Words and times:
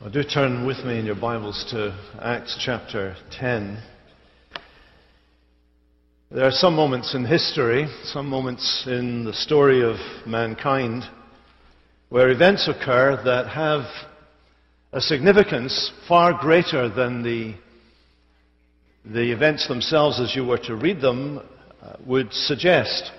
Well, 0.00 0.08
do 0.08 0.22
turn 0.24 0.64
with 0.64 0.78
me 0.78 0.98
in 0.98 1.04
your 1.04 1.14
Bibles 1.14 1.62
to 1.72 1.94
Acts 2.22 2.56
chapter 2.58 3.16
10. 3.32 3.82
There 6.30 6.46
are 6.46 6.50
some 6.50 6.74
moments 6.74 7.14
in 7.14 7.26
history, 7.26 7.86
some 8.04 8.26
moments 8.26 8.84
in 8.86 9.24
the 9.24 9.34
story 9.34 9.82
of 9.82 9.96
mankind, 10.26 11.02
where 12.08 12.30
events 12.30 12.66
occur 12.66 13.22
that 13.26 13.48
have 13.48 13.82
a 14.90 15.02
significance 15.02 15.92
far 16.08 16.32
greater 16.32 16.88
than 16.88 17.22
the, 17.22 17.54
the 19.04 19.30
events 19.32 19.68
themselves 19.68 20.18
as 20.18 20.34
you 20.34 20.46
were 20.46 20.56
to 20.64 20.76
read 20.76 21.02
them 21.02 21.42
uh, 21.82 21.96
would 22.06 22.32
suggest. 22.32 23.12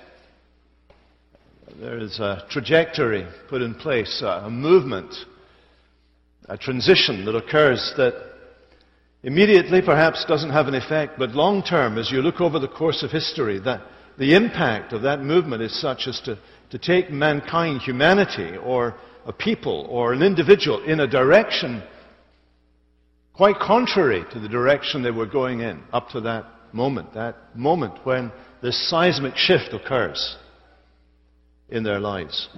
There 1.80 2.00
is 2.00 2.20
a 2.20 2.44
trajectory 2.50 3.28
put 3.50 3.62
in 3.62 3.76
place, 3.76 4.24
a 4.26 4.50
movement 4.50 5.14
a 6.52 6.58
transition 6.58 7.24
that 7.24 7.34
occurs 7.34 7.94
that 7.96 8.14
immediately 9.24 9.82
perhaps 9.82 10.26
doesn't 10.26 10.50
have 10.50 10.68
an 10.68 10.76
effect, 10.76 11.18
but 11.18 11.32
long 11.32 11.64
term, 11.64 11.98
as 11.98 12.12
you 12.12 12.22
look 12.22 12.42
over 12.42 12.60
the 12.60 12.68
course 12.68 13.04
of 13.04 13.10
history, 13.10 13.58
that 13.60 13.82
the 14.18 14.36
impact 14.36 14.92
of 14.92 15.04
that 15.04 15.22
movement 15.22 15.62
is 15.62 15.80
such 15.80 16.08
as 16.08 16.20
to, 16.20 16.38
to 16.70 16.78
take 16.78 17.10
mankind, 17.10 17.82
humanity, 17.82 18.58
or 18.58 18.96
a 19.26 19.32
people, 19.32 19.88
or 19.90 20.12
an 20.12 20.22
individual 20.22 20.84
in 20.84 21.00
a 21.00 21.08
direction 21.08 21.82
quite 23.34 23.56
contrary 23.56 24.26
to 24.34 24.40
the 24.40 24.50
direction 24.50 25.02
they 25.02 25.10
were 25.10 25.26
going 25.26 25.62
in 25.62 25.82
up 25.94 26.10
to 26.10 26.20
that 26.20 26.46
moment, 26.74 27.14
that 27.14 27.38
moment 27.56 27.94
when 28.04 28.30
this 28.62 28.90
seismic 28.90 29.38
shift 29.38 29.74
occurs 29.74 30.36
in 31.70 31.84
their 31.84 32.00
lives. 32.00 32.50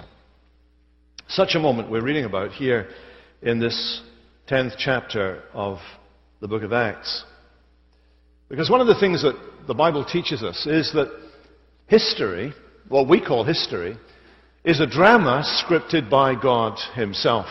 Such 1.28 1.54
a 1.54 1.60
moment 1.60 1.92
we're 1.92 2.02
reading 2.02 2.26
about 2.26 2.52
here 2.54 2.90
in 3.44 3.60
this 3.60 4.02
10th 4.48 4.76
chapter 4.78 5.44
of 5.54 5.80
the 6.40 6.48
book 6.48 6.64
of 6.64 6.72
Acts. 6.72 7.26
Because 8.48 8.70
one 8.70 8.80
of 8.80 8.88
the 8.88 9.00
things 9.00 9.22
that 9.22 9.36
the 9.68 9.74
Bible 9.74 10.06
teaches 10.06 10.44
us 10.44 10.66
is 10.66 10.94
that 10.94 11.12
history, 11.88 12.54
what 12.88 13.10
we 13.10 13.20
call 13.20 13.44
history, 13.44 13.98
is 14.64 14.80
a 14.80 14.88
drama 14.88 15.44
scripted 15.44 16.10
by 16.10 16.36
God 16.36 16.80
Himself. 16.96 17.48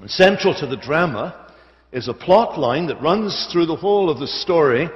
And 0.00 0.10
central 0.10 0.54
to 0.60 0.66
the 0.66 0.76
drama 0.76 1.52
is 1.90 2.06
a 2.06 2.14
plot 2.14 2.58
line 2.58 2.86
that 2.86 3.02
runs 3.02 3.48
through 3.52 3.66
the 3.66 3.76
whole 3.76 4.08
of 4.08 4.20
the 4.20 4.26
story, 4.28 4.88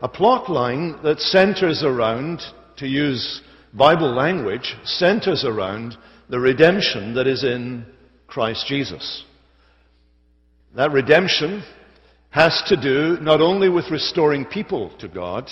a 0.00 0.08
plot 0.08 0.50
line 0.50 0.98
that 1.02 1.20
centers 1.20 1.82
around, 1.82 2.40
to 2.78 2.86
use 2.86 3.42
Bible 3.74 4.14
language, 4.14 4.74
centers 4.84 5.44
around 5.44 5.96
the 6.30 6.40
redemption 6.40 7.14
that 7.14 7.26
is 7.26 7.44
in 7.44 7.84
Christ 8.26 8.66
Jesus. 8.66 9.24
That 10.76 10.90
redemption 10.90 11.62
has 12.30 12.62
to 12.66 12.76
do 12.76 13.16
not 13.22 13.40
only 13.40 13.68
with 13.68 13.92
restoring 13.92 14.44
people 14.44 14.90
to 14.98 15.06
God, 15.06 15.48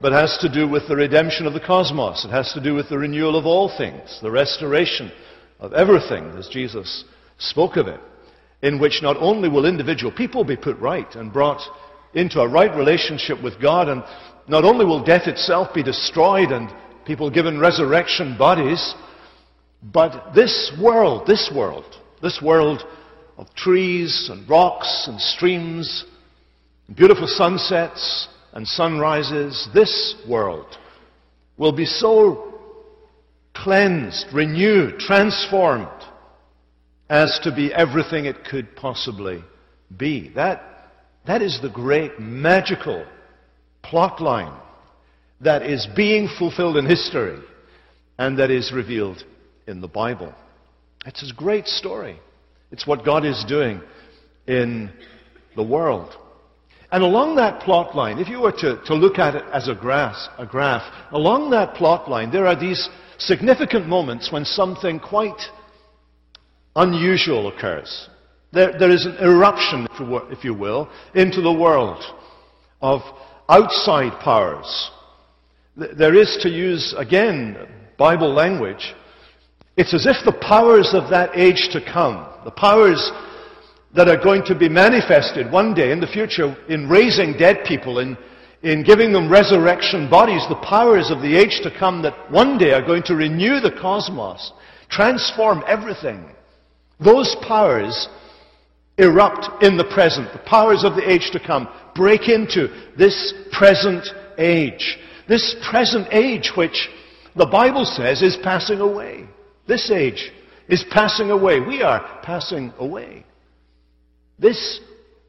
but 0.00 0.12
has 0.12 0.38
to 0.40 0.48
do 0.48 0.66
with 0.66 0.88
the 0.88 0.96
redemption 0.96 1.46
of 1.46 1.52
the 1.52 1.60
cosmos. 1.60 2.24
It 2.24 2.30
has 2.30 2.54
to 2.54 2.62
do 2.62 2.74
with 2.74 2.88
the 2.88 2.96
renewal 2.96 3.36
of 3.36 3.44
all 3.44 3.68
things, 3.76 4.18
the 4.22 4.30
restoration 4.30 5.12
of 5.60 5.74
everything, 5.74 6.30
as 6.38 6.48
Jesus 6.48 7.04
spoke 7.38 7.76
of 7.76 7.86
it, 7.86 8.00
in 8.62 8.80
which 8.80 9.00
not 9.02 9.18
only 9.18 9.50
will 9.50 9.66
individual 9.66 10.10
people 10.10 10.42
be 10.42 10.56
put 10.56 10.78
right 10.78 11.14
and 11.16 11.32
brought 11.32 11.60
into 12.14 12.40
a 12.40 12.48
right 12.48 12.74
relationship 12.74 13.42
with 13.42 13.60
God, 13.60 13.88
and 13.88 14.02
not 14.48 14.64
only 14.64 14.86
will 14.86 15.04
death 15.04 15.26
itself 15.26 15.74
be 15.74 15.82
destroyed 15.82 16.50
and 16.50 16.72
people 17.04 17.28
given 17.28 17.60
resurrection 17.60 18.38
bodies, 18.38 18.94
but 19.82 20.32
this 20.34 20.72
world, 20.80 21.26
this 21.26 21.52
world, 21.54 21.84
this 22.22 22.40
world 22.42 22.82
of 23.36 23.54
trees 23.54 24.28
and 24.30 24.48
rocks 24.48 25.06
and 25.08 25.20
streams, 25.20 26.04
beautiful 26.94 27.26
sunsets 27.26 28.28
and 28.52 28.66
sunrises, 28.66 29.68
this 29.74 30.14
world 30.28 30.66
will 31.58 31.72
be 31.72 31.86
so 31.86 32.54
cleansed, 33.54 34.26
renewed, 34.32 34.98
transformed 34.98 35.88
as 37.08 37.38
to 37.42 37.54
be 37.54 37.72
everything 37.72 38.26
it 38.26 38.44
could 38.44 38.74
possibly 38.76 39.42
be. 39.96 40.30
That, 40.34 40.62
that 41.26 41.42
is 41.42 41.60
the 41.60 41.70
great 41.70 42.18
magical 42.18 43.06
plot 43.82 44.20
line 44.20 44.58
that 45.40 45.62
is 45.62 45.86
being 45.94 46.28
fulfilled 46.38 46.76
in 46.76 46.86
history 46.86 47.38
and 48.18 48.38
that 48.38 48.50
is 48.50 48.72
revealed 48.72 49.22
in 49.66 49.80
the 49.80 49.88
Bible. 49.88 50.34
It's 51.04 51.28
a 51.30 51.34
great 51.34 51.66
story. 51.66 52.18
It's 52.70 52.86
what 52.86 53.04
God 53.04 53.24
is 53.24 53.44
doing 53.46 53.80
in 54.46 54.90
the 55.54 55.62
world. 55.62 56.16
And 56.92 57.02
along 57.02 57.36
that 57.36 57.60
plot 57.60 57.96
line, 57.96 58.18
if 58.18 58.28
you 58.28 58.40
were 58.40 58.52
to, 58.52 58.80
to 58.86 58.94
look 58.94 59.18
at 59.18 59.34
it 59.34 59.44
as 59.52 59.68
a 59.68 59.74
graph, 59.74 60.16
a 60.38 60.46
graph, 60.46 60.82
along 61.10 61.50
that 61.50 61.74
plot 61.74 62.08
line, 62.08 62.30
there 62.30 62.46
are 62.46 62.58
these 62.58 62.88
significant 63.18 63.88
moments 63.88 64.30
when 64.30 64.44
something 64.44 65.00
quite 65.00 65.40
unusual 66.76 67.48
occurs. 67.48 68.08
There, 68.52 68.78
there 68.78 68.90
is 68.90 69.04
an 69.04 69.16
eruption, 69.16 69.88
if 70.30 70.44
you 70.44 70.54
will, 70.54 70.88
into 71.14 71.40
the 71.40 71.52
world 71.52 72.02
of 72.80 73.00
outside 73.48 74.18
powers. 74.20 74.90
There 75.76 76.14
is, 76.14 76.38
to 76.42 76.48
use 76.48 76.94
again 76.96 77.56
Bible 77.98 78.32
language, 78.32 78.94
it's 79.76 79.92
as 79.92 80.06
if 80.06 80.16
the 80.24 80.32
powers 80.32 80.94
of 80.94 81.10
that 81.10 81.36
age 81.36 81.68
to 81.72 81.80
come, 81.80 82.26
the 82.44 82.50
powers 82.50 83.12
that 83.94 84.08
are 84.08 84.22
going 84.22 84.42
to 84.44 84.54
be 84.54 84.68
manifested 84.68 85.50
one 85.50 85.74
day 85.74 85.90
in 85.92 86.00
the 86.00 86.06
future 86.06 86.56
in 86.68 86.88
raising 86.88 87.36
dead 87.36 87.64
people, 87.66 87.98
in, 87.98 88.16
in 88.62 88.82
giving 88.82 89.12
them 89.12 89.30
resurrection 89.30 90.08
bodies, 90.08 90.44
the 90.48 90.56
powers 90.56 91.10
of 91.10 91.20
the 91.20 91.36
age 91.36 91.60
to 91.62 91.70
come 91.78 92.02
that 92.02 92.30
one 92.30 92.58
day 92.58 92.72
are 92.72 92.84
going 92.84 93.02
to 93.02 93.14
renew 93.14 93.60
the 93.60 93.70
cosmos, 93.70 94.52
transform 94.88 95.62
everything. 95.66 96.24
Those 96.98 97.36
powers 97.46 98.08
erupt 98.98 99.62
in 99.62 99.76
the 99.76 99.84
present. 99.84 100.32
The 100.32 100.38
powers 100.38 100.84
of 100.84 100.94
the 100.94 101.08
age 101.08 101.30
to 101.32 101.40
come 101.40 101.68
break 101.94 102.28
into 102.28 102.68
this 102.96 103.34
present 103.52 104.06
age. 104.38 104.98
This 105.28 105.54
present 105.70 106.08
age 106.12 106.52
which 106.56 106.88
the 107.34 107.46
Bible 107.46 107.84
says 107.84 108.22
is 108.22 108.38
passing 108.42 108.80
away. 108.80 109.26
This 109.66 109.90
age 109.90 110.32
is 110.68 110.84
passing 110.90 111.30
away. 111.30 111.60
We 111.60 111.82
are 111.82 112.20
passing 112.22 112.72
away. 112.78 113.24
This 114.38 114.80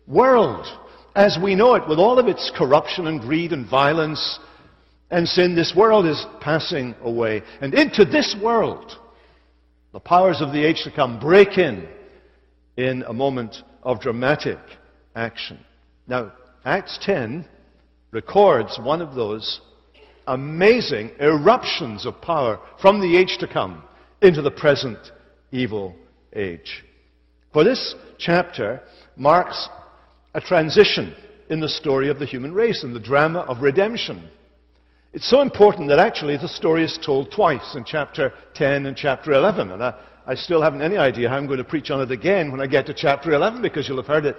world, 0.08 0.68
as 1.16 1.38
we 1.42 1.56
know 1.56 1.76
it, 1.76 1.88
with 1.88 2.00
all 2.00 2.20
of 2.20 2.28
its 2.28 2.52
corruption 2.56 3.08
and 3.08 3.22
greed 3.22 3.54
and 3.54 3.68
violence 3.68 4.40
and 5.10 5.28
sin, 5.28 5.56
this 5.56 5.74
world 5.76 6.06
is 6.06 6.26
passing 6.42 6.96
away. 7.02 7.42
And 7.62 7.74
into 7.74 8.06
this 8.06 8.36
world, 8.42 8.98
the 9.94 10.00
powers 10.00 10.42
of 10.42 10.52
the 10.52 10.66
age 10.66 10.84
to 10.84 10.92
come 10.92 11.20
break 11.20 11.58
in 11.58 11.88
in 12.76 13.04
a 13.08 13.14
moment 13.14 13.56
of 13.84 14.02
dramatic 14.02 14.60
action. 15.16 15.58
Now, 16.08 16.34
Acts 16.66 17.00
10 17.02 17.48
records 18.12 18.78
one 18.82 19.02
of 19.02 19.16
those 19.16 19.62
amazing 20.28 21.12
eruptions 21.20 22.06
of 22.06 22.22
power 22.22 22.60
from 22.82 23.00
the 23.00 23.16
age 23.16 23.38
to 23.40 23.48
come 23.48 23.84
into 24.22 24.42
the 24.42 24.52
present 24.52 24.98
evil 25.52 25.96
age. 26.34 26.84
For 27.54 27.64
this 27.64 27.96
chapter 28.18 28.82
marks 29.16 29.70
a 30.34 30.42
transition 30.42 31.16
in 31.50 31.60
the 31.60 31.70
story 31.70 32.10
of 32.10 32.20
the 32.20 32.26
human 32.26 32.54
race 32.54 32.84
and 32.84 32.96
the 32.96 33.00
drama 33.00 33.40
of 33.40 33.62
redemption. 33.62 34.30
It's 35.14 35.30
so 35.30 35.42
important 35.42 35.90
that 35.90 36.00
actually 36.00 36.38
the 36.38 36.48
story 36.48 36.84
is 36.84 37.00
told 37.04 37.32
twice 37.32 37.76
in 37.76 37.84
chapter 37.86 38.34
10 38.56 38.86
and 38.86 38.96
chapter 38.96 39.32
11. 39.32 39.72
And 39.72 39.84
I, 39.84 39.94
I 40.26 40.36
still 40.36 40.62
haven't 40.62 40.82
any 40.82 40.98
idea 40.98 41.30
how 41.30 41.38
I'm 41.38 41.48
going 41.48 41.58
to 41.58 41.64
preach 41.64 41.90
on 41.90 42.02
it 42.02 42.12
again 42.12 42.52
when 42.52 42.62
I 42.62 42.68
get 42.68 42.86
to 42.88 42.94
chapter 42.94 43.32
11 43.32 43.62
because 43.62 43.88
you'll 43.88 43.98
have 43.98 44.08
heard 44.08 44.26
it 44.26 44.36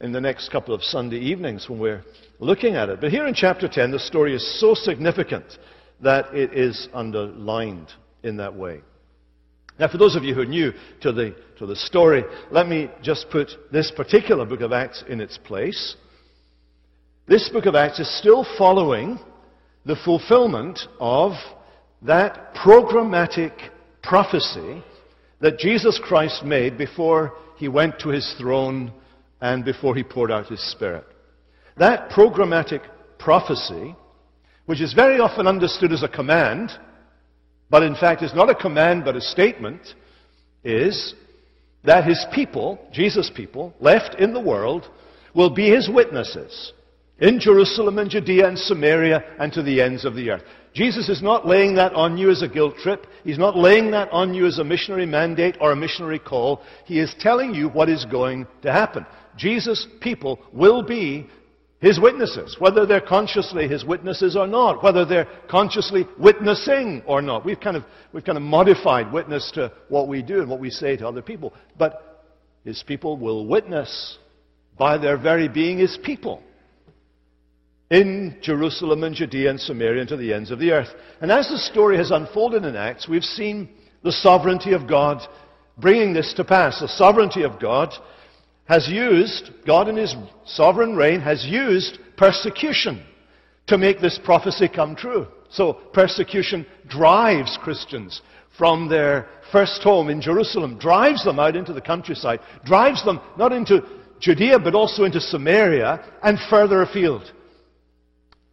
in 0.00 0.10
the 0.10 0.20
next 0.20 0.50
couple 0.50 0.74
of 0.74 0.82
Sunday 0.82 1.18
evenings 1.18 1.68
when 1.68 1.78
we're 1.78 2.02
looking 2.40 2.74
at 2.74 2.88
it. 2.88 3.00
But 3.00 3.10
here 3.10 3.26
in 3.26 3.34
chapter 3.34 3.68
10, 3.68 3.92
the 3.92 4.00
story 4.00 4.34
is 4.34 4.60
so 4.60 4.74
significant 4.74 5.44
that 6.00 6.34
it 6.34 6.52
is 6.54 6.88
underlined 6.92 7.92
in 8.22 8.38
that 8.38 8.54
way. 8.54 8.80
Now, 9.78 9.88
for 9.88 9.98
those 9.98 10.16
of 10.16 10.24
you 10.24 10.34
who 10.34 10.42
are 10.42 10.46
new 10.46 10.72
to 11.00 11.12
the, 11.12 11.34
to 11.58 11.66
the 11.66 11.76
story, 11.76 12.24
let 12.50 12.68
me 12.68 12.90
just 13.02 13.30
put 13.30 13.50
this 13.72 13.90
particular 13.90 14.44
book 14.44 14.60
of 14.60 14.72
Acts 14.72 15.02
in 15.08 15.20
its 15.20 15.38
place. 15.38 15.96
This 17.26 17.48
book 17.48 17.66
of 17.66 17.74
Acts 17.74 17.98
is 17.98 18.18
still 18.18 18.46
following 18.58 19.18
the 19.86 19.96
fulfillment 19.96 20.80
of 21.00 21.32
that 22.02 22.54
programmatic 22.54 23.52
prophecy 24.02 24.82
that 25.40 25.58
Jesus 25.58 26.00
Christ 26.02 26.44
made 26.44 26.76
before 26.76 27.32
he 27.56 27.68
went 27.68 27.98
to 28.00 28.10
his 28.10 28.34
throne 28.38 28.92
and 29.40 29.64
before 29.64 29.94
he 29.94 30.04
poured 30.04 30.30
out 30.30 30.46
his 30.46 30.62
Spirit. 30.70 31.04
That 31.76 32.10
programmatic 32.10 32.82
prophecy, 33.18 33.96
which 34.66 34.80
is 34.80 34.92
very 34.92 35.18
often 35.18 35.46
understood 35.46 35.92
as 35.92 36.02
a 36.02 36.08
command, 36.08 36.70
but 37.72 37.82
in 37.82 37.94
fact 37.96 38.22
is 38.22 38.34
not 38.34 38.50
a 38.50 38.54
command 38.54 39.02
but 39.02 39.16
a 39.16 39.20
statement, 39.20 39.94
is 40.62 41.14
that 41.84 42.04
his 42.04 42.24
people, 42.32 42.78
Jesus' 42.92 43.30
people, 43.34 43.74
left 43.80 44.14
in 44.20 44.34
the 44.34 44.40
world, 44.40 44.88
will 45.34 45.48
be 45.48 45.70
his 45.70 45.88
witnesses 45.88 46.74
in 47.18 47.40
Jerusalem 47.40 47.96
and 47.98 48.10
Judea 48.10 48.46
and 48.46 48.58
Samaria 48.58 49.24
and 49.38 49.50
to 49.54 49.62
the 49.62 49.80
ends 49.80 50.04
of 50.04 50.14
the 50.14 50.30
earth. 50.30 50.42
Jesus 50.74 51.08
is 51.08 51.22
not 51.22 51.46
laying 51.46 51.74
that 51.76 51.94
on 51.94 52.18
you 52.18 52.30
as 52.30 52.42
a 52.42 52.48
guilt 52.48 52.76
trip. 52.76 53.06
He's 53.24 53.38
not 53.38 53.56
laying 53.56 53.90
that 53.92 54.10
on 54.12 54.34
you 54.34 54.46
as 54.46 54.58
a 54.58 54.64
missionary 54.64 55.06
mandate 55.06 55.56
or 55.58 55.72
a 55.72 55.76
missionary 55.76 56.18
call. 56.18 56.60
He 56.84 57.00
is 57.00 57.14
telling 57.20 57.54
you 57.54 57.70
what 57.70 57.88
is 57.88 58.04
going 58.04 58.46
to 58.62 58.70
happen. 58.70 59.06
Jesus' 59.36 59.86
people 60.00 60.38
will 60.52 60.82
be 60.82 61.26
his 61.82 61.98
witnesses, 61.98 62.56
whether 62.60 62.86
they're 62.86 63.00
consciously 63.00 63.66
his 63.66 63.84
witnesses 63.84 64.36
or 64.36 64.46
not, 64.46 64.84
whether 64.84 65.04
they're 65.04 65.26
consciously 65.50 66.06
witnessing 66.16 67.02
or 67.06 67.20
not. 67.20 67.44
We've 67.44 67.58
kind 67.58 67.76
of, 67.76 67.82
we've 68.12 68.24
kind 68.24 68.38
of 68.38 68.44
modified 68.44 69.12
witness 69.12 69.50
to 69.56 69.72
what 69.88 70.06
we 70.06 70.22
do 70.22 70.38
and 70.38 70.48
what 70.48 70.60
we 70.60 70.70
say 70.70 70.96
to 70.96 71.08
other 71.08 71.22
people. 71.22 71.52
But 71.76 72.30
his 72.64 72.84
people 72.86 73.16
will 73.16 73.44
witness 73.46 74.16
by 74.78 74.96
their 74.96 75.18
very 75.18 75.48
being 75.48 75.78
his 75.78 75.98
people 76.04 76.40
in 77.90 78.38
Jerusalem 78.40 79.02
and 79.02 79.16
Judea 79.16 79.50
and 79.50 79.60
Samaria 79.60 80.02
and 80.02 80.08
to 80.10 80.16
the 80.16 80.32
ends 80.32 80.52
of 80.52 80.60
the 80.60 80.70
earth. 80.70 80.94
And 81.20 81.32
as 81.32 81.48
the 81.48 81.58
story 81.58 81.96
has 81.96 82.12
unfolded 82.12 82.64
in 82.64 82.76
Acts, 82.76 83.08
we've 83.08 83.24
seen 83.24 83.68
the 84.04 84.12
sovereignty 84.12 84.72
of 84.72 84.86
God 84.86 85.20
bringing 85.78 86.12
this 86.12 86.32
to 86.34 86.44
pass. 86.44 86.78
The 86.78 86.86
sovereignty 86.86 87.42
of 87.42 87.58
God 87.58 87.92
has 88.64 88.88
used, 88.88 89.50
God 89.66 89.88
in 89.88 89.96
His 89.96 90.14
sovereign 90.44 90.96
reign 90.96 91.20
has 91.20 91.44
used 91.44 91.98
persecution 92.16 93.04
to 93.66 93.78
make 93.78 94.00
this 94.00 94.18
prophecy 94.22 94.68
come 94.68 94.96
true. 94.96 95.26
So 95.50 95.74
persecution 95.92 96.66
drives 96.88 97.58
Christians 97.62 98.22
from 98.56 98.88
their 98.88 99.28
first 99.50 99.82
home 99.82 100.08
in 100.08 100.20
Jerusalem, 100.20 100.78
drives 100.78 101.24
them 101.24 101.38
out 101.38 101.56
into 101.56 101.72
the 101.72 101.80
countryside, 101.80 102.40
drives 102.64 103.04
them 103.04 103.20
not 103.36 103.52
into 103.52 103.82
Judea 104.20 104.58
but 104.58 104.74
also 104.74 105.04
into 105.04 105.20
Samaria 105.20 106.04
and 106.22 106.38
further 106.48 106.82
afield. 106.82 107.30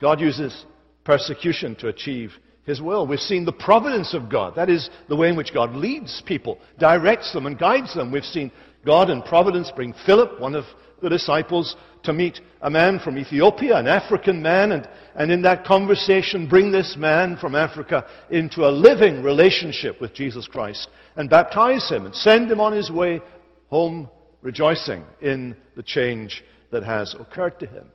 God 0.02 0.20
uses 0.20 0.66
persecution 1.04 1.76
to 1.76 1.88
achieve 1.88 2.34
his 2.66 2.82
will. 2.82 3.08
We've 3.08 3.20
seen 3.20 3.46
the 3.46 3.52
providence 3.52 4.14
of 4.14 4.30
God. 4.30 4.56
That 4.56 4.70
is 4.70 4.90
the 5.08 5.16
way 5.16 5.30
in 5.30 5.36
which 5.36 5.54
God 5.54 5.76
leads 5.76 6.22
people, 6.26 6.60
directs 6.78 7.34
them, 7.34 7.46
and 7.46 7.58
guides 7.58 7.96
them. 7.96 8.12
We've 8.12 8.24
seen 8.24 8.52
God 8.86 9.10
in 9.10 9.22
providence 9.22 9.72
bring 9.76 9.94
Philip, 10.06 10.40
one 10.40 10.56
of 10.56 10.66
the 11.02 11.10
disciples, 11.10 11.76
to 12.04 12.14
meet 12.14 12.40
a 12.62 12.70
man 12.70 13.00
from 13.00 13.18
Ethiopia, 13.18 13.78
an 13.78 13.88
African 13.88 14.42
man, 14.42 14.72
and, 14.72 14.88
and 15.16 15.32
in 15.32 15.42
that 15.42 15.66
conversation 15.66 16.48
bring 16.48 16.72
this 16.72 16.96
man 16.98 17.38
from 17.38 17.56
Africa 17.56 18.06
into 18.30 18.66
a 18.66 18.72
living 18.72 19.22
relationship 19.22 20.00
with 20.00 20.14
Jesus 20.14 20.48
Christ 20.48 20.90
and 21.16 21.30
baptize 21.30 21.90
him 21.90 22.06
and 22.06 22.16
send 22.16 22.50
him 22.50 22.62
on 22.62 22.74
his 22.74 22.90
way 22.90 23.22
home 23.70 24.10
rejoicing 24.42 25.04
in 25.22 25.56
the 25.76 25.84
change 25.84 26.44
that 26.72 26.84
has 26.84 27.16
occurred 27.20 27.60
to 27.60 27.66
him. 27.66 27.92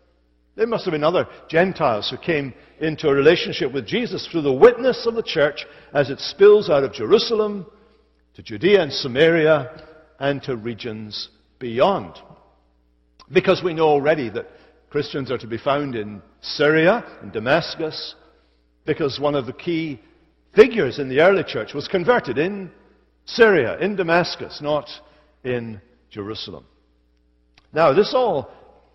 There 0.57 0.67
must 0.67 0.85
have 0.85 0.93
been 0.93 1.03
other 1.03 1.27
Gentiles 1.49 2.11
who 2.11 2.17
came 2.17 2.55
into 2.81 3.09
a 3.09 3.15
relationship 3.15 3.73
with 3.73 3.87
Jesus 3.87 4.27
through 4.27 4.43
the 4.43 4.53
witness 4.53 5.07
of 5.07 5.15
the 5.15 5.23
church 5.23 5.67
as 5.93 6.11
it 6.11 6.21
spills 6.21 6.71
out 6.71 6.85
of 6.85 6.93
Jerusalem 6.93 7.67
to 8.35 8.43
Judea 8.43 8.83
and 8.83 8.93
Samaria 8.93 9.89
and 10.19 10.43
to 10.45 10.57
regions 10.57 11.29
beyond. 11.59 12.15
Because 13.33 13.63
we 13.63 13.75
know 13.75 13.89
already 13.89 14.29
that 14.31 14.49
Christians 14.91 15.31
are 15.31 15.39
to 15.39 15.47
be 15.47 15.59
found 15.59 15.97
in 15.97 16.23
Syria 16.41 17.05
and 17.21 17.33
Damascus, 17.33 18.15
because 18.87 19.19
one 19.19 19.35
of 19.35 19.47
the 19.47 19.53
key 19.53 20.01
figures 20.55 20.99
in 20.99 21.09
the 21.09 21.21
early 21.21 21.43
church 21.43 21.75
was 21.75 21.89
converted 21.89 22.39
in 22.39 22.71
Syria, 23.27 23.79
in 23.79 23.97
Damascus, 23.97 24.61
not 24.61 24.89
in 25.43 25.81
Jerusalem. 26.11 26.65
Now, 27.73 27.93
this 27.93 28.15
all 28.15 28.53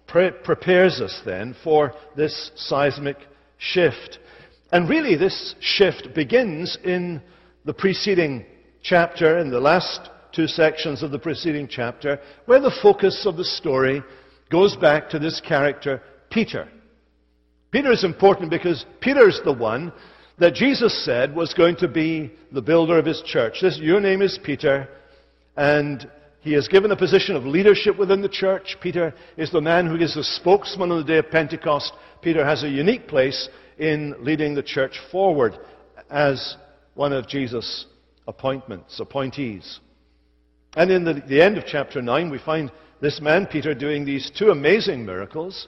pre- 0.07 0.31
prepares 0.31 1.01
us 1.01 1.21
then 1.25 1.55
for 1.63 1.93
this 2.15 2.51
seismic 2.55 3.17
shift. 3.57 4.19
And 4.71 4.87
really, 4.87 5.15
this 5.15 5.55
shift 5.59 6.13
begins 6.13 6.77
in 6.83 7.21
the 7.65 7.73
preceding 7.73 8.45
chapter, 8.81 9.37
in 9.39 9.49
the 9.49 9.59
last 9.59 10.09
two 10.31 10.47
sections 10.47 11.03
of 11.03 11.11
the 11.11 11.19
preceding 11.19 11.67
chapter, 11.67 12.19
where 12.45 12.59
the 12.59 12.77
focus 12.81 13.25
of 13.25 13.37
the 13.37 13.43
story 13.43 14.03
goes 14.51 14.75
back 14.75 15.09
to 15.09 15.19
this 15.19 15.41
character, 15.41 16.01
Peter. 16.29 16.67
Peter 17.71 17.91
is 17.91 18.03
important 18.03 18.49
because 18.49 18.85
Peter's 18.99 19.39
the 19.43 19.53
one 19.53 19.93
that 20.39 20.55
Jesus 20.55 21.05
said 21.05 21.35
was 21.35 21.53
going 21.53 21.75
to 21.77 21.87
be 21.87 22.31
the 22.51 22.61
builder 22.61 22.97
of 22.97 23.05
his 23.05 23.21
church. 23.25 23.57
This, 23.61 23.77
your 23.77 23.99
name 23.99 24.21
is 24.21 24.39
Peter, 24.43 24.87
and 25.55 26.09
he 26.41 26.55
is 26.55 26.67
given 26.67 26.91
a 26.91 26.95
position 26.95 27.35
of 27.35 27.45
leadership 27.45 27.97
within 27.97 28.21
the 28.21 28.29
church. 28.29 28.77
Peter 28.81 29.13
is 29.37 29.51
the 29.51 29.61
man 29.61 29.85
who 29.85 29.97
is 29.97 30.15
the 30.15 30.23
spokesman 30.23 30.91
on 30.91 30.99
the 30.99 31.03
day 31.03 31.17
of 31.17 31.29
Pentecost. 31.29 31.91
Peter 32.21 32.45
has 32.45 32.63
a 32.63 32.69
unique 32.69 33.07
place 33.07 33.49
in 33.77 34.15
leading 34.19 34.55
the 34.55 34.63
church 34.63 34.99
forward 35.11 35.57
as 36.09 36.55
one 36.95 37.13
of 37.13 37.27
Jesus' 37.27 37.85
appointments, 38.27 38.99
appointees. 38.99 39.79
And 40.79 40.91
in 40.91 41.03
the, 41.03 41.15
the 41.27 41.41
end 41.41 41.57
of 41.57 41.65
chapter 41.65 42.01
9, 42.01 42.29
we 42.29 42.39
find 42.39 42.71
this 43.01 43.19
man, 43.19 43.47
Peter, 43.47 43.73
doing 43.75 44.05
these 44.05 44.31
two 44.33 44.49
amazing 44.49 45.05
miracles 45.05 45.67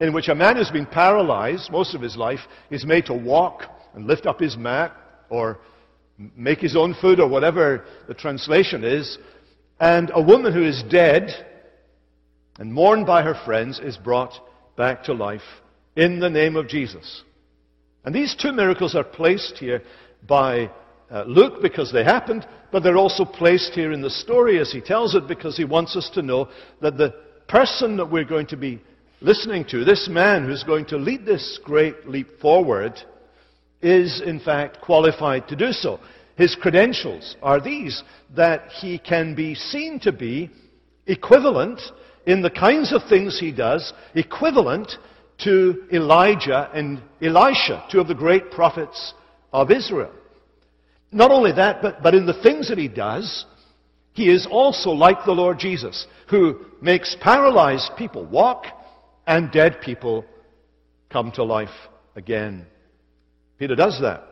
in 0.00 0.12
which 0.12 0.26
a 0.26 0.34
man 0.34 0.56
who's 0.56 0.68
been 0.68 0.84
paralyzed 0.84 1.70
most 1.70 1.94
of 1.94 2.00
his 2.00 2.16
life 2.16 2.40
is 2.68 2.84
made 2.84 3.06
to 3.06 3.14
walk 3.14 3.62
and 3.94 4.08
lift 4.08 4.26
up 4.26 4.40
his 4.40 4.56
mat 4.56 4.96
or 5.30 5.60
make 6.36 6.58
his 6.58 6.74
own 6.74 6.92
food 7.00 7.20
or 7.20 7.28
whatever 7.28 7.84
the 8.08 8.14
translation 8.14 8.82
is. 8.82 9.16
And 9.78 10.10
a 10.12 10.20
woman 10.20 10.52
who 10.52 10.64
is 10.64 10.82
dead 10.90 11.30
and 12.58 12.74
mourned 12.74 13.06
by 13.06 13.22
her 13.22 13.40
friends 13.44 13.78
is 13.78 13.96
brought 13.96 14.34
back 14.76 15.04
to 15.04 15.12
life 15.12 15.62
in 15.94 16.18
the 16.18 16.30
name 16.30 16.56
of 16.56 16.66
Jesus. 16.66 17.22
And 18.04 18.12
these 18.12 18.34
two 18.34 18.50
miracles 18.50 18.96
are 18.96 19.04
placed 19.04 19.58
here 19.58 19.84
by 20.26 20.72
uh, 21.12 21.24
Luke 21.26 21.60
because 21.60 21.92
they 21.92 22.04
happened, 22.04 22.46
but 22.70 22.82
they're 22.82 22.96
also 22.96 23.24
placed 23.24 23.74
here 23.74 23.92
in 23.92 24.00
the 24.00 24.10
story 24.10 24.58
as 24.58 24.72
he 24.72 24.80
tells 24.80 25.14
it 25.14 25.28
because 25.28 25.56
he 25.56 25.64
wants 25.64 25.94
us 25.94 26.10
to 26.14 26.22
know 26.22 26.48
that 26.80 26.96
the 26.96 27.14
person 27.48 27.96
that 27.98 28.10
we're 28.10 28.24
going 28.24 28.46
to 28.46 28.56
be 28.56 28.80
listening 29.20 29.64
to, 29.66 29.84
this 29.84 30.08
man 30.08 30.46
who's 30.46 30.64
going 30.64 30.86
to 30.86 30.96
lead 30.96 31.26
this 31.26 31.60
great 31.62 32.08
leap 32.08 32.40
forward, 32.40 32.94
is 33.82 34.22
in 34.24 34.40
fact 34.40 34.80
qualified 34.80 35.46
to 35.48 35.56
do 35.56 35.72
so. 35.72 36.00
His 36.36 36.54
credentials 36.54 37.36
are 37.42 37.60
these 37.60 38.02
that 38.34 38.70
he 38.80 38.98
can 38.98 39.34
be 39.34 39.54
seen 39.54 40.00
to 40.00 40.12
be 40.12 40.50
equivalent 41.06 41.80
in 42.26 42.40
the 42.40 42.50
kinds 42.50 42.92
of 42.92 43.02
things 43.08 43.38
he 43.38 43.52
does, 43.52 43.92
equivalent 44.14 44.92
to 45.44 45.84
Elijah 45.92 46.70
and 46.72 47.02
Elisha, 47.20 47.84
two 47.90 48.00
of 48.00 48.08
the 48.08 48.14
great 48.14 48.50
prophets 48.50 49.12
of 49.52 49.70
Israel. 49.70 50.12
Not 51.12 51.30
only 51.30 51.52
that, 51.52 51.82
but, 51.82 52.02
but 52.02 52.14
in 52.14 52.24
the 52.24 52.42
things 52.42 52.70
that 52.70 52.78
he 52.78 52.88
does, 52.88 53.44
he 54.14 54.30
is 54.30 54.46
also 54.50 54.90
like 54.90 55.24
the 55.24 55.32
Lord 55.32 55.58
Jesus, 55.58 56.06
who 56.28 56.64
makes 56.80 57.14
paralyzed 57.20 57.92
people 57.96 58.24
walk 58.24 58.64
and 59.26 59.52
dead 59.52 59.80
people 59.82 60.24
come 61.10 61.30
to 61.32 61.44
life 61.44 61.68
again. 62.16 62.66
Peter 63.58 63.76
does 63.76 64.00
that. 64.00 64.24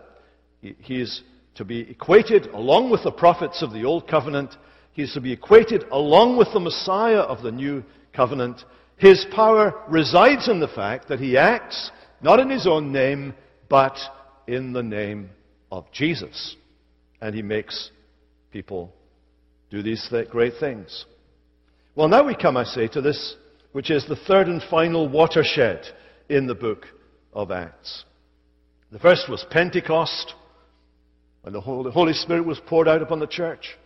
He, 0.63 0.75
he 0.81 1.01
is 1.03 1.23
to 1.57 1.65
be 1.65 1.81
equated 1.81 2.47
along 2.47 2.91
with 2.91 3.05
the 3.05 3.13
prophets 3.13 3.63
of 3.63 3.73
the 3.73 3.85
Old 3.85 4.09
Covenant. 4.09 4.57
He 4.93 5.03
is 5.03 5.13
to 5.13 5.21
be 5.21 5.33
equated 5.33 5.85
along 5.93 6.39
with 6.39 6.49
the 6.55 6.61
Messiah 6.61 7.21
of 7.21 7.43
the 7.43 7.53
New 7.53 7.85
Covenant. 8.15 8.65
His 8.97 9.27
power 9.33 9.83
resides 9.89 10.49
in 10.49 10.61
the 10.61 10.69
fact 10.69 11.09
that 11.09 11.21
he 11.21 11.37
acts 11.37 11.91
not 12.23 12.41
in 12.41 12.49
his 12.49 12.67
own 12.67 12.91
name, 12.91 13.35
but 13.69 13.99
in 14.47 14.73
the 14.73 14.83
name 14.83 15.31
of 15.71 15.91
Jesus 15.93 16.57
and 17.21 17.35
he 17.35 17.43
makes 17.43 17.91
people 18.53 18.93
do 19.71 19.83
these 19.83 20.07
th- 20.11 20.29
great 20.29 20.55
things. 20.59 21.05
Well, 21.95 22.09
now 22.09 22.25
we 22.25 22.35
come, 22.35 22.57
I 22.57 22.65
say, 22.65 22.89
to 22.89 23.01
this, 23.01 23.37
which 23.73 23.91
is 23.91 24.07
the 24.07 24.17
third 24.17 24.49
and 24.49 24.63
final 24.71 25.09
watershed 25.09 25.85
in 26.29 26.47
the 26.47 26.55
book 26.55 26.87
of 27.33 27.51
Acts. 27.51 28.05
The 28.91 28.99
first 28.99 29.29
was 29.29 29.45
Pentecost, 29.51 30.35
when 31.43 31.53
the 31.53 31.61
Holy 31.61 32.13
Spirit 32.13 32.45
was 32.45 32.61
poured 32.67 32.89
out 32.89 33.03
upon 33.03 33.21
the 33.21 33.27
church. 33.27 33.79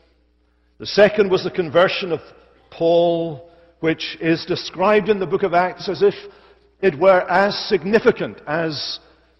The 0.78 0.86
second 0.86 1.30
was 1.30 1.44
the 1.44 1.50
conversion 1.50 2.10
of 2.12 2.20
Paul, 2.70 3.48
which 3.80 4.16
is 4.20 4.44
described 4.44 5.08
in 5.08 5.20
the 5.20 5.26
book 5.26 5.42
of 5.42 5.54
Acts 5.54 5.88
as 5.88 6.02
if 6.02 6.14
it 6.80 6.98
were 6.98 7.20
as 7.30 7.56
significant 7.68 8.38
as 8.46 8.98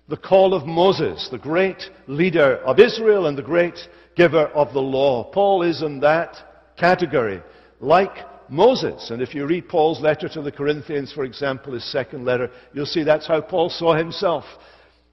the 0.08 0.16
call 0.16 0.52
of 0.54 0.66
Moses, 0.66 1.28
the 1.30 1.38
great 1.38 1.82
leader 2.06 2.56
of 2.58 2.78
Israel 2.78 3.26
and 3.26 3.38
the 3.38 3.42
great 3.42 3.78
giver 4.16 4.46
of 4.48 4.72
the 4.72 4.82
law. 4.82 5.24
Paul 5.32 5.62
is 5.62 5.82
in 5.82 6.00
that 6.00 6.36
category, 6.76 7.42
like 7.80 8.14
Moses. 8.48 9.10
And 9.10 9.22
if 9.22 9.34
you 9.34 9.46
read 9.46 9.68
Paul's 9.68 10.00
letter 10.00 10.28
to 10.28 10.42
the 10.42 10.52
Corinthians, 10.52 11.12
for 11.12 11.24
example, 11.24 11.72
his 11.72 11.90
second 11.90 12.24
letter, 12.24 12.50
you'll 12.72 12.86
see 12.86 13.02
that's 13.02 13.26
how 13.26 13.40
Paul 13.40 13.70
saw 13.70 13.94
himself. 13.94 14.44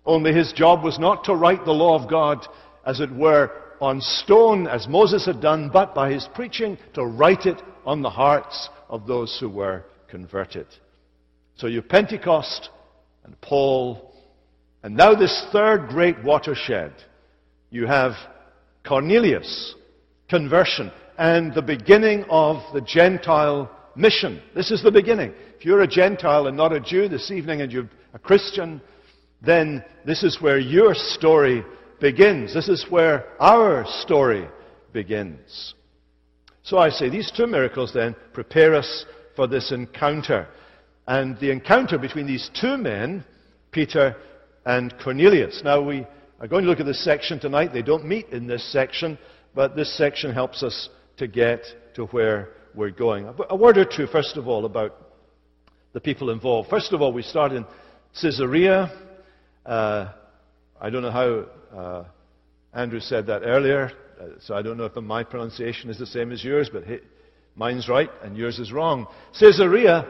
Only 0.05 0.33
his 0.33 0.51
job 0.53 0.83
was 0.83 0.99
not 0.99 1.23
to 1.25 1.35
write 1.35 1.63
the 1.63 1.71
law 1.71 2.01
of 2.01 2.09
God, 2.09 2.45
as 2.85 2.99
it 2.99 3.11
were, 3.11 3.51
on 3.79 4.01
stone 4.01 4.67
as 4.67 4.87
Moses 4.87 5.25
had 5.25 5.41
done, 5.41 5.69
but 5.71 5.95
by 5.95 6.11
his 6.11 6.27
preaching 6.35 6.77
to 6.93 7.05
write 7.05 7.45
it 7.45 7.61
on 7.85 8.01
the 8.01 8.09
hearts 8.09 8.69
of 8.89 9.07
those 9.07 9.37
who 9.39 9.49
were 9.49 9.85
converted. 10.07 10.67
So 11.55 11.67
you 11.67 11.81
Pentecost 11.81 12.69
and 13.23 13.39
Paul, 13.41 14.10
and 14.83 14.95
now 14.95 15.13
this 15.13 15.45
third 15.51 15.89
great 15.89 16.23
watershed. 16.23 16.93
You 17.69 17.87
have 17.87 18.13
Cornelius, 18.85 19.75
conversion, 20.29 20.91
and 21.17 21.53
the 21.53 21.61
beginning 21.61 22.25
of 22.29 22.61
the 22.73 22.81
Gentile 22.81 23.69
mission. 23.95 24.41
This 24.55 24.71
is 24.71 24.81
the 24.81 24.91
beginning. 24.91 25.33
If 25.57 25.65
you're 25.65 25.81
a 25.81 25.87
Gentile 25.87 26.47
and 26.47 26.57
not 26.57 26.73
a 26.73 26.79
Jew 26.79 27.07
this 27.07 27.29
evening 27.29 27.61
and 27.61 27.71
you're 27.71 27.89
a 28.13 28.19
Christian, 28.19 28.81
then 29.41 29.83
this 30.05 30.23
is 30.23 30.41
where 30.41 30.57
your 30.57 30.95
story 30.95 31.63
begins. 31.99 32.53
This 32.53 32.67
is 32.67 32.85
where 32.89 33.25
our 33.39 33.85
story 33.85 34.47
begins. 34.91 35.75
So 36.63 36.77
I 36.77 36.89
say 36.89 37.09
these 37.09 37.31
two 37.31 37.47
miracles 37.47 37.93
then 37.93 38.15
prepare 38.33 38.73
us 38.75 39.05
for 39.35 39.47
this 39.47 39.71
encounter. 39.71 40.47
And 41.07 41.39
the 41.39 41.51
encounter 41.51 41.97
between 41.97 42.27
these 42.27 42.49
two 42.59 42.77
men, 42.77 43.23
Peter 43.71 44.15
and 44.65 44.93
Cornelius. 45.03 45.61
Now 45.63 45.81
we 45.81 46.05
are 46.39 46.47
going 46.47 46.63
to 46.63 46.69
look 46.69 46.79
at 46.79 46.85
this 46.85 47.03
section 47.03 47.39
tonight. 47.39 47.73
They 47.73 47.81
don't 47.81 48.05
meet 48.05 48.29
in 48.29 48.47
this 48.47 48.71
section, 48.71 49.17
but 49.55 49.75
this 49.75 49.95
section 49.97 50.33
helps 50.33 50.63
us 50.63 50.89
to 51.17 51.27
get 51.27 51.65
to 51.95 52.05
where 52.07 52.49
we're 52.73 52.91
going. 52.91 53.31
A 53.49 53.55
word 53.55 53.77
or 53.77 53.85
two, 53.85 54.07
first 54.07 54.37
of 54.37 54.47
all, 54.47 54.65
about 54.65 54.95
the 55.93 55.99
people 55.99 56.29
involved. 56.29 56.69
First 56.69 56.93
of 56.93 57.01
all, 57.01 57.11
we 57.11 57.21
start 57.21 57.51
in 57.51 57.65
Caesarea. 58.21 58.91
Uh, 59.65 60.09
I 60.79 60.89
don't 60.89 61.01
know 61.01 61.11
how 61.11 61.77
uh, 61.77 62.03
Andrew 62.73 62.99
said 62.99 63.27
that 63.27 63.41
earlier, 63.43 63.91
uh, 64.19 64.25
so 64.39 64.55
I 64.55 64.61
don't 64.61 64.77
know 64.77 64.85
if 64.85 64.95
my 64.95 65.23
pronunciation 65.23 65.89
is 65.89 65.99
the 65.99 66.05
same 66.05 66.31
as 66.31 66.43
yours, 66.43 66.69
but 66.71 66.83
mine's 67.55 67.89
right 67.89 68.09
and 68.23 68.37
yours 68.37 68.57
is 68.59 68.71
wrong. 68.71 69.07
Caesarea, 69.39 70.07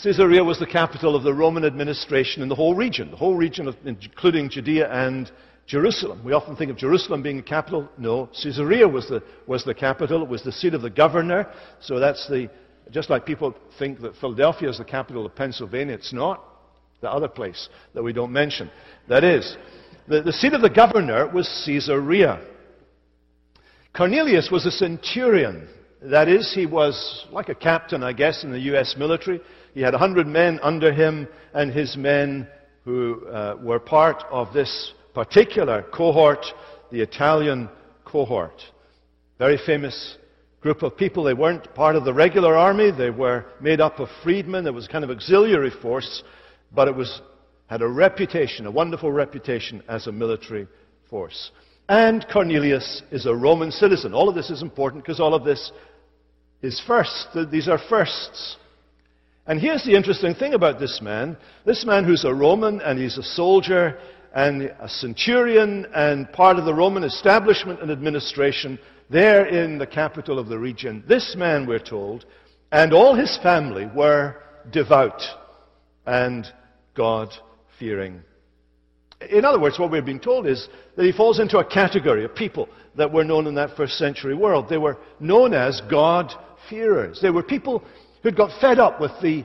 Caesarea 0.00 0.42
was 0.42 0.58
the 0.58 0.66
capital 0.66 1.14
of 1.14 1.22
the 1.22 1.34
Roman 1.34 1.64
administration 1.64 2.42
in 2.42 2.48
the 2.48 2.54
whole 2.54 2.74
region, 2.74 3.10
the 3.10 3.16
whole 3.16 3.34
region, 3.34 3.68
of, 3.68 3.76
including 3.84 4.48
Judea 4.48 4.90
and 4.90 5.30
Jerusalem. 5.66 6.24
We 6.24 6.32
often 6.32 6.56
think 6.56 6.70
of 6.70 6.78
Jerusalem 6.78 7.22
being 7.22 7.36
the 7.36 7.42
capital. 7.42 7.88
No, 7.98 8.30
Caesarea 8.42 8.88
was 8.88 9.08
the, 9.08 9.22
was 9.46 9.64
the 9.64 9.74
capital. 9.74 10.22
It 10.22 10.28
was 10.28 10.42
the 10.42 10.52
seat 10.52 10.72
of 10.72 10.82
the 10.82 10.90
governor. 10.90 11.46
So 11.80 11.98
that's 11.98 12.26
the, 12.28 12.48
just 12.90 13.10
like 13.10 13.26
people 13.26 13.54
think 13.78 14.00
that 14.00 14.16
Philadelphia 14.16 14.70
is 14.70 14.78
the 14.78 14.84
capital 14.84 15.26
of 15.26 15.34
Pennsylvania, 15.34 15.94
it's 15.94 16.12
not. 16.12 16.42
The 17.02 17.10
other 17.10 17.28
place 17.28 17.68
that 17.94 18.02
we 18.02 18.12
don't 18.12 18.32
mention. 18.32 18.70
That 19.08 19.24
is, 19.24 19.56
the, 20.08 20.22
the 20.22 20.32
seat 20.32 20.52
of 20.52 20.62
the 20.62 20.70
governor 20.70 21.28
was 21.28 21.48
Caesarea. 21.66 22.40
Cornelius 23.92 24.50
was 24.50 24.64
a 24.66 24.70
centurion. 24.70 25.68
That 26.00 26.28
is, 26.28 26.52
he 26.54 26.66
was 26.66 27.26
like 27.30 27.48
a 27.48 27.54
captain, 27.54 28.02
I 28.02 28.12
guess, 28.12 28.44
in 28.44 28.52
the 28.52 28.60
U.S. 28.60 28.94
military. 28.96 29.40
He 29.74 29.80
had 29.80 29.94
100 29.94 30.26
men 30.26 30.60
under 30.62 30.92
him, 30.92 31.28
and 31.54 31.72
his 31.72 31.96
men 31.96 32.48
who 32.84 33.26
uh, 33.26 33.56
were 33.62 33.78
part 33.78 34.22
of 34.30 34.52
this 34.52 34.92
particular 35.14 35.84
cohort, 35.94 36.44
the 36.90 37.00
Italian 37.00 37.68
cohort. 38.04 38.60
Very 39.38 39.58
famous 39.64 40.16
group 40.60 40.82
of 40.82 40.96
people. 40.96 41.24
They 41.24 41.34
weren't 41.34 41.74
part 41.74 41.96
of 41.96 42.04
the 42.04 42.12
regular 42.14 42.56
army. 42.56 42.90
They 42.90 43.10
were 43.10 43.46
made 43.60 43.80
up 43.80 43.98
of 43.98 44.08
freedmen. 44.22 44.66
It 44.66 44.74
was 44.74 44.88
kind 44.88 45.04
of 45.04 45.10
auxiliary 45.10 45.72
force, 45.82 46.22
but 46.72 46.88
it 46.88 46.94
was, 46.94 47.20
had 47.66 47.82
a 47.82 47.88
reputation, 47.88 48.66
a 48.66 48.70
wonderful 48.70 49.10
reputation 49.10 49.82
as 49.88 50.06
a 50.06 50.12
military 50.12 50.68
force. 51.10 51.50
And 51.88 52.24
Cornelius 52.32 53.02
is 53.10 53.26
a 53.26 53.34
Roman 53.34 53.70
citizen. 53.70 54.14
All 54.14 54.28
of 54.28 54.34
this 54.34 54.50
is 54.50 54.62
important 54.62 55.02
because 55.02 55.20
all 55.20 55.34
of 55.34 55.44
this 55.44 55.72
is 56.62 56.80
first. 56.86 57.28
These 57.50 57.68
are 57.68 57.78
firsts. 57.88 58.56
And 59.46 59.60
here's 59.60 59.84
the 59.84 59.94
interesting 59.94 60.34
thing 60.34 60.54
about 60.54 60.78
this 60.78 61.00
man. 61.02 61.36
This 61.64 61.84
man 61.84 62.04
who's 62.04 62.24
a 62.24 62.32
Roman 62.32 62.80
and 62.80 62.98
he's 62.98 63.18
a 63.18 63.22
soldier 63.22 63.98
and 64.34 64.62
a 64.62 64.88
centurion 64.88 65.86
and 65.94 66.32
part 66.32 66.58
of 66.58 66.64
the 66.64 66.74
Roman 66.74 67.02
establishment 67.02 67.82
and 67.82 67.90
administration 67.90 68.78
there 69.10 69.46
in 69.46 69.78
the 69.78 69.86
capital 69.86 70.38
of 70.38 70.48
the 70.48 70.58
region. 70.58 71.02
This 71.08 71.34
man, 71.36 71.66
we're 71.66 71.80
told, 71.80 72.24
and 72.70 72.92
all 72.92 73.14
his 73.14 73.38
family 73.42 73.90
were 73.94 74.36
devout 74.70 75.22
and 76.06 76.46
God 76.94 77.30
fearing. 77.78 78.22
In 79.28 79.44
other 79.44 79.60
words, 79.60 79.78
what 79.78 79.90
we're 79.90 80.02
being 80.02 80.20
told 80.20 80.46
is 80.46 80.68
that 80.96 81.04
he 81.04 81.12
falls 81.12 81.40
into 81.40 81.58
a 81.58 81.64
category 81.64 82.24
of 82.24 82.34
people 82.34 82.68
that 82.96 83.12
were 83.12 83.24
known 83.24 83.46
in 83.46 83.54
that 83.56 83.76
first 83.76 83.98
century 83.98 84.34
world. 84.34 84.68
They 84.68 84.78
were 84.78 84.98
known 85.20 85.52
as 85.52 85.80
God 85.90 86.32
fearers. 86.68 87.20
They 87.20 87.30
were 87.30 87.42
people 87.42 87.84
who'd 88.22 88.36
got 88.36 88.60
fed 88.60 88.78
up 88.78 89.00
with 89.00 89.12
the 89.22 89.44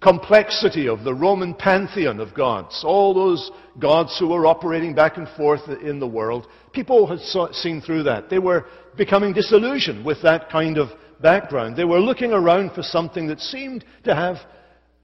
complexity 0.00 0.88
of 0.88 1.02
the 1.02 1.14
Roman 1.14 1.54
pantheon 1.54 2.20
of 2.20 2.34
gods, 2.34 2.82
all 2.84 3.14
those 3.14 3.50
gods 3.78 4.16
who 4.18 4.28
were 4.28 4.46
operating 4.46 4.94
back 4.94 5.16
and 5.16 5.28
forth 5.30 5.62
in 5.82 5.98
the 5.98 6.06
world, 6.06 6.46
people 6.72 7.06
had 7.06 7.20
saw, 7.20 7.50
seen 7.52 7.80
through 7.80 8.02
that. 8.04 8.28
They 8.28 8.38
were 8.38 8.66
becoming 8.96 9.32
disillusioned 9.32 10.04
with 10.04 10.22
that 10.22 10.50
kind 10.50 10.76
of 10.76 10.90
background. 11.20 11.76
They 11.76 11.84
were 11.84 12.00
looking 12.00 12.32
around 12.32 12.72
for 12.72 12.82
something 12.82 13.26
that 13.28 13.40
seemed 13.40 13.84
to 14.04 14.14
have 14.14 14.36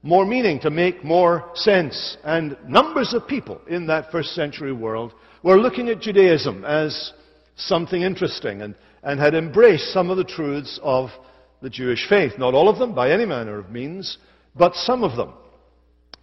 more 0.03 0.25
meaning, 0.25 0.59
to 0.59 0.69
make 0.69 1.03
more 1.03 1.49
sense. 1.55 2.17
And 2.23 2.55
numbers 2.67 3.13
of 3.15 3.27
people 3.27 3.59
in 3.67 3.87
that 3.87 4.11
first 4.11 4.35
century 4.35 4.71
world 4.71 5.13
were 5.41 5.57
looking 5.57 5.89
at 5.89 5.99
Judaism 5.99 6.63
as 6.63 7.13
something 7.55 8.03
interesting 8.03 8.61
and, 8.61 8.75
and 9.01 9.19
had 9.19 9.33
embraced 9.33 9.91
some 9.91 10.11
of 10.11 10.17
the 10.17 10.23
truths 10.23 10.79
of 10.83 11.09
the 11.61 11.69
Jewish 11.69 12.07
faith. 12.07 12.33
Not 12.37 12.53
all 12.53 12.69
of 12.69 12.79
them, 12.79 12.93
by 12.93 13.11
any 13.11 13.25
manner 13.25 13.59
of 13.59 13.71
means, 13.71 14.17
but 14.55 14.75
some 14.75 15.03
of 15.03 15.15
them. 15.15 15.33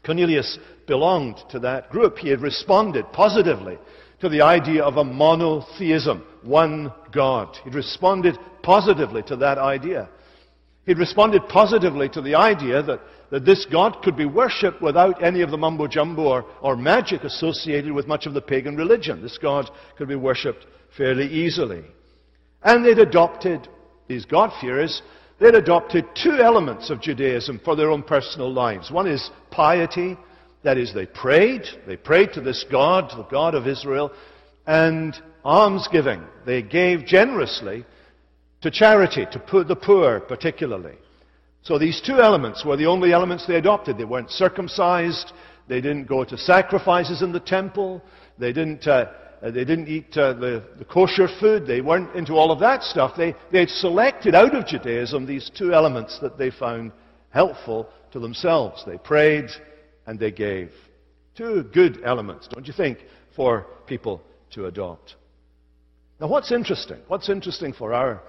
Cornelius 0.04 0.58
belonged 0.86 1.36
to 1.50 1.60
that 1.60 1.90
group. 1.90 2.18
He 2.18 2.28
had 2.28 2.40
responded 2.40 3.04
positively 3.12 3.78
to 4.20 4.28
the 4.28 4.42
idea 4.42 4.82
of 4.82 4.96
a 4.96 5.04
monotheism, 5.04 6.24
one 6.42 6.92
God. 7.12 7.56
He'd 7.64 7.74
responded 7.74 8.38
positively 8.62 9.22
to 9.24 9.36
that 9.36 9.58
idea. 9.58 10.08
He'd 10.86 10.98
responded 10.98 11.48
positively 11.48 12.08
to 12.10 12.20
the 12.20 12.34
idea 12.34 12.82
that, 12.82 13.00
that 13.30 13.44
this 13.44 13.66
God 13.70 14.02
could 14.02 14.16
be 14.16 14.24
worshipped 14.24 14.82
without 14.82 15.22
any 15.22 15.42
of 15.42 15.50
the 15.50 15.56
mumbo 15.56 15.86
jumbo 15.86 16.22
or, 16.22 16.44
or 16.60 16.76
magic 16.76 17.22
associated 17.22 17.92
with 17.92 18.08
much 18.08 18.26
of 18.26 18.34
the 18.34 18.40
pagan 18.40 18.76
religion. 18.76 19.22
This 19.22 19.38
God 19.38 19.70
could 19.96 20.08
be 20.08 20.16
worshipped 20.16 20.66
fairly 20.96 21.26
easily. 21.26 21.84
And 22.62 22.84
they'd 22.84 22.98
adopted, 22.98 23.68
these 24.08 24.24
God-fearers, 24.24 25.02
they'd 25.42 25.54
adopted 25.54 26.06
two 26.14 26.38
elements 26.40 26.90
of 26.90 27.00
Judaism 27.00 27.60
for 27.64 27.76
their 27.76 27.90
own 27.90 28.02
personal 28.02 28.52
lives. 28.52 28.90
One 28.90 29.08
is 29.08 29.30
piety, 29.50 30.16
that 30.62 30.78
is, 30.78 30.94
they 30.94 31.06
prayed. 31.06 31.62
They 31.86 31.96
prayed 31.96 32.32
to 32.34 32.40
this 32.40 32.64
God, 32.70 33.10
the 33.16 33.24
God 33.24 33.54
of 33.54 33.66
Israel, 33.66 34.12
and 34.66 35.14
almsgiving. 35.44 36.22
They 36.46 36.62
gave 36.62 37.04
generously 37.04 37.84
to 38.60 38.70
charity, 38.70 39.26
to 39.32 39.64
the 39.64 39.76
poor 39.76 40.20
particularly. 40.20 40.94
So 41.62 41.78
these 41.78 42.00
two 42.00 42.20
elements 42.20 42.64
were 42.64 42.76
the 42.76 42.86
only 42.86 43.12
elements 43.12 43.46
they 43.46 43.56
adopted. 43.56 43.98
They 43.98 44.04
weren't 44.04 44.30
circumcised. 44.30 45.32
They 45.68 45.80
didn't 45.80 46.08
go 46.08 46.24
to 46.24 46.38
sacrifices 46.38 47.22
in 47.22 47.32
the 47.32 47.40
temple. 47.40 48.02
They 48.38 48.52
didn't 48.52 48.86
uh, 48.86 49.06
they 49.50 49.64
didn't 49.64 49.88
eat 49.88 50.16
uh, 50.16 50.34
the, 50.34 50.62
the, 50.78 50.84
kosher 50.84 51.28
food. 51.40 51.66
They 51.66 51.80
weren't 51.80 52.14
into 52.14 52.34
all 52.34 52.52
of 52.52 52.60
that 52.60 52.84
stuff. 52.84 53.14
They, 53.16 53.34
they 53.50 53.60
had 53.60 53.70
selected 53.70 54.36
out 54.36 54.54
of 54.54 54.66
Judaism 54.66 55.26
these 55.26 55.50
two 55.56 55.74
elements 55.74 56.18
that 56.22 56.38
they 56.38 56.50
found 56.50 56.92
helpful 57.30 57.88
to 58.12 58.20
themselves. 58.20 58.84
They 58.86 58.98
prayed 58.98 59.46
and 60.06 60.18
they 60.18 60.30
gave. 60.30 60.70
Two 61.36 61.64
good 61.74 62.00
elements, 62.04 62.46
don't 62.48 62.66
you 62.66 62.72
think, 62.72 62.98
for 63.34 63.66
people 63.86 64.22
to 64.52 64.66
adopt. 64.66 65.16
Now, 66.20 66.28
what's 66.28 66.52
interesting? 66.52 66.98
What's 67.08 67.28
interesting 67.28 67.72
for 67.72 67.92
our 67.92 68.22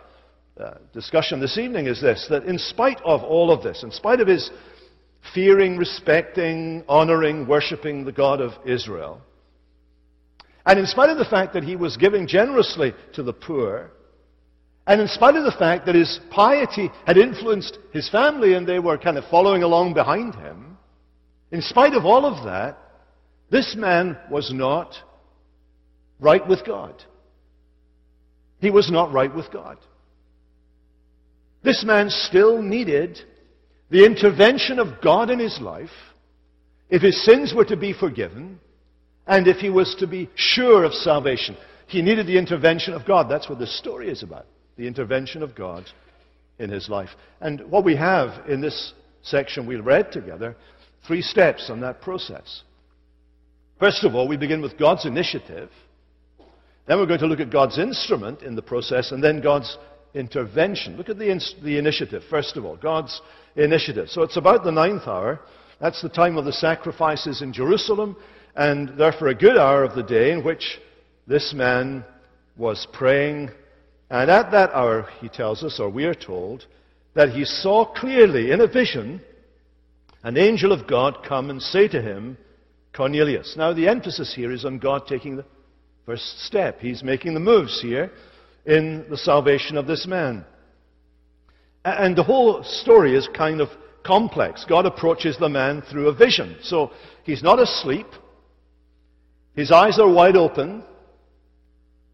uh, 0.59 0.75
discussion 0.93 1.39
this 1.39 1.57
evening 1.57 1.85
is 1.85 2.01
this 2.01 2.25
that 2.29 2.45
in 2.45 2.57
spite 2.57 3.01
of 3.03 3.21
all 3.23 3.51
of 3.51 3.61
this, 3.61 3.83
in 3.83 3.91
spite 3.91 4.19
of 4.19 4.27
his 4.27 4.49
fearing, 5.33 5.77
respecting, 5.77 6.83
honoring, 6.87 7.47
worshipping 7.47 8.03
the 8.03 8.11
God 8.11 8.41
of 8.41 8.51
Israel, 8.65 9.21
and 10.65 10.79
in 10.79 10.85
spite 10.85 11.09
of 11.09 11.17
the 11.17 11.25
fact 11.25 11.53
that 11.53 11.63
he 11.63 11.75
was 11.75 11.97
giving 11.97 12.27
generously 12.27 12.93
to 13.13 13.23
the 13.23 13.33
poor, 13.33 13.91
and 14.87 15.01
in 15.01 15.07
spite 15.07 15.35
of 15.35 15.45
the 15.45 15.51
fact 15.51 15.85
that 15.85 15.95
his 15.95 16.19
piety 16.29 16.89
had 17.05 17.17
influenced 17.17 17.77
his 17.91 18.09
family 18.09 18.53
and 18.53 18.67
they 18.67 18.79
were 18.79 18.97
kind 18.97 19.17
of 19.17 19.25
following 19.29 19.63
along 19.63 19.93
behind 19.93 20.35
him, 20.35 20.77
in 21.51 21.61
spite 21.61 21.93
of 21.93 22.05
all 22.05 22.25
of 22.25 22.45
that, 22.45 22.77
this 23.49 23.75
man 23.75 24.17
was 24.31 24.51
not 24.51 24.95
right 26.19 26.45
with 26.47 26.65
God. 26.65 27.03
He 28.59 28.71
was 28.71 28.89
not 28.89 29.13
right 29.13 29.33
with 29.33 29.51
God. 29.51 29.77
This 31.63 31.83
man 31.83 32.09
still 32.09 32.61
needed 32.61 33.19
the 33.89 34.05
intervention 34.05 34.79
of 34.79 35.01
God 35.01 35.29
in 35.29 35.39
his 35.39 35.59
life 35.61 35.91
if 36.89 37.01
his 37.01 37.23
sins 37.23 37.53
were 37.53 37.65
to 37.65 37.77
be 37.77 37.93
forgiven 37.93 38.59
and 39.27 39.47
if 39.47 39.57
he 39.57 39.69
was 39.69 39.95
to 39.99 40.07
be 40.07 40.29
sure 40.35 40.83
of 40.83 40.93
salvation. 40.93 41.55
He 41.87 42.01
needed 42.01 42.27
the 42.27 42.37
intervention 42.37 42.93
of 42.93 43.05
God. 43.05 43.29
That's 43.29 43.49
what 43.49 43.59
this 43.59 43.77
story 43.77 44.09
is 44.09 44.23
about 44.23 44.45
the 44.75 44.87
intervention 44.87 45.43
of 45.43 45.55
God 45.55 45.85
in 46.57 46.69
his 46.69 46.89
life. 46.89 47.09
And 47.41 47.69
what 47.69 47.85
we 47.85 47.95
have 47.95 48.49
in 48.49 48.61
this 48.61 48.93
section 49.21 49.67
we 49.67 49.75
read 49.75 50.11
together, 50.11 50.55
three 51.05 51.21
steps 51.21 51.69
on 51.69 51.81
that 51.81 52.01
process. 52.01 52.63
First 53.79 54.03
of 54.03 54.15
all, 54.15 54.27
we 54.27 54.37
begin 54.37 54.61
with 54.61 54.77
God's 54.77 55.05
initiative. 55.05 55.69
Then 56.87 56.97
we're 56.97 57.05
going 57.05 57.19
to 57.19 57.27
look 57.27 57.39
at 57.39 57.51
God's 57.51 57.77
instrument 57.77 58.41
in 58.41 58.55
the 58.55 58.61
process, 58.61 59.11
and 59.11 59.23
then 59.23 59.41
God's 59.41 59.77
intervention. 60.13 60.97
Look 60.97 61.09
at 61.09 61.17
the, 61.17 61.29
in- 61.29 61.41
the 61.63 61.77
initiative, 61.77 62.23
first 62.29 62.57
of 62.57 62.65
all. 62.65 62.75
God's 62.75 63.21
initiative. 63.55 64.09
So 64.09 64.21
it's 64.21 64.37
about 64.37 64.63
the 64.63 64.71
ninth 64.71 65.07
hour. 65.07 65.39
That's 65.79 66.01
the 66.01 66.09
time 66.09 66.37
of 66.37 66.45
the 66.45 66.53
sacrifices 66.53 67.41
in 67.41 67.51
Jerusalem, 67.51 68.15
and 68.55 68.97
therefore 68.97 69.29
a 69.29 69.35
good 69.35 69.57
hour 69.57 69.83
of 69.83 69.95
the 69.95 70.03
day 70.03 70.31
in 70.31 70.43
which 70.43 70.79
this 71.27 71.53
man 71.53 72.03
was 72.57 72.87
praying. 72.93 73.49
And 74.09 74.29
at 74.29 74.51
that 74.51 74.71
hour, 74.71 75.07
he 75.21 75.29
tells 75.29 75.63
us, 75.63 75.79
or 75.79 75.89
we 75.89 76.05
are 76.05 76.13
told, 76.13 76.65
that 77.15 77.29
he 77.29 77.45
saw 77.45 77.85
clearly 77.85 78.51
in 78.51 78.61
a 78.61 78.67
vision 78.67 79.21
an 80.23 80.37
angel 80.37 80.71
of 80.71 80.87
God 80.87 81.23
come 81.27 81.49
and 81.49 81.61
say 81.61 81.87
to 81.89 82.01
him, 82.01 82.37
Cornelius. 82.95 83.55
Now, 83.57 83.73
the 83.73 83.87
emphasis 83.87 84.33
here 84.33 84.51
is 84.51 84.65
on 84.65 84.79
God 84.79 85.07
taking 85.07 85.35
the 85.35 85.45
first 86.05 86.45
step. 86.45 86.79
He's 86.79 87.03
making 87.03 87.33
the 87.33 87.39
moves 87.39 87.81
here 87.81 88.11
in 88.65 89.05
the 89.09 89.17
salvation 89.17 89.77
of 89.77 89.87
this 89.87 90.05
man. 90.07 90.45
And 91.83 92.15
the 92.15 92.23
whole 92.23 92.63
story 92.63 93.15
is 93.15 93.27
kind 93.35 93.59
of 93.59 93.69
complex. 94.03 94.65
God 94.67 94.85
approaches 94.85 95.37
the 95.37 95.49
man 95.49 95.81
through 95.81 96.07
a 96.07 96.13
vision. 96.13 96.57
So 96.61 96.91
he's 97.23 97.43
not 97.43 97.59
asleep. 97.59 98.07
His 99.55 99.71
eyes 99.71 99.99
are 99.99 100.11
wide 100.11 100.35
open. 100.35 100.83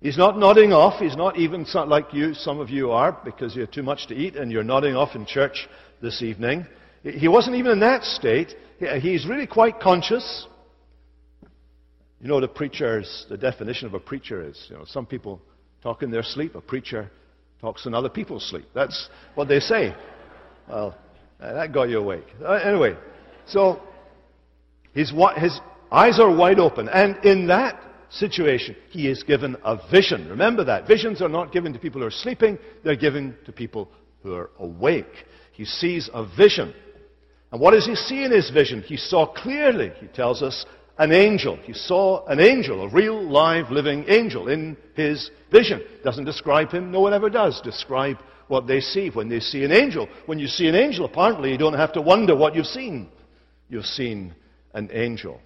He's 0.02 0.18
not 0.18 0.38
nodding 0.38 0.72
off. 0.72 1.00
He's 1.00 1.16
not 1.16 1.38
even 1.38 1.66
like 1.74 2.14
you, 2.14 2.34
some 2.34 2.60
of 2.60 2.70
you 2.70 2.92
are, 2.92 3.18
because 3.24 3.56
you 3.56 3.62
have 3.62 3.72
too 3.72 3.84
much 3.84 4.08
to 4.08 4.16
eat 4.16 4.36
and 4.36 4.52
you're 4.52 4.64
nodding 4.64 4.96
off 4.96 5.16
in 5.16 5.26
church 5.26 5.68
this 6.02 6.22
evening. 6.22 6.66
He 7.04 7.28
wasn't 7.28 7.56
even 7.56 7.74
in 7.74 7.80
that 7.82 8.04
state. 8.04 8.56
He's 9.02 9.26
really 9.26 9.48
quite 9.48 9.80
conscious. 9.80 10.48
You 12.22 12.28
know, 12.28 12.42
the 12.42 12.48
preacher's, 12.48 13.26
the 13.30 13.38
definition 13.38 13.88
of 13.88 13.94
a 13.94 14.00
preacher 14.00 14.46
is, 14.46 14.68
you 14.70 14.76
know, 14.76 14.84
some 14.86 15.06
people 15.06 15.42
talk 15.82 16.04
in 16.04 16.12
their 16.12 16.24
sleep. 16.24 16.56
A 16.56 16.62
preacher 16.62 17.10
talks 17.62 17.86
in 17.86 17.94
other 17.94 18.10
people's 18.10 18.50
sleep. 18.50 18.66
That's 18.74 19.10
what 19.36 19.48
they 19.48 19.60
say. 19.60 19.96
Well, 20.68 20.98
that 21.40 21.74
got 21.74 21.84
you 21.84 22.00
awake. 22.00 22.26
Uh, 22.44 22.54
anyway, 22.54 22.98
so 23.48 23.82
his, 24.94 25.14
his 25.38 25.60
eyes 25.92 26.20
are 26.20 26.34
wide 26.34 26.60
open. 26.60 26.90
And 26.90 27.24
in 27.26 27.48
that 27.48 27.82
situation, 28.10 28.76
he 28.90 29.08
is 29.08 29.24
given 29.24 29.56
a 29.64 29.78
vision. 29.92 30.28
Remember 30.30 30.64
that. 30.64 30.88
Visions 30.88 31.22
are 31.22 31.30
not 31.30 31.52
given 31.52 31.74
to 31.74 31.80
people 31.80 32.02
who 32.02 32.08
are 32.08 32.12
sleeping, 32.12 32.58
they're 32.84 32.96
given 32.96 33.36
to 33.46 33.52
people 33.52 33.90
who 34.24 34.34
are 34.34 34.50
awake. 34.60 35.26
He 35.52 35.66
sees 35.66 36.10
a 36.14 36.26
vision. 36.26 36.74
And 37.52 37.60
what 37.60 37.72
does 37.72 37.86
he 37.86 37.96
see 37.96 38.24
in 38.24 38.32
his 38.32 38.50
vision? 38.50 38.82
He 38.82 38.98
saw 38.98 39.26
clearly, 39.26 39.92
he 40.00 40.08
tells 40.08 40.44
us, 40.44 40.66
an 40.98 41.12
angel. 41.14 41.56
He 41.64 41.74
saw 41.74 42.26
an 42.26 42.40
angel, 42.40 42.84
a 42.84 42.90
real, 42.90 43.24
live, 43.24 43.72
living 43.72 44.06
angel 44.08 44.50
in 44.50 44.78
his 44.96 45.32
vision. 45.50 45.82
Doesn't 46.04 46.26
describe 46.26 46.72
him, 46.72 46.92
no 46.92 47.00
one 47.00 47.14
ever 47.14 47.30
does 47.30 47.62
describe 47.62 48.18
what 48.50 48.68
they 48.68 48.82
see 48.82 49.10
when 49.10 49.30
they 49.30 49.40
see 49.40 49.64
an 49.64 49.72
angel. 49.72 50.10
When 50.26 50.40
you 50.40 50.48
see 50.48 50.68
an 50.68 50.76
angel, 50.76 51.06
apparently 51.06 51.52
you 51.52 51.58
don't 51.58 51.74
have 51.74 51.94
to 51.94 52.02
wonder 52.02 52.36
what 52.36 52.56
you've 52.56 52.66
seen. 52.66 53.10
You've 53.70 53.86
seen 53.86 54.36
an 54.74 54.90
angel. 54.92 55.40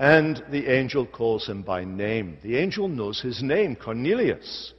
And 0.00 0.42
the 0.50 0.66
angel 0.66 1.04
calls 1.04 1.46
him 1.46 1.60
by 1.60 1.84
name. 1.84 2.38
The 2.42 2.56
angel 2.56 2.88
knows 2.88 3.20
his 3.20 3.42
name, 3.42 3.76
Cornelius. 3.76 4.72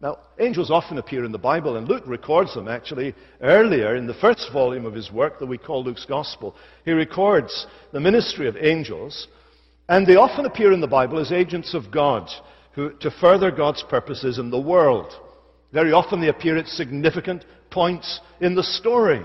Now, 0.00 0.18
angels 0.38 0.70
often 0.70 0.96
appear 0.96 1.24
in 1.24 1.32
the 1.32 1.38
Bible, 1.38 1.76
and 1.76 1.88
Luke 1.88 2.04
records 2.06 2.54
them 2.54 2.68
actually 2.68 3.16
earlier 3.40 3.96
in 3.96 4.06
the 4.06 4.14
first 4.14 4.52
volume 4.52 4.86
of 4.86 4.94
his 4.94 5.10
work 5.10 5.40
that 5.40 5.46
we 5.46 5.58
call 5.58 5.82
Luke's 5.82 6.04
Gospel. 6.04 6.54
He 6.84 6.92
records 6.92 7.66
the 7.92 7.98
ministry 7.98 8.46
of 8.46 8.56
angels, 8.56 9.26
and 9.88 10.06
they 10.06 10.14
often 10.14 10.46
appear 10.46 10.72
in 10.72 10.80
the 10.80 10.86
Bible 10.86 11.18
as 11.18 11.32
agents 11.32 11.74
of 11.74 11.90
God 11.90 12.30
who, 12.74 12.92
to 13.00 13.10
further 13.10 13.50
God's 13.50 13.82
purposes 13.82 14.38
in 14.38 14.50
the 14.50 14.60
world. 14.60 15.12
Very 15.72 15.90
often 15.90 16.20
they 16.20 16.28
appear 16.28 16.58
at 16.58 16.68
significant 16.68 17.44
points 17.70 18.20
in 18.40 18.54
the 18.54 18.62
story 18.62 19.20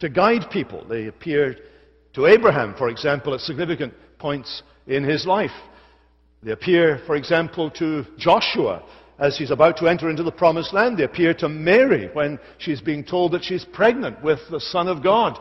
to 0.00 0.08
guide 0.08 0.48
people. 0.50 0.82
They 0.88 1.08
appear 1.08 1.58
to 2.14 2.26
Abraham, 2.26 2.74
for 2.78 2.88
example, 2.88 3.34
at 3.34 3.40
significant 3.40 3.92
points 4.18 4.62
in 4.86 5.04
his 5.04 5.26
life. 5.26 5.50
They 6.42 6.52
appear, 6.52 7.00
for 7.06 7.16
example, 7.16 7.70
to 7.72 8.04
Joshua 8.18 8.82
as 9.18 9.38
he's 9.38 9.52
about 9.52 9.76
to 9.76 9.86
enter 9.86 10.10
into 10.10 10.24
the 10.24 10.32
promised 10.32 10.72
land. 10.72 10.98
They 10.98 11.04
appear 11.04 11.32
to 11.34 11.48
Mary 11.48 12.10
when 12.12 12.40
she's 12.58 12.80
being 12.80 13.04
told 13.04 13.32
that 13.32 13.44
she's 13.44 13.64
pregnant 13.64 14.22
with 14.22 14.40
the 14.50 14.60
Son 14.60 14.88
of 14.88 15.02
God. 15.02 15.38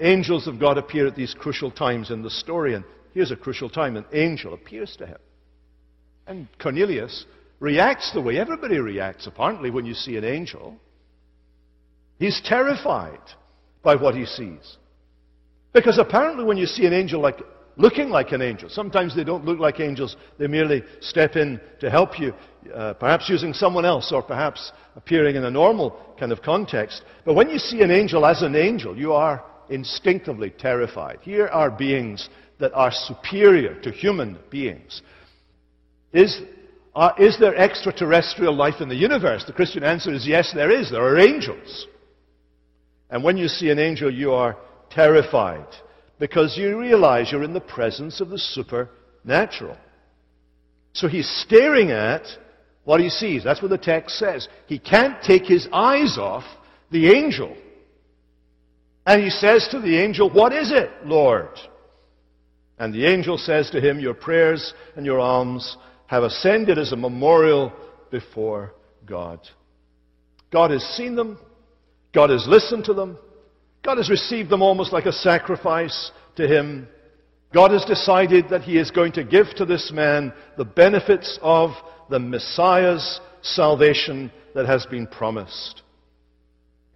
Angels 0.00 0.48
of 0.48 0.58
God 0.58 0.78
appear 0.78 1.06
at 1.06 1.14
these 1.14 1.34
crucial 1.34 1.70
times 1.70 2.10
in 2.10 2.22
the 2.22 2.30
story, 2.30 2.74
and 2.74 2.84
here's 3.12 3.30
a 3.30 3.36
crucial 3.36 3.68
time 3.68 3.96
an 3.96 4.06
angel 4.12 4.54
appears 4.54 4.96
to 4.96 5.06
him. 5.06 5.18
And 6.26 6.48
Cornelius 6.58 7.26
reacts 7.60 8.12
the 8.12 8.20
way 8.20 8.38
everybody 8.38 8.78
reacts, 8.78 9.26
apparently, 9.26 9.70
when 9.70 9.84
you 9.84 9.94
see 9.94 10.16
an 10.16 10.24
angel. 10.24 10.76
He's 12.18 12.40
terrified 12.44 13.20
by 13.82 13.94
what 13.96 14.14
he 14.14 14.24
sees. 14.24 14.78
Because 15.72 15.98
apparently, 15.98 16.44
when 16.44 16.56
you 16.56 16.66
see 16.66 16.86
an 16.86 16.92
angel 16.92 17.20
like 17.20 17.38
looking 17.76 18.08
like 18.08 18.32
an 18.32 18.42
angel. 18.42 18.68
Sometimes 18.68 19.14
they 19.14 19.24
don't 19.24 19.44
look 19.44 19.58
like 19.58 19.80
angels, 19.80 20.16
they 20.38 20.46
merely 20.46 20.82
step 21.00 21.36
in 21.36 21.60
to 21.80 21.90
help 21.90 22.18
you, 22.18 22.32
uh, 22.74 22.94
perhaps 22.94 23.28
using 23.28 23.52
someone 23.52 23.84
else 23.84 24.12
or 24.12 24.22
perhaps 24.22 24.72
appearing 24.96 25.36
in 25.36 25.44
a 25.44 25.50
normal 25.50 25.96
kind 26.18 26.32
of 26.32 26.42
context. 26.42 27.02
But 27.24 27.34
when 27.34 27.50
you 27.50 27.58
see 27.58 27.82
an 27.82 27.90
angel 27.90 28.24
as 28.26 28.42
an 28.42 28.54
angel, 28.54 28.96
you 28.96 29.12
are 29.12 29.44
instinctively 29.68 30.50
terrified. 30.50 31.18
Here 31.22 31.48
are 31.48 31.70
beings 31.70 32.28
that 32.58 32.72
are 32.74 32.92
superior 32.92 33.80
to 33.82 33.90
human 33.90 34.38
beings. 34.50 35.02
Is, 36.12 36.40
uh, 36.94 37.12
is 37.18 37.38
there 37.40 37.56
extraterrestrial 37.56 38.54
life 38.54 38.80
in 38.80 38.88
the 38.88 38.94
universe? 38.94 39.44
The 39.44 39.52
Christian 39.52 39.82
answer 39.82 40.12
is 40.12 40.26
yes, 40.26 40.52
there 40.54 40.70
is. 40.70 40.90
There 40.90 41.02
are 41.02 41.18
angels. 41.18 41.88
And 43.10 43.24
when 43.24 43.36
you 43.36 43.48
see 43.48 43.70
an 43.70 43.78
angel, 43.78 44.12
you 44.12 44.32
are 44.32 44.56
terrified 44.90 45.66
because 46.18 46.56
you 46.56 46.78
realize 46.78 47.30
you're 47.30 47.42
in 47.42 47.52
the 47.52 47.60
presence 47.60 48.20
of 48.20 48.28
the 48.28 48.38
supernatural. 48.38 49.76
So 50.92 51.08
he's 51.08 51.28
staring 51.42 51.90
at 51.90 52.22
what 52.84 53.00
he 53.00 53.08
sees. 53.08 53.42
That's 53.42 53.60
what 53.60 53.70
the 53.70 53.78
text 53.78 54.18
says. 54.18 54.48
He 54.66 54.78
can't 54.78 55.22
take 55.22 55.44
his 55.44 55.66
eyes 55.72 56.16
off 56.18 56.44
the 56.90 57.10
angel. 57.12 57.56
And 59.06 59.22
he 59.22 59.30
says 59.30 59.68
to 59.70 59.80
the 59.80 59.98
angel, 59.98 60.30
What 60.30 60.52
is 60.52 60.70
it, 60.70 60.90
Lord? 61.04 61.58
And 62.78 62.94
the 62.94 63.06
angel 63.06 63.38
says 63.38 63.70
to 63.70 63.80
him, 63.80 64.00
Your 64.00 64.14
prayers 64.14 64.72
and 64.96 65.04
your 65.04 65.20
alms 65.20 65.76
have 66.06 66.22
ascended 66.22 66.78
as 66.78 66.92
a 66.92 66.96
memorial 66.96 67.72
before 68.10 68.74
God. 69.06 69.40
God 70.52 70.70
has 70.70 70.82
seen 70.96 71.16
them. 71.16 71.38
God 72.14 72.30
has 72.30 72.46
listened 72.46 72.84
to 72.84 72.94
them. 72.94 73.18
God 73.84 73.98
has 73.98 74.10
received 74.10 74.50
them 74.50 74.62
almost 74.62 74.92
like 74.92 75.06
a 75.06 75.12
sacrifice 75.12 76.10
to 76.36 76.48
him. 76.48 76.88
God 77.52 77.70
has 77.70 77.84
decided 77.84 78.48
that 78.48 78.62
he 78.62 78.78
is 78.78 78.90
going 78.90 79.12
to 79.12 79.24
give 79.24 79.46
to 79.56 79.64
this 79.64 79.92
man 79.92 80.32
the 80.56 80.64
benefits 80.64 81.38
of 81.42 81.70
the 82.10 82.18
Messiah's 82.18 83.20
salvation 83.42 84.32
that 84.54 84.66
has 84.66 84.86
been 84.86 85.06
promised. 85.06 85.82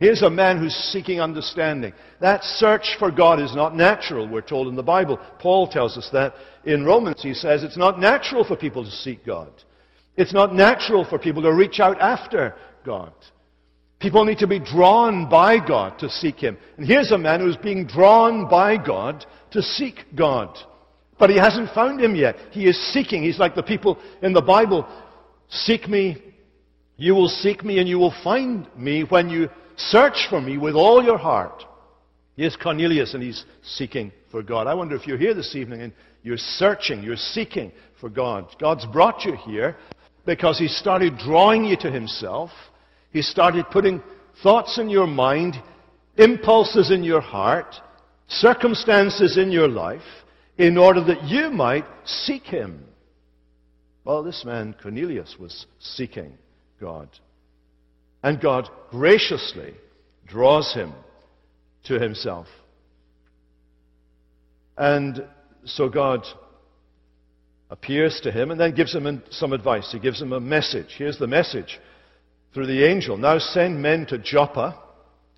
Here's 0.01 0.22
a 0.22 0.31
man 0.31 0.59
who's 0.59 0.74
seeking 0.74 1.20
understanding. 1.20 1.92
That 2.20 2.44
search 2.44 2.96
for 2.98 3.11
God 3.11 3.40
is 3.40 3.55
not 3.55 3.77
natural, 3.77 4.29
we're 4.29 4.40
told 4.40 4.68
in 4.68 4.77
the 4.77 4.83
Bible. 4.83 5.18
Paul 5.40 5.68
tells 5.68 5.98
us 5.98 6.09
that 6.12 6.35
in 6.64 6.85
Romans. 6.85 7.22
He 7.22 7.35
says 7.35 7.64
it's 7.64 7.77
not 7.77 8.01
natural 8.01 8.44
for 8.44 8.57
people 8.57 8.85
to 8.85 8.90
seek 8.90 9.27
God. 9.27 9.51
It's 10.16 10.33
not 10.33 10.55
natural 10.55 11.05
for 11.05 11.18
people 11.18 11.42
to 11.42 11.53
reach 11.53 11.81
out 11.81 12.01
after 12.01 12.55
God. 12.85 13.12
People 13.99 14.25
need 14.25 14.39
to 14.39 14.47
be 14.47 14.61
drawn 14.61 15.29
by 15.29 15.59
God 15.65 15.99
to 15.99 16.09
seek 16.09 16.37
Him. 16.37 16.57
And 16.77 16.87
here's 16.87 17.11
a 17.11 17.19
man 17.19 17.41
who's 17.41 17.57
being 17.57 17.87
drawn 17.87 18.49
by 18.49 18.77
God 18.77 19.27
to 19.51 19.63
seek 19.63 20.05
God. 20.15 20.57
But 21.19 21.31
he 21.31 21.37
hasn't 21.37 21.75
found 21.75 22.01
Him 22.01 22.15
yet. 22.15 22.37
He 22.53 22.67
is 22.67 22.93
seeking. 22.93 23.23
He's 23.23 23.41
like 23.41 23.55
the 23.57 23.63
people 23.63 23.99
in 24.23 24.33
the 24.33 24.43
Bible. 24.43 24.87
Seek 25.49 25.89
me. 25.89 26.23
You 26.97 27.15
will 27.15 27.29
seek 27.29 27.65
me 27.65 27.79
and 27.79 27.89
you 27.89 27.99
will 27.99 28.15
find 28.23 28.69
me 28.77 29.03
when 29.03 29.31
you 29.31 29.49
search 29.77 30.27
for 30.31 30.41
me 30.41 30.59
with 30.59 30.75
all 30.75 31.03
your 31.03 31.19
heart. 31.19 31.65
Here's 32.37 32.57
Cornelius 32.57 33.15
and 33.15 33.23
he's 33.23 33.45
seeking 33.63 34.13
for 34.31 34.43
God. 34.43 34.67
I 34.69 34.75
wonder 34.75 34.95
if 34.95 35.07
you're 35.07 35.19
here 35.19 35.35
this 35.35 35.57
evening 35.57 35.83
and 35.83 35.93
you're 36.23 36.37
searching, 36.37 37.03
you're 37.03 37.17
seeking 37.17 37.73
for 38.01 38.09
God. 38.09 38.47
God's 38.61 38.87
brought 38.87 39.25
you 39.25 39.35
here 39.35 39.77
because 40.27 40.59
He 40.59 40.69
started 40.69 41.19
drawing 41.19 41.65
you 41.65 41.77
to 41.79 41.91
Himself. 41.91 42.51
He 43.12 43.23
started 43.23 43.71
putting 43.71 44.03
thoughts 44.42 44.79
in 44.79 44.90
your 44.90 45.07
mind, 45.07 45.55
impulses 46.16 46.90
in 46.90 47.03
your 47.03 47.21
heart, 47.21 47.75
circumstances 48.29 49.37
in 49.37 49.51
your 49.51 49.68
life, 49.68 50.03
in 50.57 50.77
order 50.77 51.03
that 51.05 51.25
you 51.25 51.51
might 51.51 51.85
seek 52.05 52.44
Him. 52.44 52.85
Well, 54.05 54.23
this 54.23 54.44
man, 54.44 54.75
Cornelius, 54.83 55.37
was 55.38 55.66
seeking 55.79 56.33
God. 56.81 57.09
And 58.23 58.40
God 58.40 58.68
graciously 58.90 59.75
draws 60.27 60.73
him 60.75 60.92
to 61.85 61.99
himself. 61.99 62.47
And 64.77 65.25
so 65.64 65.88
God 65.88 66.25
appears 67.71 68.21
to 68.23 68.33
him 68.33 68.51
and 68.51 68.59
then 68.59 68.75
gives 68.75 68.94
him 68.94 69.23
some 69.31 69.53
advice. 69.53 69.90
He 69.92 69.99
gives 69.99 70.23
him 70.23 70.33
a 70.33 70.40
message. 70.40 70.94
Here's 70.97 71.18
the 71.18 71.27
message 71.27 71.79
through 72.59 72.66
the 72.66 72.85
angel. 72.85 73.16
Now 73.16 73.38
send 73.38 73.81
men 73.81 74.05
to 74.07 74.18
Joppa 74.18 74.77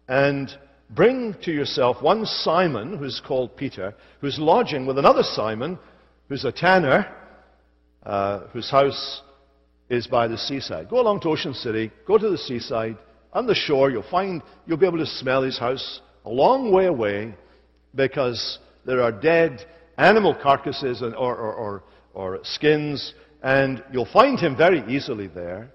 and 0.09 0.51
bring 0.89 1.35
to 1.43 1.53
yourself 1.53 2.01
one 2.01 2.25
Simon, 2.25 2.97
who's 2.97 3.21
called 3.21 3.59
Peter, 3.59 3.95
who's 4.23 4.39
lodging 4.39 4.87
with 4.87 4.97
another 4.97 5.23
Simon, 5.23 5.79
who's 6.31 6.47
a 6.47 6.53
tanner, 6.53 7.15
uh, 8.05 8.47
whose 8.55 8.71
house 8.71 9.21
is 9.91 10.07
by 10.07 10.29
the 10.29 10.39
seaside. 10.39 10.89
Go 10.89 10.99
along 10.99 11.21
to 11.21 11.29
Ocean 11.29 11.53
City, 11.53 11.93
go 12.07 12.17
to 12.17 12.31
the 12.31 12.39
seaside, 12.39 12.97
on 13.35 13.47
the 13.47 13.55
shore, 13.55 13.91
you'll 13.91 14.03
find, 14.11 14.43
you'll 14.65 14.79
be 14.79 14.87
able 14.87 14.97
to 14.97 15.05
smell 15.05 15.43
his 15.43 15.59
house 15.59 16.01
a 16.25 16.31
long 16.31 16.73
way 16.73 16.87
away 16.87 17.35
because 17.95 18.59
there 18.87 19.03
are 19.03 19.13
dead 19.13 19.63
animal 19.99 20.35
carcasses 20.35 21.03
and, 21.03 21.15
or, 21.15 21.37
or, 21.37 21.53
or, 21.53 21.83
or 22.15 22.41
skins, 22.45 23.13
and 23.43 23.85
you'll 23.93 24.11
find 24.11 24.41
him 24.41 24.57
very 24.57 24.83
easily 24.91 25.27
there. 25.27 25.71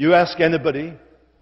You 0.00 0.14
ask 0.14 0.40
anybody 0.40 0.94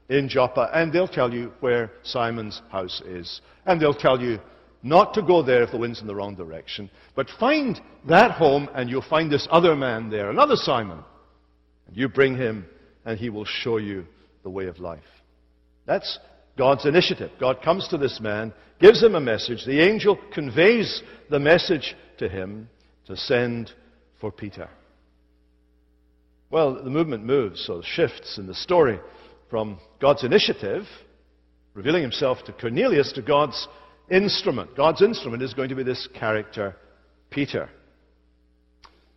in 0.08 0.28
Joppa, 0.28 0.68
and 0.74 0.92
they'll 0.92 1.06
tell 1.06 1.32
you 1.32 1.52
where 1.60 1.92
Simon's 2.02 2.60
house 2.72 3.00
is. 3.06 3.40
And 3.64 3.80
they'll 3.80 3.94
tell 3.94 4.20
you 4.20 4.40
not 4.82 5.14
to 5.14 5.22
go 5.22 5.44
there 5.44 5.62
if 5.62 5.70
the 5.70 5.78
wind's 5.78 6.00
in 6.00 6.08
the 6.08 6.14
wrong 6.16 6.34
direction, 6.34 6.90
but 7.14 7.30
find 7.38 7.80
that 8.08 8.32
home, 8.32 8.68
and 8.74 8.90
you'll 8.90 9.00
find 9.08 9.30
this 9.30 9.46
other 9.52 9.76
man 9.76 10.10
there, 10.10 10.28
another 10.28 10.56
Simon. 10.56 11.04
And 11.86 11.96
you 11.96 12.08
bring 12.08 12.36
him, 12.36 12.66
and 13.04 13.16
he 13.16 13.30
will 13.30 13.44
show 13.44 13.76
you 13.76 14.04
the 14.42 14.50
way 14.50 14.66
of 14.66 14.80
life. 14.80 14.98
That's 15.86 16.18
God's 16.56 16.84
initiative. 16.84 17.30
God 17.38 17.62
comes 17.62 17.86
to 17.86 17.96
this 17.96 18.18
man, 18.20 18.52
gives 18.80 19.00
him 19.00 19.14
a 19.14 19.20
message. 19.20 19.66
The 19.66 19.88
angel 19.88 20.18
conveys 20.34 21.00
the 21.30 21.38
message 21.38 21.94
to 22.18 22.28
him 22.28 22.68
to 23.06 23.16
send 23.16 23.70
for 24.20 24.32
Peter. 24.32 24.68
Well, 26.50 26.82
the 26.82 26.90
movement 26.90 27.24
moves, 27.24 27.64
so 27.66 27.82
shifts 27.82 28.38
in 28.38 28.46
the 28.46 28.54
story 28.54 28.98
from 29.50 29.78
God's 30.00 30.24
initiative, 30.24 30.84
revealing 31.74 32.02
himself 32.02 32.38
to 32.44 32.52
Cornelius, 32.52 33.12
to 33.12 33.22
God's 33.22 33.68
instrument. 34.10 34.74
God's 34.74 35.02
instrument 35.02 35.42
is 35.42 35.52
going 35.52 35.68
to 35.68 35.74
be 35.74 35.82
this 35.82 36.08
character, 36.14 36.74
Peter. 37.30 37.68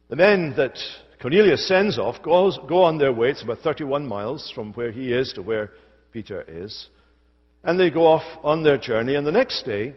The 0.09 0.17
men 0.17 0.53
that 0.57 0.77
Cornelius 1.21 1.65
sends 1.67 1.97
off 1.97 2.21
goes, 2.21 2.59
go 2.67 2.83
on 2.83 2.97
their 2.97 3.13
way. 3.13 3.29
It's 3.29 3.43
about 3.43 3.59
31 3.59 4.05
miles 4.05 4.51
from 4.53 4.73
where 4.73 4.91
he 4.91 5.13
is 5.13 5.31
to 5.33 5.41
where 5.41 5.71
Peter 6.11 6.43
is. 6.45 6.89
And 7.63 7.79
they 7.79 7.91
go 7.91 8.07
off 8.07 8.23
on 8.43 8.63
their 8.63 8.77
journey, 8.77 9.15
and 9.15 9.25
the 9.25 9.31
next 9.31 9.63
day, 9.63 9.93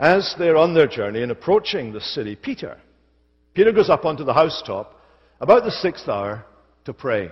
as 0.00 0.34
they're 0.38 0.56
on 0.56 0.74
their 0.74 0.88
journey 0.88 1.22
and 1.22 1.30
approaching 1.30 1.92
the 1.92 2.00
city, 2.00 2.34
Peter, 2.34 2.78
Peter 3.54 3.72
goes 3.72 3.88
up 3.88 4.04
onto 4.04 4.24
the 4.24 4.34
housetop 4.34 4.95
about 5.40 5.64
the 5.64 5.70
sixth 5.70 6.08
hour 6.08 6.44
to 6.84 6.92
pray. 6.92 7.30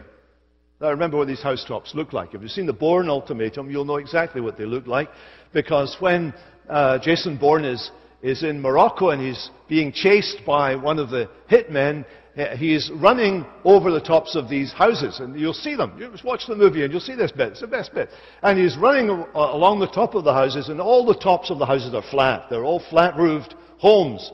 Now 0.81 0.91
remember 0.91 1.17
what 1.17 1.29
these 1.29 1.43
housetops 1.43 1.95
look 1.95 2.13
like. 2.13 2.35
If 2.35 2.43
you've 2.43 2.51
seen 2.51 2.67
the 2.67 2.73
Bourne 2.73 3.09
Ultimatum, 3.09 3.71
you'll 3.71 3.85
know 3.85 3.97
exactly 3.97 4.41
what 4.41 4.59
they 4.59 4.67
look 4.67 4.87
like. 4.87 5.09
Because 5.53 5.97
when 6.01 6.35
uh, 6.69 6.99
Jason 6.99 7.37
Bourne 7.39 7.65
is, 7.65 7.91
is 8.23 8.43
in 8.43 8.61
Morocco 8.61 9.11
and 9.11 9.23
he's 9.23 9.51
being 9.69 9.93
chased 9.93 10.39
by 10.45 10.75
one 10.75 10.99
of 10.99 11.11
the 11.11 11.31
hitmen, 11.51 12.05
uh, 12.37 12.57
he's 12.57 12.91
running 12.95 13.47
over 13.63 13.93
the 13.93 14.01
tops 14.01 14.35
of 14.35 14.49
these 14.49 14.73
houses, 14.73 15.21
and 15.21 15.39
you'll 15.39 15.55
see 15.55 15.77
them. 15.77 15.97
You 15.97 16.11
just 16.11 16.25
watch 16.25 16.49
the 16.49 16.57
movie, 16.57 16.83
and 16.83 16.93
you'll 16.93 17.01
see 17.01 17.15
this 17.15 17.31
bit. 17.31 17.53
It's 17.53 17.61
the 17.61 17.69
best 17.69 17.95
bit. 17.95 18.09
And 18.43 18.59
he's 18.59 18.77
running 18.77 19.09
along 19.09 19.79
the 19.79 19.87
top 19.87 20.17
of 20.17 20.25
the 20.25 20.33
houses, 20.33 20.69
and 20.69 20.81
all 20.81 21.07
the 21.07 21.15
tops 21.15 21.51
of 21.51 21.61
the 21.61 21.67
houses 21.67 21.95
are 21.95 22.03
flat. 22.11 22.47
They're 22.51 22.65
all 22.65 22.83
flat-roofed 22.91 23.55
homes 23.79 24.33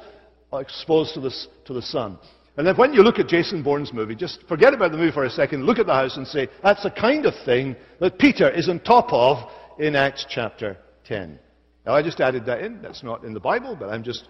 exposed 0.53 1.13
to 1.15 1.21
the, 1.21 1.31
to 1.67 1.75
the 1.75 1.83
sun. 1.83 2.19
And 2.61 2.66
then 2.66 2.77
when 2.77 2.92
you 2.92 3.03
look 3.03 3.18
at 3.18 3.27
Jason 3.27 3.62
Bourne's 3.62 3.90
movie, 3.90 4.14
just 4.14 4.46
forget 4.46 4.75
about 4.75 4.92
the 4.92 4.99
movie 4.99 5.12
for 5.12 5.25
a 5.25 5.31
second, 5.31 5.64
look 5.64 5.79
at 5.79 5.87
the 5.87 5.94
house 5.94 6.18
and 6.18 6.29
say, 6.29 6.46
that's 6.62 6.83
the 6.83 6.90
kind 6.90 7.25
of 7.25 7.33
thing 7.46 7.75
that 8.01 8.18
Peter 8.18 8.51
is 8.51 8.68
on 8.68 8.81
top 8.81 9.11
of 9.14 9.51
in 9.79 9.96
Acts 9.96 10.27
chapter 10.29 10.77
10. 11.07 11.38
Now, 11.87 11.94
I 11.94 12.03
just 12.03 12.20
added 12.20 12.44
that 12.44 12.61
in. 12.61 12.83
That's 12.83 13.03
not 13.03 13.25
in 13.25 13.33
the 13.33 13.40
Bible, 13.40 13.77
but 13.81 13.88
I'm 13.88 14.03
just 14.03 14.29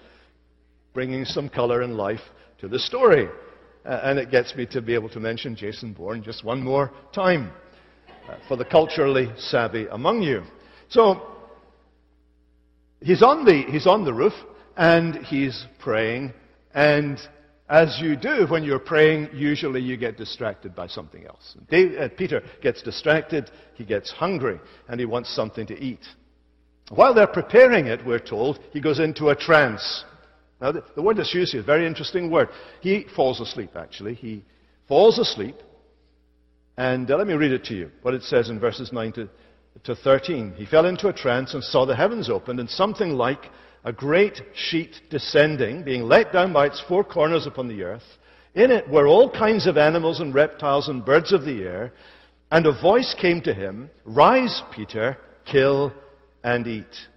bringing 0.94 1.24
some 1.24 1.48
color 1.48 1.82
and 1.82 1.96
life 1.96 2.20
to 2.60 2.68
the 2.68 2.78
story. 2.78 3.28
Uh, 3.84 4.00
and 4.04 4.16
it 4.16 4.30
gets 4.30 4.54
me 4.54 4.64
to 4.66 4.80
be 4.80 4.94
able 4.94 5.08
to 5.08 5.18
mention 5.18 5.56
Jason 5.56 5.92
Bourne 5.92 6.22
just 6.22 6.44
one 6.44 6.62
more 6.62 6.92
time 7.12 7.50
uh, 8.28 8.36
for 8.46 8.56
the 8.56 8.64
culturally 8.64 9.28
savvy 9.38 9.88
among 9.90 10.22
you. 10.22 10.44
So, 10.88 11.32
he's 13.02 13.24
on, 13.24 13.44
the, 13.44 13.64
he's 13.68 13.88
on 13.88 14.04
the 14.04 14.14
roof 14.14 14.34
and 14.76 15.16
he's 15.16 15.66
praying. 15.80 16.32
And 16.72 17.18
as 17.70 18.00
you 18.00 18.16
do 18.16 18.46
when 18.48 18.64
you're 18.64 18.80
praying, 18.80 19.28
usually 19.32 19.80
you 19.80 19.96
get 19.96 20.16
distracted 20.18 20.74
by 20.74 20.88
something 20.88 21.24
else. 21.24 21.56
David, 21.70 22.02
uh, 22.02 22.08
Peter 22.16 22.42
gets 22.60 22.82
distracted, 22.82 23.48
he 23.74 23.84
gets 23.84 24.10
hungry, 24.10 24.58
and 24.88 24.98
he 24.98 25.06
wants 25.06 25.32
something 25.34 25.66
to 25.68 25.78
eat. 25.80 26.00
While 26.90 27.14
they're 27.14 27.28
preparing 27.28 27.86
it, 27.86 28.04
we're 28.04 28.18
told, 28.18 28.58
he 28.72 28.80
goes 28.80 28.98
into 28.98 29.28
a 29.28 29.36
trance. 29.36 30.04
Now, 30.60 30.72
the, 30.72 30.84
the 30.96 31.02
word 31.02 31.16
that's 31.16 31.32
used 31.32 31.52
here 31.52 31.60
is 31.60 31.64
a 31.64 31.66
very 31.66 31.86
interesting 31.86 32.28
word. 32.28 32.48
He 32.80 33.06
falls 33.14 33.40
asleep, 33.40 33.70
actually. 33.76 34.14
He 34.14 34.44
falls 34.88 35.20
asleep. 35.20 35.54
And 36.76 37.08
uh, 37.08 37.16
let 37.16 37.28
me 37.28 37.34
read 37.34 37.52
it 37.52 37.62
to 37.66 37.74
you, 37.74 37.92
what 38.02 38.14
it 38.14 38.24
says 38.24 38.50
in 38.50 38.58
verses 38.58 38.92
9 38.92 39.12
to, 39.12 39.28
to 39.84 39.94
13. 39.94 40.54
He 40.56 40.66
fell 40.66 40.86
into 40.86 41.06
a 41.06 41.12
trance 41.12 41.54
and 41.54 41.62
saw 41.62 41.86
the 41.86 41.94
heavens 41.94 42.28
opened, 42.28 42.58
and 42.58 42.68
something 42.68 43.10
like 43.10 43.44
a 43.84 43.92
great 43.92 44.40
sheet 44.54 45.00
descending, 45.10 45.82
being 45.82 46.02
let 46.02 46.32
down 46.32 46.52
by 46.52 46.66
its 46.66 46.82
four 46.86 47.02
corners 47.02 47.46
upon 47.46 47.68
the 47.68 47.82
earth. 47.82 48.04
In 48.54 48.70
it 48.70 48.88
were 48.88 49.06
all 49.06 49.30
kinds 49.30 49.66
of 49.66 49.76
animals 49.76 50.20
and 50.20 50.34
reptiles 50.34 50.88
and 50.88 51.04
birds 51.04 51.32
of 51.32 51.44
the 51.44 51.62
air. 51.62 51.92
And 52.50 52.66
a 52.66 52.80
voice 52.80 53.14
came 53.18 53.40
to 53.42 53.54
him, 53.54 53.90
Rise, 54.04 54.62
Peter, 54.74 55.16
kill 55.46 55.92
and 56.42 56.66
eat. 56.66 57.08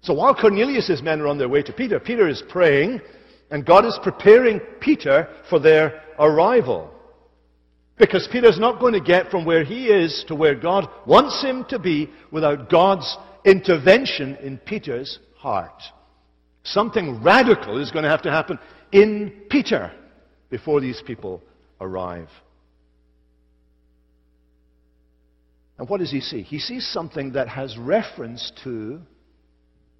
So 0.00 0.14
while 0.14 0.34
Cornelius' 0.34 1.02
men 1.02 1.20
are 1.20 1.28
on 1.28 1.38
their 1.38 1.48
way 1.48 1.62
to 1.62 1.72
Peter, 1.72 2.00
Peter 2.00 2.28
is 2.28 2.42
praying, 2.48 3.00
and 3.50 3.64
God 3.64 3.84
is 3.84 3.98
preparing 4.02 4.60
Peter 4.80 5.28
for 5.48 5.58
their 5.58 6.02
arrival. 6.18 6.90
Because 7.96 8.28
Peter's 8.30 8.60
not 8.60 8.80
going 8.80 8.92
to 8.92 9.00
get 9.00 9.30
from 9.30 9.44
where 9.44 9.64
he 9.64 9.86
is 9.86 10.24
to 10.28 10.34
where 10.34 10.54
God 10.54 10.88
wants 11.06 11.42
him 11.42 11.64
to 11.68 11.78
be 11.78 12.10
without 12.30 12.70
God's 12.70 13.16
intervention 13.44 14.36
in 14.36 14.58
Peter's 14.58 15.18
heart. 15.38 15.82
Something 16.64 17.22
radical 17.22 17.80
is 17.80 17.90
going 17.90 18.02
to 18.02 18.10
have 18.10 18.22
to 18.22 18.30
happen 18.30 18.58
in 18.92 19.44
Peter 19.48 19.92
before 20.50 20.80
these 20.80 21.02
people 21.06 21.42
arrive. 21.80 22.28
And 25.78 25.88
what 25.88 26.00
does 26.00 26.10
he 26.10 26.20
see? 26.20 26.42
He 26.42 26.58
sees 26.58 26.86
something 26.86 27.32
that 27.32 27.48
has 27.48 27.78
reference 27.78 28.52
to 28.64 29.00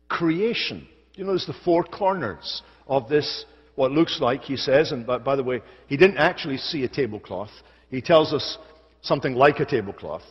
creation. 0.08 0.88
You 1.14 1.24
notice 1.24 1.46
the 1.46 1.54
four 1.64 1.84
corners 1.84 2.62
of 2.88 3.08
this, 3.08 3.44
what 3.76 3.92
looks 3.92 4.20
like, 4.20 4.42
he 4.42 4.56
says, 4.56 4.90
and 4.90 5.06
by, 5.06 5.18
by 5.18 5.36
the 5.36 5.44
way, 5.44 5.62
he 5.86 5.96
didn't 5.96 6.18
actually 6.18 6.58
see 6.58 6.82
a 6.82 6.88
tablecloth. 6.88 7.50
He 7.90 8.00
tells 8.02 8.32
us 8.32 8.58
something 9.02 9.34
like 9.34 9.60
a 9.60 9.64
tablecloth. 9.64 10.22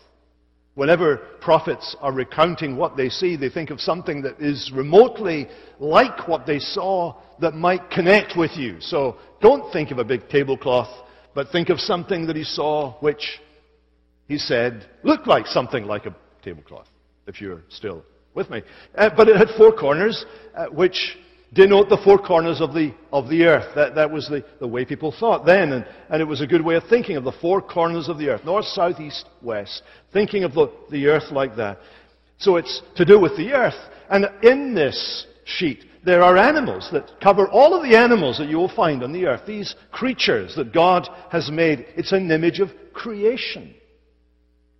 Whenever 0.77 1.17
prophets 1.41 1.95
are 2.01 2.11
recounting 2.13 2.77
what 2.77 2.95
they 2.95 3.09
see, 3.09 3.35
they 3.35 3.49
think 3.49 3.71
of 3.71 3.81
something 3.81 4.21
that 4.21 4.39
is 4.39 4.71
remotely 4.71 5.47
like 5.79 6.27
what 6.27 6.45
they 6.45 6.59
saw 6.59 7.15
that 7.41 7.55
might 7.55 7.89
connect 7.89 8.37
with 8.37 8.55
you. 8.55 8.79
So 8.79 9.17
don't 9.41 9.73
think 9.73 9.89
of 9.89 9.97
a 9.97 10.03
big 10.03 10.29
tablecloth, 10.29 10.95
but 11.33 11.47
think 11.51 11.69
of 11.69 11.79
something 11.79 12.27
that 12.27 12.35
he 12.35 12.43
saw 12.43 12.93
which 12.99 13.39
he 14.27 14.37
said 14.37 14.85
looked 15.01 15.25
like 15.25 15.47
something 15.47 15.85
like 15.85 16.05
a 16.05 16.15
tablecloth, 16.43 16.87
if 17.25 17.41
you're 17.41 17.63
still 17.69 18.03
with 18.35 18.51
me. 18.51 18.61
Uh, 18.93 19.09
but 19.17 19.27
it 19.27 19.35
had 19.35 19.49
four 19.57 19.71
corners, 19.71 20.27
uh, 20.55 20.67
which 20.67 21.17
denote 21.53 21.89
the 21.89 21.97
four 22.03 22.17
corners 22.17 22.61
of 22.61 22.73
the, 22.73 22.93
of 23.11 23.29
the 23.29 23.45
earth. 23.45 23.73
That, 23.75 23.95
that 23.95 24.11
was 24.11 24.27
the, 24.27 24.43
the 24.59 24.67
way 24.67 24.85
people 24.85 25.13
thought 25.17 25.45
then, 25.45 25.71
and, 25.71 25.85
and 26.09 26.21
it 26.21 26.25
was 26.25 26.41
a 26.41 26.47
good 26.47 26.63
way 26.63 26.75
of 26.75 26.83
thinking 26.89 27.15
of 27.15 27.23
the 27.23 27.31
four 27.31 27.61
corners 27.61 28.09
of 28.09 28.17
the 28.17 28.29
earth 28.29 28.43
north, 28.43 28.65
south, 28.65 28.99
east, 28.99 29.25
west. 29.41 29.83
Thinking 30.13 30.43
of 30.43 30.53
the, 30.53 30.71
the 30.91 31.07
earth 31.07 31.31
like 31.31 31.55
that. 31.57 31.79
So 32.39 32.57
it's 32.57 32.81
to 32.95 33.05
do 33.05 33.19
with 33.19 33.35
the 33.37 33.53
earth. 33.53 33.79
And 34.09 34.29
in 34.43 34.75
this 34.75 35.25
sheet, 35.45 35.83
there 36.05 36.21
are 36.21 36.37
animals 36.37 36.89
that 36.91 37.19
cover 37.21 37.47
all 37.47 37.73
of 37.73 37.83
the 37.83 37.97
animals 37.97 38.37
that 38.37 38.47
you 38.47 38.57
will 38.57 38.73
find 38.73 39.03
on 39.03 39.11
the 39.11 39.25
earth. 39.25 39.41
These 39.45 39.75
creatures 39.91 40.55
that 40.55 40.73
God 40.73 41.09
has 41.31 41.49
made. 41.51 41.85
It's 41.95 42.11
an 42.11 42.31
image 42.31 42.59
of 42.59 42.69
creation. 42.93 43.73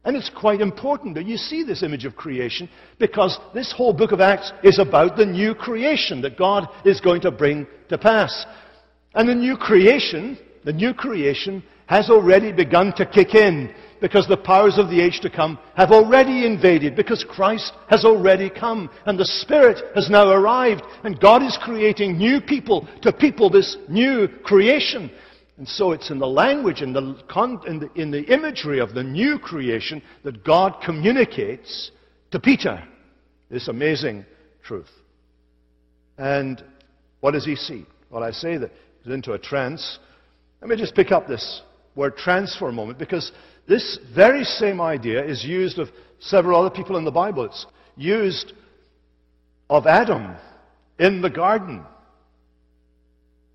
And 0.07 0.15
it's 0.15 0.29
quite 0.29 0.61
important 0.61 1.15
that 1.15 1.25
you 1.25 1.35
see 1.35 1.63
this 1.63 1.83
image 1.83 2.05
of 2.05 2.15
creation 2.15 2.69
because 2.97 3.37
this 3.53 3.73
whole 3.73 3.91
book 3.91 4.13
of 4.13 4.21
Acts 4.21 4.53
is 4.63 4.79
about 4.79 5.17
the 5.17 5.25
new 5.25 5.53
creation 5.53 6.21
that 6.21 6.37
God 6.37 6.69
is 6.85 7.01
going 7.01 7.19
to 7.21 7.31
bring 7.31 7.67
to 7.89 7.97
pass. 7.97 8.45
And 9.13 9.27
the 9.27 9.35
new 9.35 9.57
creation 9.57 10.39
the 10.67 10.73
new 10.73 10.93
creation 10.93 11.63
has 11.85 12.09
already 12.09 12.51
begun 12.51 12.91
to 12.97 13.05
kick 13.05 13.35
in 13.35 13.73
because 14.01 14.27
the 14.27 14.35
powers 14.35 14.77
of 14.77 14.89
the 14.89 14.99
age 14.99 15.21
to 15.21 15.29
come 15.29 15.57
have 15.77 15.91
already 15.91 16.45
invaded, 16.45 16.93
because 16.93 17.23
Christ 17.23 17.71
has 17.89 18.03
already 18.03 18.49
come, 18.49 18.89
and 19.05 19.17
the 19.17 19.23
Spirit 19.23 19.81
has 19.95 20.09
now 20.09 20.29
arrived, 20.29 20.81
and 21.05 21.21
God 21.21 21.41
is 21.41 21.57
creating 21.61 22.17
new 22.17 22.41
people 22.41 22.85
to 23.01 23.13
people 23.13 23.49
this 23.49 23.77
new 23.87 24.27
creation. 24.43 25.09
And 25.57 25.67
so 25.67 25.91
it's 25.91 26.11
in 26.11 26.19
the 26.19 26.27
language, 26.27 26.81
in 26.81 26.93
the, 26.93 27.15
in 27.65 27.79
the, 27.79 27.89
in 27.95 28.11
the 28.11 28.23
imagery 28.31 28.79
of 28.79 28.93
the 28.93 29.03
new 29.03 29.39
creation 29.39 30.03
that 30.23 30.43
God 30.43 30.75
communicates 30.85 31.91
to 32.31 32.39
Peter 32.39 32.83
this 33.49 33.67
amazing 33.67 34.25
truth. 34.63 34.89
And 36.17 36.63
what 37.21 37.31
does 37.31 37.45
he 37.45 37.55
see? 37.55 37.85
Well, 38.11 38.23
I 38.23 38.31
say 38.31 38.57
that 38.57 38.71
he's 39.03 39.13
into 39.13 39.33
a 39.33 39.39
trance. 39.39 39.97
Let 40.61 40.69
me 40.69 40.75
just 40.75 40.95
pick 40.95 41.11
up 41.11 41.27
this 41.27 41.61
word 41.95 42.17
trance 42.17 42.55
for 42.55 42.69
a 42.69 42.73
moment 42.73 42.99
because 42.99 43.31
this 43.67 43.97
very 44.15 44.43
same 44.43 44.79
idea 44.79 45.25
is 45.25 45.43
used 45.43 45.79
of 45.79 45.89
several 46.19 46.59
other 46.59 46.73
people 46.73 46.97
in 46.97 47.03
the 47.03 47.11
Bible. 47.11 47.45
It's 47.45 47.65
used 47.95 48.53
of 49.69 49.87
Adam 49.87 50.35
in 50.99 51.21
the 51.21 51.29
garden. 51.29 51.83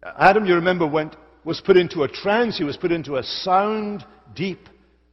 Adam, 0.03 0.45
you 0.47 0.57
remember, 0.57 0.87
went, 0.87 1.17
was 1.45 1.61
put 1.61 1.77
into 1.77 2.03
a 2.03 2.09
trance. 2.09 2.59
He 2.59 2.65
was 2.65 2.77
put 2.77 2.93
into 2.93 3.17
a 3.17 3.23
sound, 3.23 4.05
deep 4.35 4.69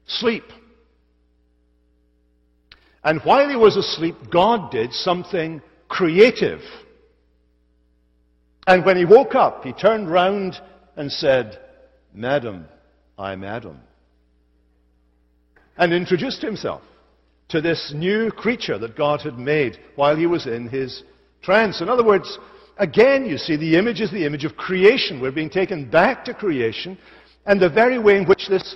sleep. 0.05 0.45
And 3.03 3.21
while 3.21 3.49
he 3.49 3.55
was 3.55 3.77
asleep, 3.77 4.15
God 4.31 4.71
did 4.71 4.93
something 4.93 5.61
creative. 5.87 6.61
And 8.67 8.85
when 8.85 8.97
he 8.97 9.05
woke 9.05 9.35
up, 9.35 9.63
he 9.63 9.73
turned 9.73 10.11
round 10.11 10.59
and 10.95 11.11
said, 11.11 11.59
Madam, 12.13 12.65
I'm 13.17 13.43
Adam 13.43 13.79
and 15.79 15.93
introduced 15.93 16.41
himself 16.41 16.81
to 17.47 17.61
this 17.61 17.93
new 17.95 18.29
creature 18.29 18.77
that 18.77 18.97
God 18.97 19.21
had 19.21 19.39
made 19.39 19.79
while 19.95 20.15
he 20.15 20.27
was 20.27 20.45
in 20.45 20.67
his 20.67 21.03
trance. 21.41 21.81
In 21.81 21.89
other 21.89 22.03
words, 22.03 22.37
again, 22.79 23.25
you 23.25 23.37
see, 23.37 23.55
the 23.55 23.77
image 23.77 24.01
is 24.01 24.11
the 24.11 24.25
image 24.25 24.45
of 24.45 24.55
creation. 24.55 25.21
We're 25.21 25.31
being 25.31 25.49
taken 25.49 25.89
back 25.89 26.25
to 26.25 26.33
creation, 26.33 26.97
and 27.45 27.61
the 27.61 27.69
very 27.69 27.99
way 27.99 28.17
in 28.17 28.25
which 28.25 28.47
this, 28.49 28.75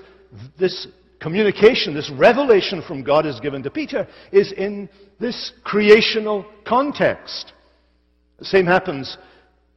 this 0.60 0.88
communication, 1.20 1.94
this 1.94 2.12
revelation 2.12 2.84
from 2.86 3.02
God 3.02 3.26
is 3.26 3.40
given 3.40 3.64
to 3.64 3.72
Peter 3.72 4.08
is 4.32 4.52
in 4.52 4.90
this 5.20 5.54
creational 5.64 6.46
context. 6.68 7.54
The 8.40 8.46
same 8.46 8.66
happens 8.66 9.18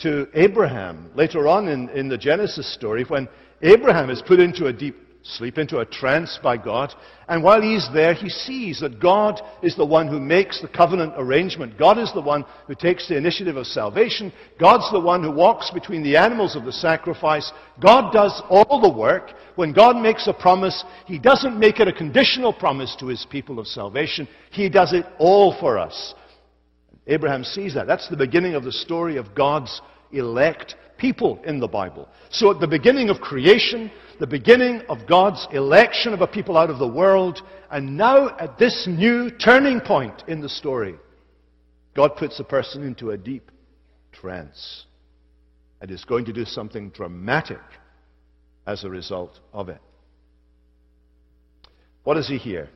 to 0.01 0.29
Abraham 0.35 1.11
later 1.15 1.49
on 1.49 1.69
in, 1.69 1.89
in 1.91 2.09
the 2.09 2.19
Genesis 2.19 2.73
story 2.75 3.05
when 3.05 3.29
Abraham 3.63 4.11
is 4.11 4.23
put 4.27 4.41
into 4.41 4.67
a 4.67 4.73
deep 4.73 4.97
sleep 5.27 5.59
into 5.59 5.79
a 5.79 5.85
trance 5.85 6.39
by 6.43 6.57
God. 6.57 6.95
And 7.29 7.43
while 7.43 7.61
he's 7.61 7.89
there, 7.93 8.15
he 8.15 8.29
sees 8.29 8.81
that 8.81 9.01
God 9.01 9.41
is 9.63 9.75
the 9.75 9.85
one 9.85 10.07
who 10.07 10.21
makes 10.21 10.61
the 10.61 10.69
covenant 10.69 11.15
arrangement. 11.17 11.79
God 11.79 11.99
is 11.99 12.13
the 12.13 12.21
one 12.21 12.45
who 12.67 12.75
takes 12.75 13.09
the 13.09 13.17
initiative 13.17 13.57
of 13.57 13.67
salvation. 13.67 14.33
God's 14.61 14.91
the 14.93 15.01
one 15.01 15.23
who 15.23 15.33
walks 15.33 15.71
between 15.71 16.03
the 16.03 16.17
animals 16.17 16.55
of 16.55 16.65
the 16.65 16.73
sacrifice. 16.73 17.53
God 17.81 18.13
does 18.13 18.41
all 18.49 18.81
the 18.81 18.97
work. 18.97 19.33
When 19.57 19.73
God 19.73 19.97
makes 19.97 20.27
a 20.29 20.33
promise, 20.33 20.85
he 21.07 21.19
doesn't 21.19 21.59
make 21.59 21.81
it 21.81 21.89
a 21.89 21.93
conditional 21.93 22.53
promise 22.53 22.95
to 23.01 23.07
his 23.07 23.27
people 23.29 23.59
of 23.59 23.67
salvation. 23.67 24.29
He 24.51 24.69
does 24.69 24.93
it 24.93 25.07
all 25.19 25.59
for 25.59 25.79
us. 25.79 26.15
Abraham 27.07 27.45
sees 27.45 27.75
that. 27.75 27.87
That's 27.87 28.09
the 28.09 28.17
beginning 28.17 28.55
of 28.55 28.65
the 28.65 28.73
story 28.73 29.17
of 29.17 29.35
God's 29.35 29.81
elect 30.13 30.77
people 30.99 31.41
in 31.45 31.61
the 31.61 31.69
Bible. 31.69 32.09
So 32.31 32.51
at 32.51 32.61
the 32.61 32.67
beginning 32.67 33.11
of 33.11 33.21
creation, 33.21 33.91
the 34.19 34.27
beginning 34.27 34.83
of 34.89 35.07
God's 35.07 35.47
election 35.53 36.13
of 36.13 36.21
a 36.21 36.27
people 36.27 36.57
out 36.57 36.71
of 36.71 36.79
the 36.79 36.89
world, 36.89 37.43
and 37.71 37.97
now 37.97 38.37
at 38.39 38.59
this 38.59 38.87
new 38.89 39.31
turning 39.31 39.81
point 39.81 40.25
in 40.29 40.41
the 40.41 40.49
story, 40.49 40.97
God 41.95 42.17
puts 42.17 42.39
a 42.41 42.45
person 42.45 42.83
into 42.83 43.11
a 43.11 43.17
deep 43.17 43.51
trance 44.13 44.85
and 45.81 45.91
is 45.91 46.05
going 46.05 46.25
to 46.27 46.33
do 46.33 46.45
something 46.45 46.91
dramatic 46.91 47.61
as 48.67 48.85
a 48.85 48.91
result 48.91 49.39
of 49.53 49.69
it. 49.69 49.81
What 52.05 52.15
does 52.15 52.29
he 52.29 52.39
hear? 52.39 52.69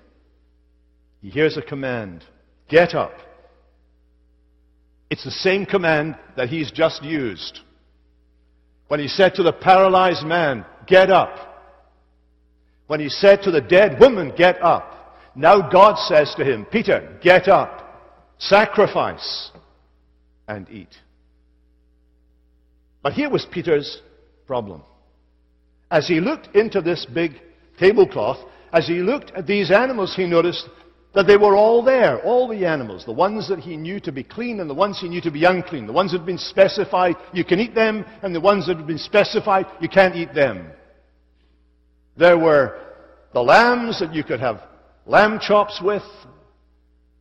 He 1.23 1.31
hears 1.31 1.57
a 1.57 1.63
command 1.63 2.25
get 2.69 2.95
up. 2.95 3.13
It's 5.11 5.25
the 5.25 5.31
same 5.31 5.67
command 5.67 6.17
that 6.37 6.49
he's 6.49 6.71
just 6.71 7.03
used 7.03 7.61
when 8.91 8.99
he 8.99 9.07
said 9.07 9.37
to 9.37 9.45
the 9.45 9.53
paralyzed 9.53 10.27
man, 10.27 10.67
Get 10.85 11.13
up. 11.13 11.37
When 12.89 12.99
he 12.99 13.09
said 13.09 13.41
to 13.45 13.53
the 13.53 13.61
dead 13.61 14.01
woman, 14.01 14.33
Get 14.37 14.61
up. 14.61 15.17
Now 15.37 15.71
God 15.71 15.97
says 15.97 16.35
to 16.37 16.45
him, 16.45 16.65
Peter, 16.65 17.17
get 17.23 17.47
up, 17.47 18.35
sacrifice, 18.39 19.53
and 20.49 20.69
eat. 20.69 20.93
But 23.01 23.13
here 23.13 23.31
was 23.31 23.47
Peter's 23.49 24.03
problem. 24.45 24.83
As 25.89 26.09
he 26.09 26.19
looked 26.19 26.49
into 26.57 26.81
this 26.81 27.07
big 27.15 27.41
tablecloth, 27.79 28.39
as 28.73 28.89
he 28.89 28.95
looked 28.95 29.31
at 29.37 29.47
these 29.47 29.71
animals, 29.71 30.17
he 30.17 30.27
noticed 30.27 30.69
that 31.13 31.27
they 31.27 31.37
were 31.37 31.57
all 31.57 31.83
there, 31.83 32.21
all 32.23 32.47
the 32.47 32.65
animals, 32.65 33.05
the 33.05 33.13
ones 33.13 33.49
that 33.49 33.59
he 33.59 33.77
knew 33.77 33.99
to 34.01 34.13
be 34.13 34.23
clean 34.23 34.61
and 34.61 34.71
the 34.71 34.75
ones 34.75 35.01
he 35.01 35.09
knew 35.09 35.21
to 35.21 35.31
be 35.31 35.45
unclean, 35.45 35.87
the 35.87 35.93
ones 35.93 36.13
that 36.13 36.19
had 36.19 36.27
been 36.27 36.39
specified, 36.39 37.17
you 37.33 37.45
can 37.45 37.59
eat 37.59 37.75
them, 37.75 38.05
and 38.23 38.35
the 38.35 38.41
ones 38.41 38.67
that 38.67 38.77
had 38.77 38.87
been 38.87 38.99
specified, 38.99 39.67
you 39.81 39.89
can't 39.89 40.15
eat 40.15 40.33
them. 40.35 40.71
There 42.17 42.39
were 42.39 42.81
the 43.33 43.43
lambs 43.43 43.99
that 44.01 44.15
you 44.15 44.23
could 44.23 44.41
have 44.41 44.63
lamb 45.07 45.41
chops 45.41 45.81
with, 45.83 46.03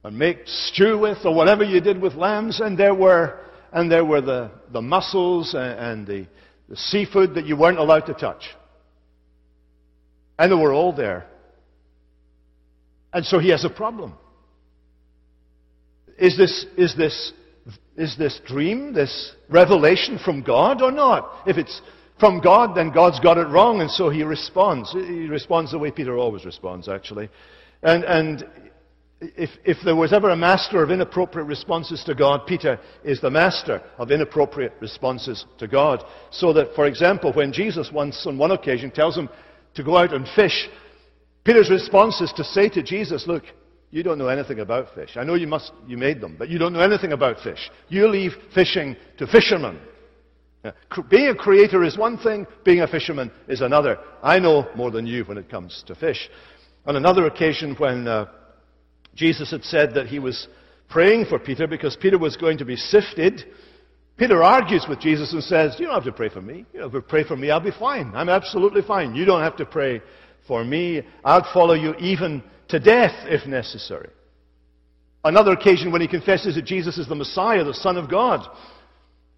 and 0.04 0.18
make 0.18 0.40
stew 0.46 0.98
with, 1.00 1.26
or 1.26 1.34
whatever 1.34 1.64
you 1.64 1.82
did 1.82 2.00
with 2.00 2.14
lambs, 2.14 2.60
and 2.60 2.78
there 2.78 2.94
were, 2.94 3.40
and 3.74 3.92
there 3.92 4.06
were 4.06 4.22
the, 4.22 4.52
the 4.72 4.82
mussels 4.82 5.54
and, 5.56 5.80
and 5.80 6.08
the, 6.08 6.28
the 6.70 6.78
seafood 6.78 7.34
that 7.36 7.46
you 7.46 7.58
weren't 7.58 7.80
allowed 7.80 8.06
to 8.06 8.14
touch. 8.14 8.44
And 10.38 10.52
they 10.52 10.56
were 10.56 10.74
all 10.74 10.94
there. 10.94 11.29
And 13.14 13.26
so 13.26 13.40
he 13.40 13.50
has 13.50 13.66
a 13.66 13.70
problem. 13.70 14.14
Is 16.18 16.38
this, 16.38 16.66
is 16.78 16.96
this, 16.96 17.34
is 17.96 18.18
this 18.18 18.40
dream, 18.46 18.94
this 18.94 19.34
revelation 19.50 20.20
from 20.24 20.44
God 20.44 20.82
or 20.82 20.92
not? 20.92 21.48
If 21.48 21.58
it's 21.58 21.82
from 22.20 22.42
God, 22.42 22.76
then 22.76 22.92
God's 22.92 23.20
got 23.20 23.38
it 23.38 23.48
wrong, 23.48 23.82
and 23.82 23.90
so 23.90 24.10
he 24.10 24.24
responds. 24.24 24.92
He 24.92 25.28
responds 25.28 25.72
the 25.72 25.80
way 25.80 25.92
Peter 25.92 26.18
always 26.18 26.44
responds, 26.46 26.90
actually. 26.90 27.30
And, 27.82 28.04
and 28.04 28.46
if, 29.22 29.50
if 29.64 29.78
there 29.86 29.96
was 29.96 30.14
ever 30.14 30.30
a 30.30 30.36
master 30.36 30.84
of 30.84 30.92
inappropriate 30.92 31.48
responses 31.48 32.04
to 32.06 32.16
God, 32.16 32.46
Peter 32.46 32.80
is 33.04 33.22
the 33.22 33.30
master 33.30 33.82
of 33.98 34.12
inappropriate 34.12 34.74
responses 34.82 35.46
to 35.58 35.68
God. 35.68 36.04
So 36.32 36.54
that, 36.54 36.76
for 36.76 36.86
example, 36.88 37.32
when 37.34 37.54
Jesus 37.54 37.90
once, 37.92 38.26
on 38.26 38.38
one 38.38 38.52
occasion, 38.52 38.92
tells 38.92 39.18
him 39.18 39.30
to 39.76 39.84
go 39.84 39.98
out 39.98 40.14
and 40.14 40.28
fish, 40.36 40.68
Peter's 41.50 41.72
response 41.72 42.22
is 42.22 42.32
to 42.34 42.44
say 42.44 42.70
to 42.70 42.84
Jesus, 42.84 43.26
Look, 43.26 43.42
you 43.90 44.04
don't 44.04 44.20
know 44.20 44.28
anything 44.28 44.60
about 44.60 44.94
fish. 44.94 45.18
I 45.18 45.24
know 45.24 45.34
you, 45.34 45.48
must, 45.48 45.72
you 45.88 45.98
made 45.98 46.22
them, 46.22 46.36
but 46.38 46.48
you 46.48 46.60
don't 46.60 46.74
know 46.74 46.80
anything 46.80 47.12
about 47.12 47.40
fish. 47.40 47.72
You 47.88 48.08
leave 48.08 48.34
fishing 48.54 48.96
to 49.18 49.26
fishermen. 49.26 49.80
Being 51.10 51.30
a 51.30 51.34
creator 51.34 51.84
is 51.84 51.98
one 51.98 52.20
thing, 52.20 52.46
being 52.64 52.82
a 52.82 52.88
fisherman 52.88 53.32
is 53.48 53.62
another. 53.62 53.98
I 54.22 54.38
know 54.38 54.68
more 54.76 54.92
than 54.92 55.08
you 55.08 55.24
when 55.24 55.40
it 55.40 55.50
comes 55.50 55.84
to 55.88 55.96
fish. 55.96 56.30
On 56.86 56.96
another 56.96 57.26
occasion, 57.26 57.74
when 57.80 58.08
uh, 58.08 58.28
Jesus 59.16 59.50
had 59.50 59.64
said 59.64 59.96
that 59.96 60.06
he 60.06 60.20
was 60.20 60.48
praying 60.88 61.26
for 61.26 61.40
Peter 61.40 61.66
because 61.66 61.96
Peter 61.96 62.20
was 62.20 62.38
going 62.38 62.60
to 62.60 62.66
be 62.66 62.76
sifted, 62.76 63.44
Peter 64.18 64.44
argues 64.44 64.86
with 64.88 65.00
Jesus 65.00 65.34
and 65.34 65.44
says, 65.44 65.78
You 65.80 65.88
don't 65.88 65.96
have 65.96 66.04
to 66.04 66.12
pray 66.12 66.30
for 66.30 66.44
me. 66.44 66.68
You 66.76 66.82
have 66.82 66.92
to 66.92 67.02
pray 67.02 67.24
for 67.24 67.36
me. 67.36 67.50
I'll 67.50 67.60
be 67.60 67.72
fine. 67.72 68.12
I'm 68.14 68.30
absolutely 68.30 68.84
fine. 68.84 69.16
You 69.16 69.26
don't 69.26 69.42
have 69.42 69.58
to 69.58 69.66
pray 69.66 70.04
for 70.50 70.66
me. 70.66 71.04
I'd 71.24 71.46
follow 71.54 71.76
you 71.76 71.96
even 72.00 72.44
to 72.68 72.80
death 72.80 73.14
if 73.28 73.48
necessary. 73.48 74.10
Another 75.24 75.52
occasion 75.52 75.92
when 75.92 76.02
he 76.02 76.08
confesses 76.08 76.56
that 76.56 76.66
Jesus 76.66 76.98
is 76.98 77.08
the 77.08 77.16
Messiah, 77.16 77.64
the 77.64 77.74
Son 77.74 77.96
of 77.96 78.10
God. 78.10 78.46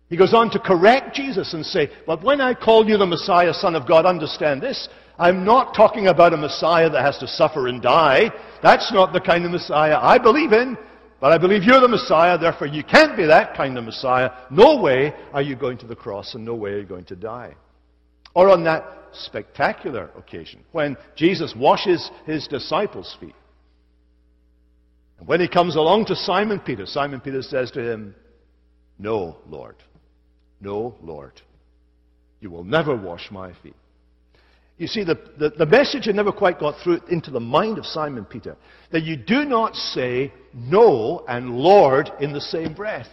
He 0.07 0.17
goes 0.17 0.33
on 0.33 0.49
to 0.51 0.59
correct 0.59 1.15
Jesus 1.15 1.53
and 1.53 1.65
say, 1.65 1.89
But 2.07 2.23
when 2.23 2.41
I 2.41 2.53
call 2.53 2.87
you 2.87 2.97
the 2.97 3.05
Messiah, 3.05 3.53
Son 3.53 3.75
of 3.75 3.87
God, 3.87 4.05
understand 4.05 4.61
this. 4.61 4.87
I'm 5.19 5.45
not 5.45 5.75
talking 5.75 6.07
about 6.07 6.33
a 6.33 6.37
Messiah 6.37 6.89
that 6.89 7.03
has 7.03 7.17
to 7.19 7.27
suffer 7.27 7.67
and 7.67 7.81
die. 7.81 8.31
That's 8.63 8.91
not 8.91 9.13
the 9.13 9.21
kind 9.21 9.45
of 9.45 9.51
Messiah 9.51 9.97
I 10.01 10.17
believe 10.17 10.53
in. 10.53 10.77
But 11.19 11.31
I 11.31 11.37
believe 11.37 11.63
you're 11.63 11.79
the 11.79 11.87
Messiah, 11.87 12.37
therefore 12.37 12.67
you 12.67 12.83
can't 12.83 13.15
be 13.15 13.25
that 13.27 13.55
kind 13.55 13.77
of 13.77 13.83
Messiah. 13.83 14.31
No 14.49 14.81
way 14.81 15.13
are 15.33 15.41
you 15.41 15.55
going 15.55 15.77
to 15.79 15.85
the 15.85 15.95
cross, 15.95 16.33
and 16.33 16.43
no 16.43 16.55
way 16.55 16.71
are 16.71 16.79
you 16.79 16.85
going 16.85 17.05
to 17.05 17.15
die. 17.15 17.53
Or 18.33 18.49
on 18.49 18.63
that 18.63 19.00
spectacular 19.13 20.09
occasion 20.17 20.63
when 20.71 20.97
Jesus 21.15 21.53
washes 21.55 22.09
his 22.25 22.47
disciples' 22.47 23.15
feet. 23.19 23.35
And 25.19 25.27
when 25.27 25.39
he 25.39 25.47
comes 25.47 25.75
along 25.75 26.05
to 26.05 26.15
Simon 26.15 26.59
Peter, 26.59 26.85
Simon 26.85 27.21
Peter 27.21 27.41
says 27.41 27.71
to 27.71 27.81
him, 27.81 28.15
No, 28.97 29.37
Lord. 29.47 29.75
No, 30.59 30.95
Lord. 31.01 31.41
You 32.39 32.49
will 32.49 32.63
never 32.63 32.95
wash 32.95 33.29
my 33.31 33.53
feet. 33.61 33.75
You 34.77 34.87
see, 34.87 35.03
the, 35.03 35.13
the, 35.37 35.51
the, 35.51 35.65
message 35.67 36.05
had 36.05 36.15
never 36.15 36.31
quite 36.31 36.59
got 36.59 36.73
through 36.83 37.01
into 37.07 37.29
the 37.29 37.39
mind 37.39 37.77
of 37.77 37.85
Simon 37.85 38.25
Peter 38.25 38.57
that 38.91 39.03
you 39.03 39.15
do 39.15 39.45
not 39.45 39.75
say 39.75 40.33
no 40.55 41.23
and 41.27 41.51
Lord 41.51 42.11
in 42.19 42.33
the 42.33 42.41
same 42.41 42.73
breath. 42.73 43.07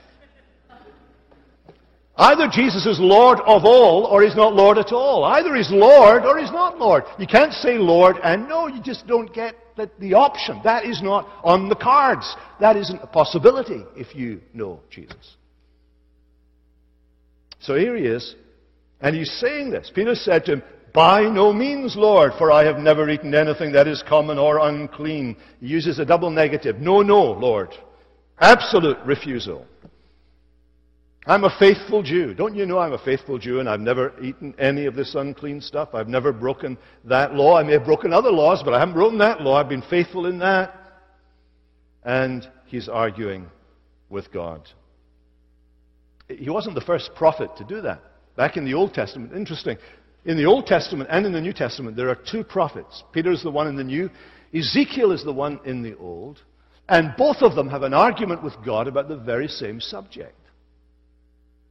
Either 2.19 2.49
Jesus 2.51 2.85
is 2.85 2.99
Lord 2.99 3.39
of 3.47 3.65
all 3.65 4.05
or 4.05 4.25
he's 4.25 4.35
not 4.35 4.53
Lord 4.53 4.77
at 4.77 4.93
all. 4.93 5.23
Either 5.23 5.55
he's 5.55 5.71
Lord 5.71 6.25
or 6.25 6.37
he's 6.37 6.51
not 6.51 6.77
Lord. 6.77 7.05
You 7.17 7.29
can't 7.29 7.53
say 7.53 7.79
Lord 7.79 8.17
and 8.25 8.49
no, 8.49 8.67
you 8.67 8.83
just 8.83 9.07
don't 9.07 9.33
get 9.33 9.55
the, 9.77 9.89
the 10.01 10.15
option. 10.15 10.61
That 10.65 10.85
is 10.85 11.01
not 11.01 11.29
on 11.45 11.69
the 11.69 11.77
cards. 11.77 12.35
That 12.59 12.77
isn't 12.77 13.01
a 13.01 13.07
possibility 13.07 13.85
if 13.97 14.17
you 14.17 14.41
know 14.53 14.81
Jesus. 14.91 15.37
So 17.61 17.77
here 17.77 17.97
he 17.97 18.05
is, 18.05 18.35
and 19.01 19.15
he's 19.15 19.33
saying 19.39 19.71
this. 19.71 19.91
Peter 19.95 20.15
said 20.15 20.45
to 20.47 20.55
him, 20.55 20.63
by 20.93 21.23
no 21.23 21.53
means, 21.53 21.97
Lord, 21.97 22.33
for 22.39 22.51
I 22.51 22.65
have 22.65 22.79
never 22.79 23.09
eaten 23.11 23.35
anything 23.35 23.73
that 23.73 23.87
is 23.87 24.03
common 24.09 24.39
or 24.39 24.59
unclean. 24.59 25.37
He 25.61 25.67
uses 25.69 25.99
a 25.99 26.05
double 26.05 26.31
negative. 26.31 26.79
No, 26.79 27.03
no, 27.03 27.23
Lord. 27.23 27.75
Absolute 28.41 28.99
refusal. 29.05 29.67
I'm 31.29 31.45
a 31.45 31.55
faithful 31.59 32.03
Jew. 32.03 32.33
Don't 32.33 32.57
you 32.57 32.65
know 32.65 32.79
I'm 32.79 32.95
a 32.95 33.05
faithful 33.05 33.39
Jew 33.39 33.61
and 33.61 33.69
I've 33.69 33.81
never 33.81 34.19
eaten 34.23 34.55
any 34.59 34.87
of 34.87 34.95
this 34.95 35.15
unclean 35.15 35.61
stuff? 35.61 35.91
I've 35.93 36.09
never 36.09 36.33
broken 36.33 36.79
that 37.05 37.35
law. 37.35 37.59
I 37.59 37.63
may 37.65 37.73
have 37.73 37.85
broken 37.85 38.15
other 38.15 38.31
laws, 38.31 38.63
but 38.65 38.73
I 38.73 38.79
haven't 38.79 38.95
broken 38.95 39.19
that 39.19 39.43
law. 39.43 39.57
I've 39.57 39.69
been 39.69 39.83
faithful 39.83 40.25
in 40.25 40.39
that. 40.39 40.75
And 42.03 42.49
he's 42.65 42.89
arguing 42.89 43.45
with 44.09 44.33
God. 44.33 44.67
He 46.29 46.49
wasn't 46.49 46.75
the 46.75 46.81
first 46.81 47.11
prophet 47.15 47.51
to 47.59 47.65
do 47.65 47.83
that. 47.83 48.01
Back 48.35 48.57
in 48.57 48.65
the 48.65 48.73
Old 48.73 48.95
Testament, 48.95 49.35
interesting. 49.35 49.77
In 50.25 50.39
the 50.39 50.47
Old 50.47 50.65
Testament 50.65 51.11
and 51.13 51.27
in 51.27 51.33
the 51.33 51.43
New 51.43 51.53
Testament, 51.53 51.95
there 51.95 52.09
are 52.09 52.19
two 52.31 52.43
prophets. 52.43 53.05
Peter 53.13 53.33
is 53.33 53.43
the 53.43 53.51
one 53.51 53.67
in 53.67 53.77
the 53.77 53.85
New, 53.85 54.09
Ezekiel 54.55 55.13
is 55.13 55.25
the 55.25 55.33
one 55.35 55.61
in 55.67 55.83
the 55.83 55.95
Old, 55.99 56.41
and 56.89 57.13
both 57.19 57.43
of 57.43 57.55
them 57.55 57.69
have 57.69 57.83
an 57.83 57.93
argument 57.93 58.43
with 58.43 58.55
God 58.65 58.89
about 58.89 59.09
the 59.09 59.17
very 59.19 59.49
same 59.49 59.79
subject. 59.79 60.35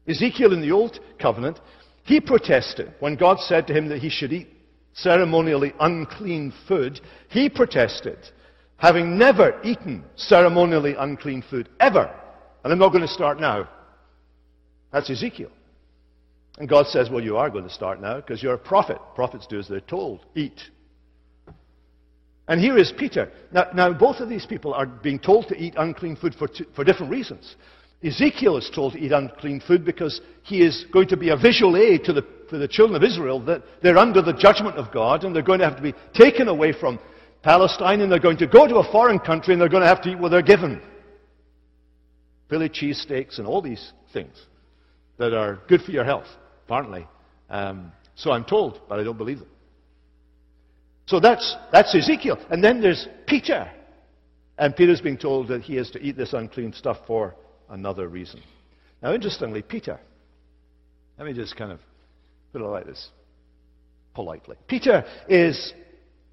Ezekiel 0.07 0.53
in 0.53 0.61
the 0.61 0.71
Old 0.71 0.99
Covenant, 1.19 1.59
he 2.03 2.21
protested 2.21 2.93
when 2.99 3.15
God 3.15 3.39
said 3.39 3.67
to 3.67 3.73
him 3.73 3.89
that 3.89 3.99
he 3.99 4.09
should 4.09 4.31
eat 4.31 4.47
ceremonially 4.93 5.73
unclean 5.79 6.53
food. 6.67 7.01
He 7.29 7.49
protested, 7.49 8.17
having 8.77 9.17
never 9.17 9.59
eaten 9.63 10.03
ceremonially 10.15 10.95
unclean 10.97 11.43
food, 11.49 11.69
ever. 11.79 12.13
And 12.63 12.73
I'm 12.73 12.79
not 12.79 12.89
going 12.89 13.01
to 13.01 13.07
start 13.07 13.39
now. 13.39 13.69
That's 14.91 15.09
Ezekiel. 15.09 15.51
And 16.57 16.67
God 16.67 16.87
says, 16.87 17.09
Well, 17.09 17.23
you 17.23 17.37
are 17.37 17.49
going 17.49 17.67
to 17.67 17.73
start 17.73 18.01
now 18.01 18.17
because 18.17 18.41
you're 18.41 18.53
a 18.53 18.57
prophet. 18.57 18.97
Prophets 19.15 19.45
do 19.47 19.59
as 19.59 19.67
they're 19.67 19.79
told 19.81 20.25
eat. 20.35 20.59
And 22.47 22.61
here 22.61 22.77
is 22.77 22.93
Peter. 22.97 23.29
Now, 23.51 23.67
now 23.75 23.93
both 23.93 24.21
of 24.21 24.29
these 24.29 24.45
people 24.45 24.73
are 24.73 24.85
being 24.85 25.19
told 25.19 25.49
to 25.49 25.55
eat 25.55 25.73
unclean 25.77 26.15
food 26.15 26.33
for, 26.33 26.47
two, 26.47 26.65
for 26.75 26.83
different 26.83 27.11
reasons. 27.11 27.55
Ezekiel 28.03 28.57
is 28.57 28.69
told 28.73 28.93
to 28.93 28.99
eat 28.99 29.11
unclean 29.11 29.61
food 29.65 29.83
because 29.83 30.21
he 30.43 30.61
is 30.61 30.85
going 30.93 31.07
to 31.07 31.17
be 31.17 31.29
a 31.29 31.37
visual 31.37 31.75
aid 31.75 32.03
to 32.03 32.13
the, 32.13 32.23
for 32.49 32.57
the 32.57 32.67
children 32.67 32.95
of 32.95 33.03
Israel 33.03 33.39
that 33.45 33.63
they're 33.81 33.97
under 33.97 34.21
the 34.21 34.33
judgment 34.33 34.75
of 34.75 34.93
God 34.93 35.23
and 35.23 35.35
they're 35.35 35.41
going 35.41 35.59
to 35.59 35.65
have 35.65 35.77
to 35.77 35.81
be 35.81 35.95
taken 36.13 36.47
away 36.47 36.73
from 36.73 36.99
Palestine 37.41 38.01
and 38.01 38.11
they're 38.11 38.19
going 38.19 38.37
to 38.37 38.47
go 38.47 38.67
to 38.67 38.75
a 38.77 38.91
foreign 38.91 39.19
country 39.19 39.53
and 39.53 39.61
they're 39.61 39.69
going 39.69 39.81
to 39.81 39.87
have 39.87 40.01
to 40.03 40.09
eat 40.09 40.19
what 40.19 40.29
they're 40.29 40.43
given. 40.43 40.81
Philly 42.49 42.69
cheesesteaks 42.69 43.39
and 43.39 43.47
all 43.47 43.61
these 43.61 43.91
things 44.13 44.35
that 45.17 45.33
are 45.33 45.59
good 45.67 45.81
for 45.81 45.91
your 45.91 46.05
health 46.05 46.27
apparently. 46.65 47.07
Um, 47.49 47.91
so 48.15 48.31
I'm 48.31 48.45
told, 48.45 48.81
but 48.87 48.99
I 48.99 49.03
don't 49.03 49.17
believe 49.17 49.39
them. 49.39 49.49
So 51.07 51.19
that's, 51.19 51.55
that's 51.71 51.95
Ezekiel. 51.95 52.37
And 52.49 52.63
then 52.63 52.81
there's 52.81 53.07
Peter. 53.25 53.71
And 54.57 54.75
Peter's 54.75 55.01
being 55.01 55.17
told 55.17 55.47
that 55.47 55.61
he 55.61 55.77
is 55.77 55.89
to 55.91 55.99
eat 55.99 56.17
this 56.17 56.33
unclean 56.33 56.73
stuff 56.73 56.97
for 57.07 57.35
another 57.69 58.07
reason. 58.07 58.41
Now, 59.01 59.13
interestingly, 59.13 59.61
Peter, 59.61 59.99
let 61.17 61.27
me 61.27 61.33
just 61.33 61.55
kind 61.55 61.71
of 61.71 61.79
put 62.51 62.61
it 62.61 62.65
like 62.65 62.85
this 62.85 63.09
politely. 64.13 64.55
Peter 64.67 65.03
is 65.29 65.73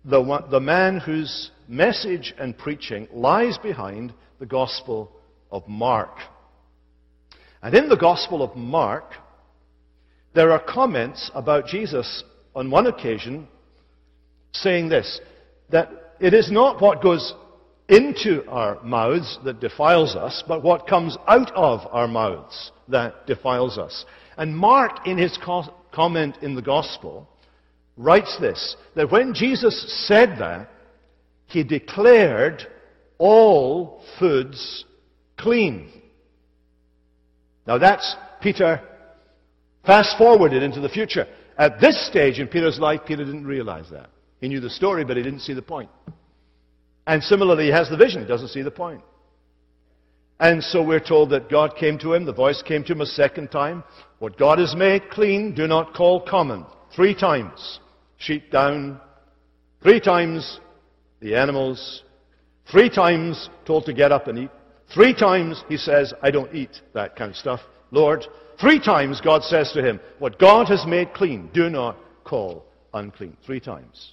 the, 0.04 0.20
one, 0.20 0.50
the 0.50 0.60
man 0.60 0.98
whose 0.98 1.50
message 1.68 2.34
and 2.38 2.56
preaching 2.56 3.08
lies 3.12 3.58
behind 3.58 4.12
the 4.38 4.46
Gospel 4.46 5.10
of 5.50 5.66
Mark. 5.68 6.16
And 7.62 7.74
in 7.74 7.88
the 7.88 7.96
Gospel 7.96 8.42
of 8.42 8.56
Mark, 8.56 9.12
there 10.34 10.50
are 10.50 10.60
comments 10.60 11.30
about 11.34 11.66
Jesus 11.66 12.24
on 12.54 12.70
one 12.70 12.86
occasion 12.86 13.48
saying 14.52 14.88
this 14.88 15.20
that 15.70 15.90
it 16.20 16.34
is 16.34 16.50
not 16.50 16.80
what 16.80 17.02
goes 17.02 17.34
into 17.88 18.48
our 18.48 18.82
mouths 18.82 19.38
that 19.44 19.60
defiles 19.60 20.16
us, 20.16 20.42
but 20.48 20.62
what 20.62 20.86
comes 20.86 21.16
out 21.26 21.52
of 21.54 21.80
our 21.92 22.08
mouths 22.08 22.72
that 22.88 23.26
defiles 23.26 23.78
us. 23.78 24.04
And 24.36 24.56
Mark, 24.56 25.06
in 25.06 25.18
his 25.18 25.38
co- 25.44 25.74
comment 25.92 26.38
in 26.42 26.54
the 26.54 26.62
Gospel, 26.62 27.28
writes 27.96 28.36
this 28.40 28.76
that 28.96 29.10
when 29.10 29.34
Jesus 29.34 30.06
said 30.06 30.38
that, 30.38 30.70
he 31.46 31.62
declared 31.62 32.66
all 33.18 34.02
foods 34.18 34.84
clean. 35.36 35.90
Now 37.66 37.78
that's 37.78 38.16
Peter 38.40 38.80
Fast 39.86 40.16
forwarded 40.16 40.62
into 40.62 40.80
the 40.80 40.88
future. 40.88 41.26
At 41.58 41.80
this 41.80 42.06
stage 42.06 42.40
in 42.40 42.48
Peter's 42.48 42.78
life, 42.78 43.02
Peter 43.06 43.24
didn't 43.24 43.46
realize 43.46 43.90
that. 43.90 44.10
He 44.40 44.48
knew 44.48 44.60
the 44.60 44.70
story, 44.70 45.04
but 45.04 45.16
he 45.16 45.22
didn't 45.22 45.40
see 45.40 45.52
the 45.52 45.62
point. 45.62 45.90
And 47.06 47.22
similarly, 47.22 47.66
he 47.66 47.70
has 47.70 47.88
the 47.88 47.96
vision, 47.96 48.22
he 48.22 48.28
doesn't 48.28 48.48
see 48.48 48.62
the 48.62 48.70
point. 48.70 49.02
And 50.40 50.62
so 50.62 50.82
we're 50.82 51.00
told 51.00 51.30
that 51.30 51.48
God 51.48 51.76
came 51.76 51.98
to 52.00 52.12
him, 52.12 52.24
the 52.24 52.32
voice 52.32 52.62
came 52.62 52.82
to 52.84 52.92
him 52.92 53.00
a 53.00 53.06
second 53.06 53.48
time. 53.48 53.84
What 54.18 54.36
God 54.36 54.58
has 54.58 54.74
made 54.74 55.10
clean, 55.10 55.54
do 55.54 55.66
not 55.66 55.94
call 55.94 56.20
common. 56.20 56.66
Three 56.94 57.14
times. 57.14 57.78
Sheep 58.16 58.50
down. 58.50 59.00
Three 59.82 60.00
times 60.00 60.60
the 61.20 61.36
animals. 61.36 62.02
Three 62.70 62.90
times 62.90 63.48
told 63.64 63.84
to 63.86 63.92
get 63.92 64.12
up 64.12 64.26
and 64.26 64.38
eat. 64.38 64.50
Three 64.92 65.14
times 65.14 65.62
he 65.68 65.76
says, 65.76 66.12
I 66.22 66.30
don't 66.30 66.52
eat 66.54 66.80
that 66.94 67.16
kind 67.16 67.30
of 67.30 67.36
stuff. 67.36 67.60
Lord, 67.90 68.26
Three 68.60 68.78
times 68.78 69.20
God 69.20 69.42
says 69.42 69.72
to 69.72 69.82
him, 69.82 70.00
What 70.18 70.38
God 70.38 70.68
has 70.68 70.84
made 70.86 71.12
clean, 71.12 71.50
do 71.52 71.68
not 71.68 71.98
call 72.24 72.64
unclean. 72.92 73.36
Three 73.44 73.60
times. 73.60 74.12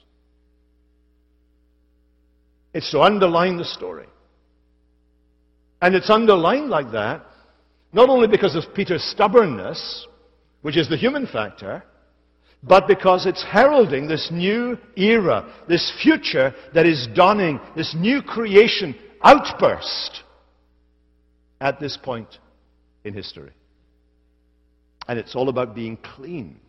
It's 2.74 2.92
to 2.92 3.02
underline 3.02 3.58
the 3.58 3.66
story. 3.66 4.08
And 5.82 5.96
it's 5.96 6.10
underlined 6.10 6.70
like 6.70 6.92
that, 6.92 7.26
not 7.92 8.10
only 8.10 8.28
because 8.28 8.56
of 8.56 8.74
Peter's 8.74 9.04
stubbornness, 9.04 10.08
which 10.62 10.78
is 10.78 10.88
the 10.88 10.98
human 10.98 11.28
factor, 11.28 11.84
but 12.64 12.88
because 12.88 13.26
it's 13.26 13.44
heralding 13.44 14.08
this 14.08 14.30
new 14.32 14.78
era, 14.96 15.52
this 15.68 15.92
future 16.02 16.54
that 16.74 16.86
is 16.86 17.08
dawning, 17.16 17.60
this 17.76 17.96
new 17.96 18.22
creation 18.22 18.96
outburst 19.24 20.24
at 21.60 21.80
this 21.80 21.98
point 21.98 22.38
in 23.04 23.14
history. 23.14 23.52
And 25.08 25.18
it's 25.18 25.36
all 25.36 25.50
about 25.50 25.74
being 25.74 25.98
clean, 25.98 26.60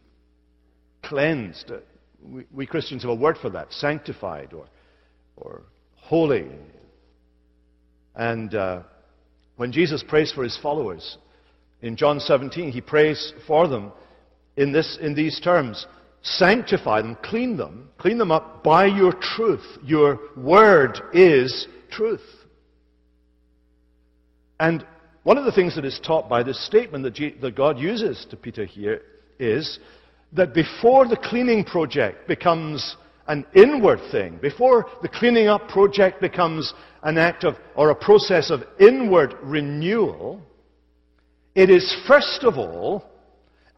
cleansed. 1.02 1.70
Uh, 1.70 1.78
we, 2.22 2.46
we 2.52 2.66
Christians 2.66 3.02
have 3.02 3.10
a 3.10 3.14
word 3.14 3.36
for 3.36 3.50
that 3.50 3.72
sanctified 3.72 4.54
or, 4.54 4.66
or 5.36 5.62
holy. 6.12 6.44
And 8.14 8.54
uh, 8.54 8.82
when 9.56 9.72
Jesus 9.72 10.04
prays 10.06 10.30
for 10.30 10.44
his 10.44 10.58
followers 10.62 11.16
in 11.80 11.96
John 11.96 12.20
17, 12.20 12.70
he 12.70 12.82
prays 12.82 13.32
for 13.46 13.66
them 13.66 13.92
in, 14.54 14.72
this, 14.72 14.98
in 15.00 15.14
these 15.14 15.40
terms 15.40 15.86
sanctify 16.20 17.00
them, 17.00 17.16
clean 17.22 17.56
them, 17.56 17.88
clean 17.96 18.18
them 18.18 18.30
up 18.30 18.62
by 18.62 18.84
your 18.84 19.14
truth. 19.14 19.64
Your 19.82 20.20
word 20.36 21.00
is 21.14 21.66
truth. 21.90 22.20
And 24.60 24.86
one 25.22 25.38
of 25.38 25.46
the 25.46 25.52
things 25.52 25.76
that 25.76 25.86
is 25.86 25.98
taught 25.98 26.28
by 26.28 26.42
this 26.42 26.62
statement 26.66 27.04
that, 27.04 27.14
G- 27.14 27.36
that 27.40 27.56
God 27.56 27.78
uses 27.78 28.26
to 28.28 28.36
Peter 28.36 28.66
here 28.66 29.00
is 29.38 29.78
that 30.34 30.52
before 30.52 31.08
the 31.08 31.16
cleaning 31.16 31.64
project 31.64 32.28
becomes 32.28 32.98
an 33.26 33.46
inward 33.54 34.00
thing, 34.10 34.38
before 34.40 34.86
the 35.02 35.08
cleaning 35.08 35.48
up 35.48 35.68
project 35.68 36.20
becomes 36.20 36.74
an 37.02 37.18
act 37.18 37.44
of, 37.44 37.56
or 37.76 37.90
a 37.90 37.94
process 37.94 38.50
of 38.50 38.62
inward 38.80 39.34
renewal, 39.42 40.40
it 41.54 41.70
is 41.70 41.96
first 42.06 42.44
of 42.44 42.58
all 42.58 43.04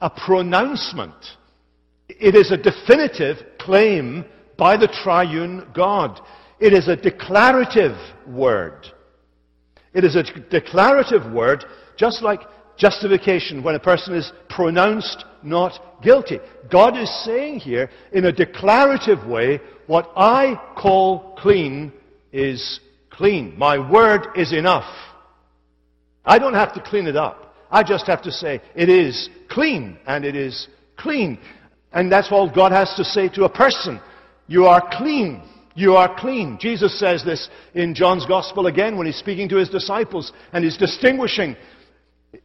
a 0.00 0.10
pronouncement. 0.10 1.14
It 2.08 2.34
is 2.34 2.50
a 2.50 2.56
definitive 2.56 3.38
claim 3.58 4.24
by 4.56 4.76
the 4.76 4.88
triune 4.88 5.68
God. 5.74 6.20
It 6.60 6.72
is 6.72 6.88
a 6.88 6.96
declarative 6.96 7.96
word. 8.26 8.86
It 9.92 10.04
is 10.04 10.16
a 10.16 10.22
declarative 10.22 11.32
word, 11.32 11.64
just 11.96 12.22
like 12.22 12.40
justification 12.76 13.62
when 13.62 13.74
a 13.74 13.80
person 13.80 14.14
is 14.14 14.32
pronounced 14.48 15.24
not 15.42 16.02
guilty. 16.02 16.38
God 16.70 16.96
is 16.96 17.10
saying 17.24 17.60
here, 17.60 17.90
in 18.12 18.24
a 18.24 18.32
declarative 18.32 19.26
way, 19.26 19.60
what 19.86 20.10
I 20.16 20.60
call 20.76 21.36
clean 21.36 21.92
is 22.32 22.80
clean. 23.10 23.56
My 23.56 23.78
word 23.90 24.28
is 24.36 24.52
enough. 24.52 24.90
I 26.24 26.38
don't 26.38 26.54
have 26.54 26.72
to 26.74 26.82
clean 26.82 27.06
it 27.06 27.16
up. 27.16 27.54
I 27.70 27.82
just 27.82 28.06
have 28.06 28.22
to 28.22 28.32
say, 28.32 28.60
it 28.74 28.88
is 28.88 29.28
clean, 29.50 29.98
and 30.06 30.24
it 30.24 30.36
is 30.36 30.68
clean. 30.96 31.38
And 31.92 32.10
that's 32.10 32.32
all 32.32 32.52
God 32.52 32.72
has 32.72 32.94
to 32.94 33.04
say 33.04 33.28
to 33.30 33.44
a 33.44 33.48
person. 33.48 34.00
You 34.46 34.66
are 34.66 34.82
clean. 34.92 35.42
You 35.74 35.96
are 35.96 36.14
clean. 36.18 36.56
Jesus 36.60 36.98
says 36.98 37.24
this 37.24 37.48
in 37.74 37.94
John's 37.94 38.26
Gospel 38.26 38.68
again 38.68 38.96
when 38.96 39.06
he's 39.06 39.16
speaking 39.16 39.48
to 39.48 39.56
his 39.56 39.68
disciples 39.68 40.32
and 40.52 40.64
he's 40.64 40.76
distinguishing 40.76 41.56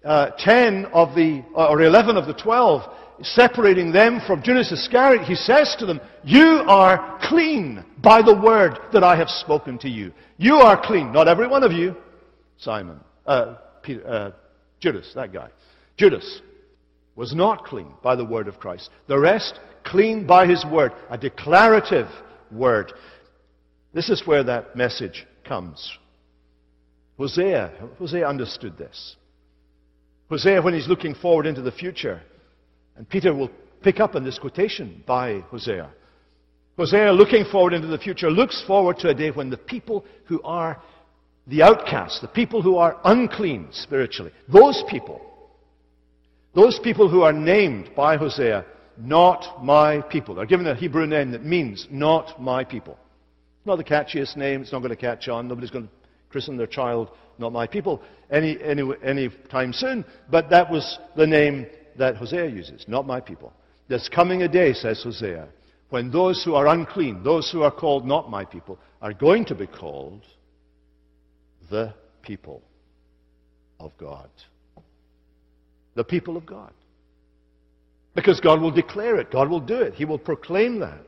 uh, 0.03 0.31
10 0.37 0.85
of 0.87 1.15
the, 1.15 1.43
or 1.53 1.81
11 1.81 2.17
of 2.17 2.25
the 2.27 2.33
12, 2.33 2.83
separating 3.21 3.91
them 3.91 4.21
from 4.25 4.41
Judas 4.41 4.71
Iscariot. 4.71 5.23
He 5.23 5.35
says 5.35 5.75
to 5.79 5.85
them, 5.85 5.99
You 6.23 6.63
are 6.67 7.19
clean 7.23 7.83
by 8.01 8.21
the 8.21 8.35
word 8.35 8.79
that 8.93 9.03
I 9.03 9.15
have 9.15 9.29
spoken 9.29 9.77
to 9.79 9.89
you. 9.89 10.13
You 10.37 10.55
are 10.55 10.81
clean. 10.81 11.11
Not 11.11 11.27
every 11.27 11.47
one 11.47 11.63
of 11.63 11.71
you. 11.71 11.95
Simon, 12.57 12.99
uh, 13.25 13.55
Peter, 13.81 14.07
uh, 14.07 14.31
Judas, 14.79 15.11
that 15.15 15.33
guy. 15.33 15.49
Judas 15.97 16.41
was 17.15 17.33
not 17.33 17.65
clean 17.65 17.91
by 18.01 18.15
the 18.15 18.25
word 18.25 18.47
of 18.47 18.59
Christ. 18.59 18.89
The 19.07 19.19
rest, 19.19 19.59
clean 19.83 20.25
by 20.25 20.47
his 20.47 20.65
word. 20.65 20.93
A 21.09 21.17
declarative 21.17 22.07
word. 22.51 22.93
This 23.93 24.09
is 24.09 24.25
where 24.25 24.43
that 24.43 24.75
message 24.75 25.25
comes. 25.45 25.97
Hosea, 27.17 27.73
Hosea 27.97 28.25
understood 28.27 28.77
this. 28.77 29.17
Hosea, 30.29 30.61
when 30.61 30.73
he's 30.73 30.87
looking 30.87 31.15
forward 31.15 31.45
into 31.45 31.61
the 31.61 31.71
future, 31.71 32.21
and 32.95 33.07
Peter 33.09 33.33
will 33.33 33.49
pick 33.81 33.99
up 33.99 34.15
on 34.15 34.23
this 34.23 34.37
quotation 34.37 35.03
by 35.07 35.39
Hosea. 35.49 35.89
Hosea, 36.77 37.11
looking 37.11 37.45
forward 37.45 37.73
into 37.73 37.87
the 37.87 37.97
future, 37.97 38.29
looks 38.29 38.63
forward 38.65 38.97
to 38.99 39.09
a 39.09 39.13
day 39.13 39.31
when 39.31 39.49
the 39.49 39.57
people 39.57 40.05
who 40.25 40.41
are 40.43 40.81
the 41.47 41.63
outcasts, 41.63 42.21
the 42.21 42.27
people 42.27 42.61
who 42.61 42.77
are 42.77 42.99
unclean 43.03 43.67
spiritually, 43.71 44.31
those 44.47 44.83
people, 44.89 45.21
those 46.53 46.79
people 46.83 47.09
who 47.09 47.23
are 47.23 47.33
named 47.33 47.89
by 47.95 48.17
Hosea, 48.17 48.65
not 48.97 49.63
my 49.63 50.01
people. 50.01 50.35
They're 50.35 50.45
given 50.45 50.67
a 50.67 50.75
Hebrew 50.75 51.07
name 51.07 51.31
that 51.31 51.43
means 51.43 51.87
not 51.89 52.41
my 52.41 52.63
people. 52.63 52.97
It's 53.57 53.67
not 53.67 53.77
the 53.77 53.83
catchiest 53.83 54.37
name. 54.37 54.61
It's 54.61 54.71
not 54.71 54.79
going 54.79 54.89
to 54.89 54.95
catch 54.95 55.27
on. 55.27 55.47
Nobody's 55.47 55.71
going 55.71 55.87
to 55.87 55.98
christen 56.29 56.57
their 56.57 56.67
child 56.67 57.09
not 57.39 57.53
my 57.53 57.65
people 57.65 58.01
any, 58.29 58.61
any, 58.61 58.83
any 59.03 59.29
time 59.49 59.73
soon. 59.73 60.05
But 60.29 60.49
that 60.49 60.69
was 60.69 60.99
the 61.15 61.27
name 61.27 61.67
that 61.97 62.17
Hosea 62.17 62.47
uses, 62.47 62.85
not 62.87 63.07
my 63.07 63.19
people. 63.19 63.53
There's 63.87 64.09
coming 64.09 64.43
a 64.43 64.47
day, 64.47 64.73
says 64.73 65.01
Hosea, 65.03 65.47
when 65.89 66.11
those 66.11 66.43
who 66.43 66.53
are 66.53 66.67
unclean, 66.67 67.23
those 67.23 67.49
who 67.51 67.63
are 67.63 67.71
called 67.71 68.05
not 68.05 68.29
my 68.29 68.45
people, 68.45 68.77
are 69.01 69.13
going 69.13 69.45
to 69.45 69.55
be 69.55 69.65
called 69.65 70.21
the 71.71 71.93
people 72.21 72.61
of 73.79 73.91
God. 73.97 74.29
The 75.95 76.03
people 76.03 76.37
of 76.37 76.45
God. 76.45 76.73
Because 78.13 78.39
God 78.39 78.61
will 78.61 78.71
declare 78.71 79.19
it, 79.19 79.31
God 79.31 79.49
will 79.49 79.59
do 79.59 79.77
it, 79.77 79.95
He 79.95 80.05
will 80.05 80.19
proclaim 80.19 80.79
that. 80.79 81.01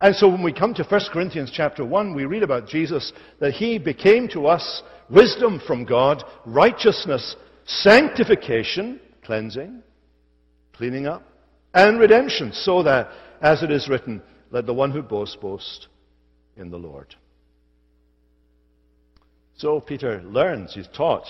And 0.00 0.14
so 0.14 0.28
when 0.28 0.42
we 0.42 0.52
come 0.52 0.74
to 0.74 0.84
1 0.84 1.00
Corinthians 1.12 1.50
chapter 1.52 1.84
1, 1.84 2.14
we 2.14 2.24
read 2.24 2.44
about 2.44 2.68
Jesus 2.68 3.12
that 3.40 3.54
he 3.54 3.78
became 3.78 4.28
to 4.28 4.46
us 4.46 4.82
wisdom 5.10 5.60
from 5.66 5.84
God, 5.84 6.22
righteousness, 6.46 7.34
sanctification, 7.66 9.00
cleansing, 9.24 9.82
cleaning 10.72 11.06
up, 11.06 11.24
and 11.74 11.98
redemption, 11.98 12.52
so 12.52 12.82
that, 12.84 13.10
as 13.40 13.62
it 13.62 13.70
is 13.70 13.88
written, 13.88 14.22
let 14.50 14.66
the 14.66 14.74
one 14.74 14.92
who 14.92 15.02
boasts 15.02 15.36
boast 15.36 15.88
in 16.56 16.70
the 16.70 16.78
Lord. 16.78 17.14
So 19.56 19.80
Peter 19.80 20.22
learns, 20.22 20.74
he's 20.74 20.88
taught, 20.96 21.26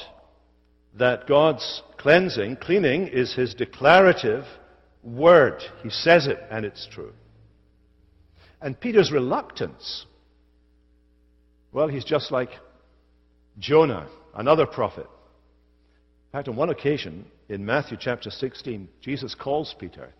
that 0.98 1.26
God's 1.26 1.82
cleansing, 1.96 2.56
cleaning, 2.56 3.08
is 3.08 3.34
his 3.34 3.54
declarative 3.54 4.44
word. 5.02 5.62
He 5.82 5.90
says 5.90 6.26
it, 6.26 6.38
and 6.50 6.66
it's 6.66 6.86
true. 6.90 7.12
And 8.60 8.78
Peter's 8.78 9.12
reluctance, 9.12 10.06
well, 11.72 11.88
he's 11.88 12.04
just 12.04 12.32
like 12.32 12.50
Jonah, 13.58 14.08
another 14.34 14.66
prophet. 14.66 15.06
In 15.06 16.32
fact, 16.32 16.48
on 16.48 16.56
one 16.56 16.70
occasion, 16.70 17.24
in 17.48 17.64
Matthew 17.64 17.96
chapter 18.00 18.30
16, 18.30 18.88
Jesus 19.00 19.34
calls 19.34 19.74
Peter 19.78 20.12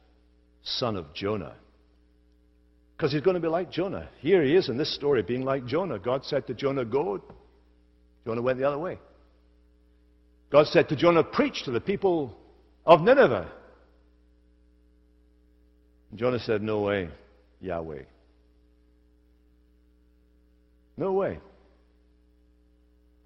son 0.63 0.97
of 0.97 1.13
Jonah. 1.15 1.55
Because 2.97 3.13
he's 3.13 3.21
going 3.21 3.35
to 3.35 3.41
be 3.41 3.49
like 3.49 3.71
Jonah. 3.71 4.09
Here 4.21 4.43
he 4.43 4.57
is 4.57 4.69
in 4.69 4.77
this 4.77 4.93
story 4.95 5.23
being 5.23 5.43
like 5.43 5.67
Jonah. 5.67 5.99
God 5.99 6.25
said 6.25 6.47
to 6.49 6.55
Jonah, 6.55 6.85
Go. 6.85 7.23
Jonah 8.25 8.43
went 8.43 8.59
the 8.59 8.67
other 8.67 8.79
way. 8.79 8.99
God 10.51 10.67
said 10.67 10.89
to 10.89 10.97
Jonah, 10.97 11.23
Preach 11.23 11.63
to 11.65 11.71
the 11.71 11.81
people 11.81 12.37
of 12.85 13.01
Nineveh. 13.03 13.51
And 16.11 16.19
Jonah 16.19 16.41
said, 16.41 16.63
No 16.63 16.81
way, 16.81 17.09
Yahweh. 17.61 18.03
No 20.99 21.13
way. 21.13 21.39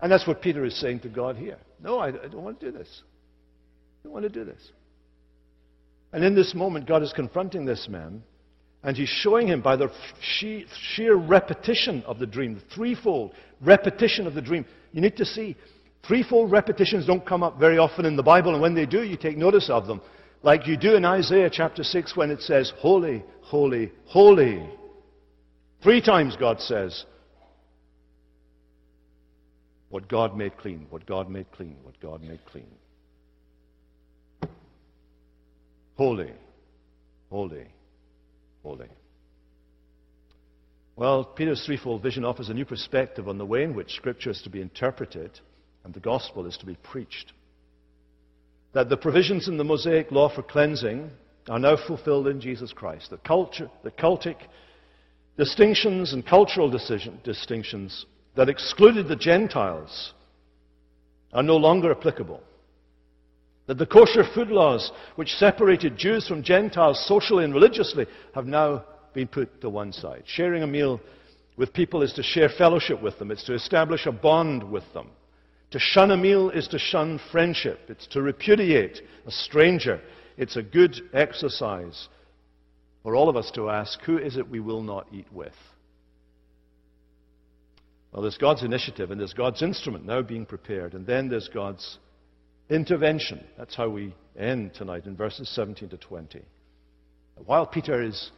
And 0.01 0.13
that's 0.13 0.27
what 0.27 0.43
Peter 0.43 0.65
is 0.65 0.79
saying 0.79 1.01
to 1.01 1.09
God 1.09 1.37
here. 1.37 1.57
No, 1.83 1.99
I, 1.99 2.09
I 2.09 2.29
don't 2.29 2.45
want 2.45 2.61
to 2.61 2.71
do 2.71 2.77
this. 2.77 3.03
I 3.03 4.05
don't 4.05 4.13
want 4.13 4.25
to 4.25 4.29
do 4.29 4.45
this. 4.45 4.61
And 6.13 6.23
in 6.23 6.35
this 6.35 6.55
moment, 6.55 6.87
God 6.87 7.03
is 7.03 7.13
confronting 7.15 7.65
this 7.65 7.89
man, 7.89 8.23
and 8.83 8.97
he's 8.97 9.09
showing 9.09 9.47
him 9.47 9.63
by 9.63 9.77
the 9.77 9.91
sheer 10.21 11.15
repetition 11.17 12.03
of 12.07 12.19
the 12.19 12.27
dream, 12.27 12.55
the 12.55 12.75
threefold 12.75 13.33
repetition 13.63 14.27
of 14.27 14.35
the 14.35 14.43
dream. 14.43 14.67
You 14.93 15.01
need 15.01 15.17
to 15.17 15.25
see, 15.25 15.57
threefold 16.07 16.53
repetitions 16.53 17.07
don't 17.07 17.25
come 17.25 17.43
up 17.43 17.59
very 17.59 17.79
often 17.79 18.05
in 18.05 18.17
the 18.17 18.23
Bible, 18.23 18.53
and 18.53 18.61
when 18.61 18.75
they 18.75 18.85
do, 18.85 19.03
you 19.03 19.17
take 19.17 19.39
notice 19.39 19.71
of 19.71 19.87
them. 19.87 20.03
Like 20.43 20.67
you 20.67 20.77
do 20.77 20.97
in 20.97 21.05
Isaiah 21.07 21.49
chapter 21.51 21.85
6 21.85 22.17
when 22.17 22.31
it 22.31 22.43
says, 22.43 22.73
Holy, 22.81 23.25
holy, 23.41 23.93
holy. 24.07 24.69
Three 25.83 26.03
times 26.03 26.37
God 26.37 26.61
says, 26.61 27.05
what 29.93 30.09
God 30.09 30.35
made 30.35 30.57
clean, 30.57 30.87
what 30.89 31.05
God 31.05 31.29
made 31.29 31.53
clean, 31.53 31.77
what 31.83 32.01
God 32.01 32.23
made 32.23 32.43
clean. 32.47 32.67
Holy, 35.97 36.33
holy, 37.29 37.67
holy. 38.63 38.89
Well, 40.97 41.27
Peter's 41.27 41.67
threefold 41.67 42.03
vision 42.03 42.25
offers 42.25 42.49
a 42.49 42.55
new 42.55 42.65
perspective 42.65 43.29
on 43.29 43.37
the 43.37 43.45
way 43.45 43.65
in 43.65 43.75
which 43.75 43.93
Scripture 43.93 44.31
is 44.31 44.41
to 44.43 44.49
be 44.49 44.63
interpreted 44.63 45.39
and 45.85 45.93
the 45.93 46.01
gospel 46.01 46.47
is 46.47 46.57
to 46.57 46.67
be 46.67 46.79
preached. 46.83 47.35
That 48.73 48.89
the 48.89 48.97
provisions 48.97 49.47
in 49.47 49.59
the 49.59 49.65
Mosaic 49.65 50.11
law 50.11 50.35
for 50.35 50.43
cleansing 50.43 51.11
are 51.51 51.59
now 51.59 51.77
fulfilled 51.87 52.29
in 52.29 52.41
Jesus 52.41 52.73
Christ. 52.73 53.11
The, 53.11 53.19
culture, 53.19 53.69
the 53.85 53.91
cultic 53.91 54.37
distinctions 55.37 56.15
and 56.15 56.27
cultural 56.27 56.71
decision, 56.71 57.21
distinctions 57.25 58.07
that 58.37 58.49
excluded 58.49 59.09
the 59.09 59.17
Gentiles 59.17 60.13
are 61.33 61.43
no 61.43 61.57
longer 61.57 61.91
applicable. 61.91 62.43
That 63.67 63.79
the 63.79 63.87
kosher 63.87 64.25
food 64.35 64.49
laws, 64.49 64.91
which 65.17 65.35
separated 65.35 65.97
Jews 65.97 66.27
from 66.27 66.43
Gentiles 66.43 67.05
socially 67.07 67.45
and 67.45 67.55
religiously, 67.55 68.07
have 68.35 68.47
now 68.47 68.85
been 69.15 69.29
put 69.29 69.61
to 69.61 69.71
one 69.71 69.93
side. 69.93 70.25
Sharing 70.27 70.63
a 70.63 70.67
meal 70.67 71.01
with 71.57 71.73
people 71.73 72.03
is 72.03 72.13
to 72.15 72.23
share 72.23 72.49
fellowship 72.49 73.03
with 73.03 73.19
them, 73.19 73.31
it's 73.31 73.45
to 73.45 73.55
establish 73.55 74.07
a 74.07 74.13
bond 74.13 74.63
with 74.65 74.85
them. 74.95 75.11
To 75.71 75.79
shun 75.79 76.11
a 76.11 76.17
meal 76.17 76.51
is 76.51 76.69
to 76.69 76.79
shun 76.79 77.21
friendship, 77.31 77.81
it's 77.89 78.07
to 78.09 78.21
repudiate 78.21 79.01
a 79.27 79.31
stranger. 79.31 80.01
It's 80.37 80.57
a 80.57 80.63
good 80.63 80.97
exercise 81.13 82.09
for 83.03 83.15
all 83.15 83.29
of 83.29 83.37
us 83.37 83.51
to 83.55 83.71
ask 83.71 84.01
who 84.03 84.19
is 84.19 84.37
it 84.37 84.49
we 84.49 84.61
will 84.61 84.83
not 84.83 85.07
eat 85.13 85.27
with? 85.33 85.53
Well, 88.13 88.23
there's 88.23 88.37
God's 88.37 88.63
initiative 88.63 89.11
and 89.11 89.19
there's 89.19 89.33
God's 89.33 89.63
instrument 89.63 90.05
now 90.05 90.21
being 90.23 90.45
prepared, 90.45 90.93
and 90.93 91.07
then 91.07 91.29
there's 91.29 91.49
God's 91.49 91.99
intervention. 92.69 93.43
That's 93.57 93.75
how 93.75 93.89
we 93.89 94.15
end 94.39 94.75
tonight 94.75 95.07
in 95.07 95.17
verses 95.17 95.49
17 95.55 95.89
to 95.89 95.97
20. 95.97 96.43
While 97.47 97.67
Peter 97.67 98.03
is 98.03 98.31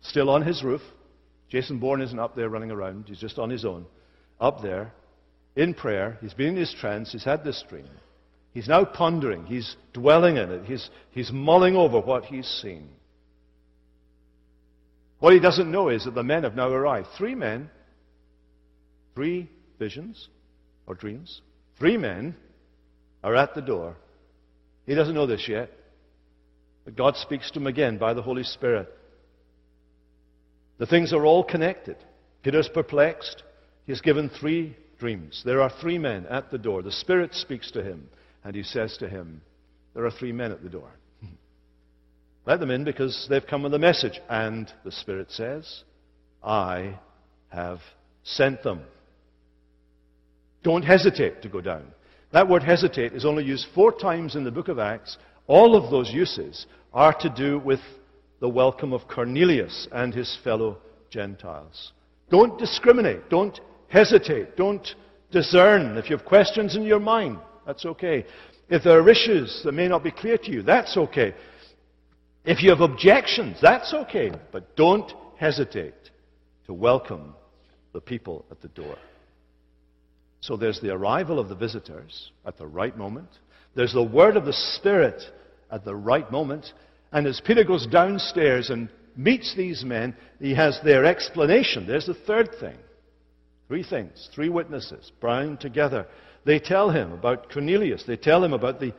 still 0.00 0.30
on 0.30 0.42
his 0.42 0.64
roof, 0.64 0.80
Jason 1.50 1.78
Bourne 1.78 2.00
isn't 2.00 2.18
up 2.18 2.34
there 2.34 2.48
running 2.48 2.70
around, 2.70 3.04
he's 3.06 3.20
just 3.20 3.38
on 3.38 3.50
his 3.50 3.64
own, 3.64 3.84
up 4.40 4.62
there, 4.62 4.92
in 5.56 5.74
prayer. 5.74 6.18
He's 6.20 6.34
been 6.34 6.48
in 6.48 6.56
his 6.56 6.74
trance, 6.78 7.12
he's 7.12 7.24
had 7.24 7.44
this 7.44 7.62
dream. 7.68 7.88
He's 8.52 8.68
now 8.68 8.84
pondering, 8.84 9.44
he's 9.44 9.76
dwelling 9.92 10.36
in 10.36 10.50
it, 10.50 10.64
he's, 10.64 10.88
he's 11.10 11.30
mulling 11.30 11.76
over 11.76 12.00
what 12.00 12.24
he's 12.24 12.46
seen. 12.46 12.88
What 15.18 15.34
he 15.34 15.40
doesn't 15.40 15.70
know 15.70 15.90
is 15.90 16.04
that 16.04 16.14
the 16.14 16.22
men 16.22 16.44
have 16.44 16.54
now 16.54 16.68
arrived. 16.68 17.08
Three 17.16 17.34
men 17.34 17.70
Three 19.18 19.50
visions 19.80 20.28
or 20.86 20.94
dreams. 20.94 21.40
Three 21.76 21.96
men 21.96 22.36
are 23.24 23.34
at 23.34 23.52
the 23.52 23.60
door 23.60 23.96
He 24.86 24.94
doesn't 24.94 25.16
know 25.16 25.26
this 25.26 25.48
yet. 25.48 25.72
But 26.84 26.94
God 26.94 27.16
speaks 27.16 27.50
to 27.50 27.58
him 27.58 27.66
again 27.66 27.98
by 27.98 28.14
the 28.14 28.22
Holy 28.22 28.44
Spirit. 28.44 28.88
The 30.78 30.86
things 30.86 31.12
are 31.12 31.26
all 31.26 31.42
connected. 31.42 31.96
Peter's 32.44 32.68
perplexed. 32.72 33.42
He's 33.88 34.00
given 34.00 34.30
three 34.30 34.76
dreams. 35.00 35.42
There 35.44 35.62
are 35.62 35.72
three 35.80 35.98
men 35.98 36.24
at 36.26 36.52
the 36.52 36.58
door. 36.58 36.82
The 36.82 36.92
Spirit 36.92 37.34
speaks 37.34 37.72
to 37.72 37.82
him, 37.82 38.08
and 38.44 38.54
he 38.54 38.62
says 38.62 38.96
to 38.98 39.08
him, 39.08 39.42
There 39.94 40.06
are 40.06 40.12
three 40.12 40.30
men 40.30 40.52
at 40.52 40.62
the 40.62 40.70
door. 40.70 40.92
Let 42.46 42.60
them 42.60 42.70
in 42.70 42.84
because 42.84 43.26
they've 43.28 43.44
come 43.44 43.64
with 43.64 43.74
a 43.74 43.80
message. 43.80 44.20
And 44.28 44.72
the 44.84 44.92
Spirit 44.92 45.32
says, 45.32 45.82
I 46.40 47.00
have 47.48 47.80
sent 48.22 48.62
them. 48.62 48.82
Don't 50.62 50.82
hesitate 50.82 51.42
to 51.42 51.48
go 51.48 51.60
down. 51.60 51.84
That 52.32 52.48
word 52.48 52.62
hesitate 52.62 53.14
is 53.14 53.24
only 53.24 53.44
used 53.44 53.68
four 53.74 53.92
times 53.92 54.36
in 54.36 54.44
the 54.44 54.50
book 54.50 54.68
of 54.68 54.78
Acts. 54.78 55.16
All 55.46 55.76
of 55.76 55.90
those 55.90 56.10
uses 56.12 56.66
are 56.92 57.14
to 57.20 57.30
do 57.30 57.58
with 57.58 57.80
the 58.40 58.48
welcome 58.48 58.92
of 58.92 59.08
Cornelius 59.08 59.88
and 59.92 60.14
his 60.14 60.36
fellow 60.44 60.78
Gentiles. 61.10 61.92
Don't 62.30 62.58
discriminate. 62.58 63.30
Don't 63.30 63.58
hesitate. 63.88 64.56
Don't 64.56 64.86
discern. 65.30 65.96
If 65.96 66.10
you 66.10 66.16
have 66.16 66.26
questions 66.26 66.76
in 66.76 66.82
your 66.82 67.00
mind, 67.00 67.38
that's 67.66 67.86
okay. 67.86 68.26
If 68.68 68.84
there 68.84 69.00
are 69.00 69.08
issues 69.08 69.62
that 69.64 69.72
may 69.72 69.88
not 69.88 70.04
be 70.04 70.10
clear 70.10 70.36
to 70.38 70.50
you, 70.50 70.62
that's 70.62 70.96
okay. 70.96 71.34
If 72.44 72.62
you 72.62 72.70
have 72.70 72.80
objections, 72.80 73.56
that's 73.62 73.94
okay. 73.94 74.30
But 74.52 74.76
don't 74.76 75.10
hesitate 75.36 75.94
to 76.66 76.74
welcome 76.74 77.34
the 77.92 78.00
people 78.00 78.44
at 78.50 78.60
the 78.60 78.68
door. 78.68 78.96
So 80.40 80.56
there's 80.56 80.80
the 80.80 80.92
arrival 80.92 81.38
of 81.38 81.48
the 81.48 81.54
visitors 81.54 82.30
at 82.46 82.58
the 82.58 82.66
right 82.66 82.96
moment. 82.96 83.28
There's 83.74 83.92
the 83.92 84.02
word 84.02 84.36
of 84.36 84.44
the 84.44 84.52
Spirit 84.52 85.22
at 85.70 85.84
the 85.84 85.94
right 85.94 86.30
moment. 86.30 86.72
And 87.12 87.26
as 87.26 87.40
Peter 87.44 87.64
goes 87.64 87.86
downstairs 87.86 88.70
and 88.70 88.88
meets 89.16 89.54
these 89.56 89.84
men, 89.84 90.16
he 90.40 90.54
has 90.54 90.80
their 90.84 91.04
explanation. 91.04 91.86
There's 91.86 92.06
the 92.06 92.14
third 92.14 92.50
thing. 92.60 92.76
Three 93.66 93.82
things, 93.82 94.28
three 94.34 94.48
witnesses 94.48 95.12
bound 95.20 95.60
together. 95.60 96.06
They 96.44 96.58
tell 96.58 96.90
him 96.90 97.12
about 97.12 97.52
Cornelius. 97.52 98.04
They 98.06 98.16
tell 98.16 98.42
him 98.42 98.54
about 98.54 98.80
the 98.80 98.94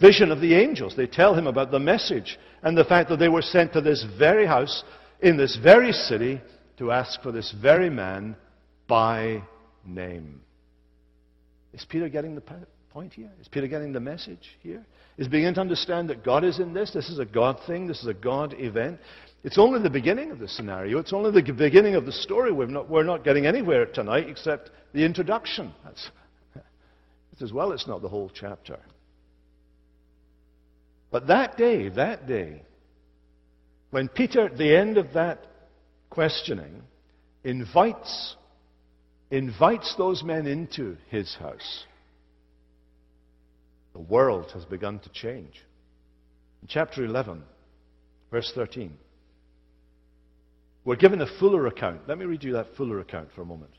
vision 0.00 0.30
of 0.30 0.40
the 0.40 0.54
angels. 0.54 0.94
They 0.96 1.06
tell 1.06 1.34
him 1.34 1.46
about 1.46 1.70
the 1.70 1.80
message 1.80 2.38
and 2.62 2.76
the 2.76 2.84
fact 2.84 3.08
that 3.08 3.18
they 3.18 3.28
were 3.28 3.42
sent 3.42 3.72
to 3.72 3.80
this 3.80 4.06
very 4.18 4.46
house 4.46 4.84
in 5.20 5.36
this 5.36 5.56
very 5.56 5.92
city 5.92 6.40
to 6.78 6.92
ask 6.92 7.20
for 7.22 7.32
this 7.32 7.52
very 7.60 7.90
man 7.90 8.36
by 8.86 9.42
name. 9.84 10.40
Is 11.72 11.84
Peter 11.88 12.08
getting 12.08 12.34
the 12.34 12.42
point 12.90 13.12
here? 13.12 13.30
Is 13.40 13.48
Peter 13.48 13.68
getting 13.68 13.92
the 13.92 14.00
message 14.00 14.56
here? 14.62 14.84
Is 15.18 15.28
beginning 15.28 15.54
to 15.54 15.60
understand 15.60 16.10
that 16.10 16.24
God 16.24 16.44
is 16.44 16.58
in 16.58 16.72
this? 16.72 16.92
This 16.92 17.08
is 17.08 17.18
a 17.18 17.24
God 17.24 17.58
thing. 17.66 17.86
This 17.86 18.00
is 18.00 18.06
a 18.06 18.14
God 18.14 18.54
event. 18.58 18.98
It's 19.44 19.58
only 19.58 19.80
the 19.80 19.90
beginning 19.90 20.30
of 20.30 20.38
the 20.38 20.48
scenario. 20.48 20.98
It's 20.98 21.12
only 21.12 21.30
the 21.30 21.52
beginning 21.52 21.94
of 21.94 22.04
the 22.04 22.12
story. 22.12 22.52
We're 22.52 22.66
not, 22.66 22.90
we're 22.90 23.04
not 23.04 23.24
getting 23.24 23.46
anywhere 23.46 23.86
tonight 23.86 24.28
except 24.28 24.70
the 24.92 25.04
introduction. 25.04 25.72
That's, 25.84 26.10
as 27.42 27.52
well, 27.52 27.72
it's 27.72 27.86
not 27.86 28.02
the 28.02 28.08
whole 28.08 28.30
chapter. 28.34 28.78
But 31.10 31.26
that 31.28 31.56
day, 31.56 31.88
that 31.88 32.26
day, 32.26 32.62
when 33.90 34.08
Peter, 34.08 34.46
at 34.46 34.58
the 34.58 34.76
end 34.76 34.98
of 34.98 35.14
that 35.14 35.46
questioning, 36.10 36.82
invites 37.42 38.36
invites 39.30 39.94
those 39.96 40.22
men 40.22 40.46
into 40.46 40.96
his 41.08 41.34
house, 41.36 41.84
the 43.92 44.00
world 44.00 44.50
has 44.52 44.64
begun 44.64 44.98
to 45.00 45.08
change. 45.10 45.62
In 46.62 46.68
chapter 46.68 47.04
11, 47.04 47.42
verse 48.30 48.50
13, 48.54 48.92
we're 50.84 50.96
given 50.96 51.20
a 51.20 51.38
fuller 51.38 51.66
account. 51.66 52.02
Let 52.08 52.18
me 52.18 52.24
read 52.24 52.42
you 52.42 52.52
that 52.54 52.74
fuller 52.76 53.00
account 53.00 53.28
for 53.34 53.42
a 53.42 53.46
moment. 53.46 53.72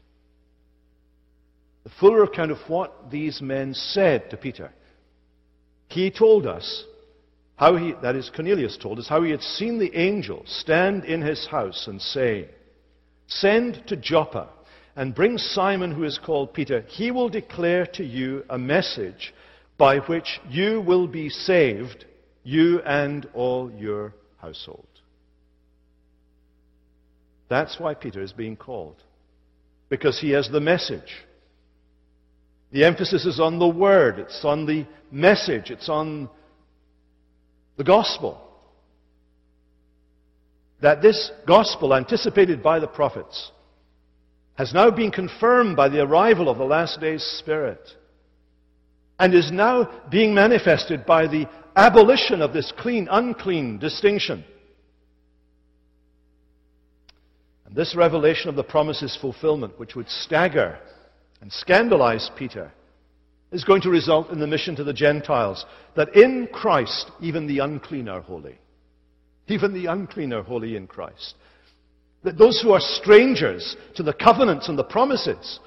The 1.83 1.91
fuller 1.99 2.23
account 2.23 2.51
of 2.51 2.59
what 2.67 3.09
these 3.09 3.41
men 3.41 3.73
said 3.73 4.29
to 4.29 4.37
Peter. 4.37 4.71
He 5.87 6.11
told 6.11 6.45
us 6.45 6.85
how 7.55 7.75
he, 7.75 7.93
that 8.01 8.15
is, 8.15 8.31
Cornelius 8.33 8.77
told 8.77 8.99
us, 8.99 9.07
how 9.07 9.23
he 9.23 9.31
had 9.31 9.41
seen 9.41 9.79
the 9.79 9.95
angel 9.95 10.43
stand 10.45 11.05
in 11.05 11.21
his 11.21 11.47
house 11.47 11.87
and 11.87 12.01
say, 12.01 12.49
Send 13.27 13.83
to 13.87 13.95
Joppa 13.95 14.49
and 14.95 15.15
bring 15.15 15.37
Simon, 15.37 15.91
who 15.91 16.03
is 16.03 16.19
called 16.23 16.53
Peter. 16.53 16.81
He 16.81 17.11
will 17.11 17.29
declare 17.29 17.85
to 17.93 18.03
you 18.03 18.43
a 18.49 18.57
message 18.57 19.33
by 19.77 19.99
which 19.99 20.39
you 20.49 20.81
will 20.81 21.07
be 21.07 21.29
saved, 21.29 22.05
you 22.43 22.81
and 22.81 23.27
all 23.33 23.71
your 23.71 24.13
household. 24.37 24.87
That's 27.49 27.79
why 27.79 27.93
Peter 27.95 28.21
is 28.21 28.31
being 28.31 28.55
called, 28.55 28.95
because 29.89 30.19
he 30.19 30.31
has 30.31 30.49
the 30.49 30.61
message. 30.61 31.25
The 32.71 32.85
emphasis 32.85 33.25
is 33.25 33.39
on 33.39 33.59
the 33.59 33.67
word, 33.67 34.19
it's 34.19 34.45
on 34.45 34.65
the 34.65 34.85
message, 35.11 35.69
it's 35.69 35.89
on 35.89 36.29
the 37.77 37.83
gospel. 37.83 38.41
That 40.81 41.01
this 41.01 41.31
gospel, 41.45 41.93
anticipated 41.93 42.63
by 42.63 42.79
the 42.79 42.87
prophets, 42.87 43.51
has 44.61 44.75
now 44.75 44.91
been 44.91 45.09
confirmed 45.09 45.75
by 45.75 45.89
the 45.89 46.01
arrival 46.01 46.47
of 46.47 46.59
the 46.59 46.63
last 46.63 47.01
days 47.01 47.23
Spirit 47.39 47.81
and 49.17 49.33
is 49.33 49.51
now 49.51 49.89
being 50.11 50.35
manifested 50.35 51.03
by 51.03 51.25
the 51.25 51.47
abolition 51.75 52.43
of 52.43 52.53
this 52.53 52.71
clean 52.77 53.07
unclean 53.09 53.79
distinction. 53.79 54.45
And 57.65 57.75
this 57.75 57.95
revelation 57.95 58.49
of 58.49 58.55
the 58.55 58.63
promise's 58.63 59.17
fulfillment, 59.19 59.79
which 59.79 59.95
would 59.95 60.07
stagger 60.07 60.77
and 61.41 61.51
scandalize 61.51 62.29
Peter, 62.37 62.71
is 63.51 63.63
going 63.63 63.81
to 63.81 63.89
result 63.89 64.29
in 64.29 64.39
the 64.39 64.45
mission 64.45 64.75
to 64.75 64.83
the 64.83 64.93
Gentiles 64.93 65.65
that 65.95 66.15
in 66.15 66.47
Christ 66.53 67.09
even 67.19 67.47
the 67.47 67.57
unclean 67.57 68.07
are 68.07 68.21
holy. 68.21 68.59
Even 69.47 69.73
the 69.73 69.87
unclean 69.87 70.31
are 70.33 70.43
holy 70.43 70.75
in 70.75 70.85
Christ. 70.85 71.33
That 72.23 72.37
those 72.37 72.61
who 72.61 72.71
are 72.71 72.79
strangers 72.79 73.75
to 73.95 74.03
the 74.03 74.13
covenants 74.13 74.69
and 74.69 74.77
the 74.77 74.83
promises 74.83 75.59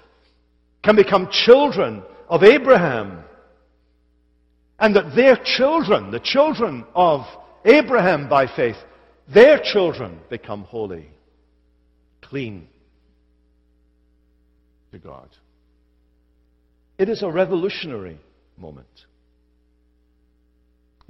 can 0.82 0.96
become 0.96 1.28
children 1.30 2.02
of 2.28 2.42
Abraham. 2.42 3.24
And 4.78 4.94
that 4.96 5.16
their 5.16 5.36
children, 5.42 6.10
the 6.10 6.20
children 6.20 6.84
of 6.94 7.22
Abraham 7.64 8.28
by 8.28 8.46
faith, 8.46 8.76
their 9.32 9.58
children 9.62 10.20
become 10.28 10.64
holy, 10.64 11.08
clean 12.22 12.68
to 14.92 14.98
God. 14.98 15.28
It 16.98 17.08
is 17.08 17.22
a 17.22 17.30
revolutionary 17.30 18.18
moment. 18.56 18.86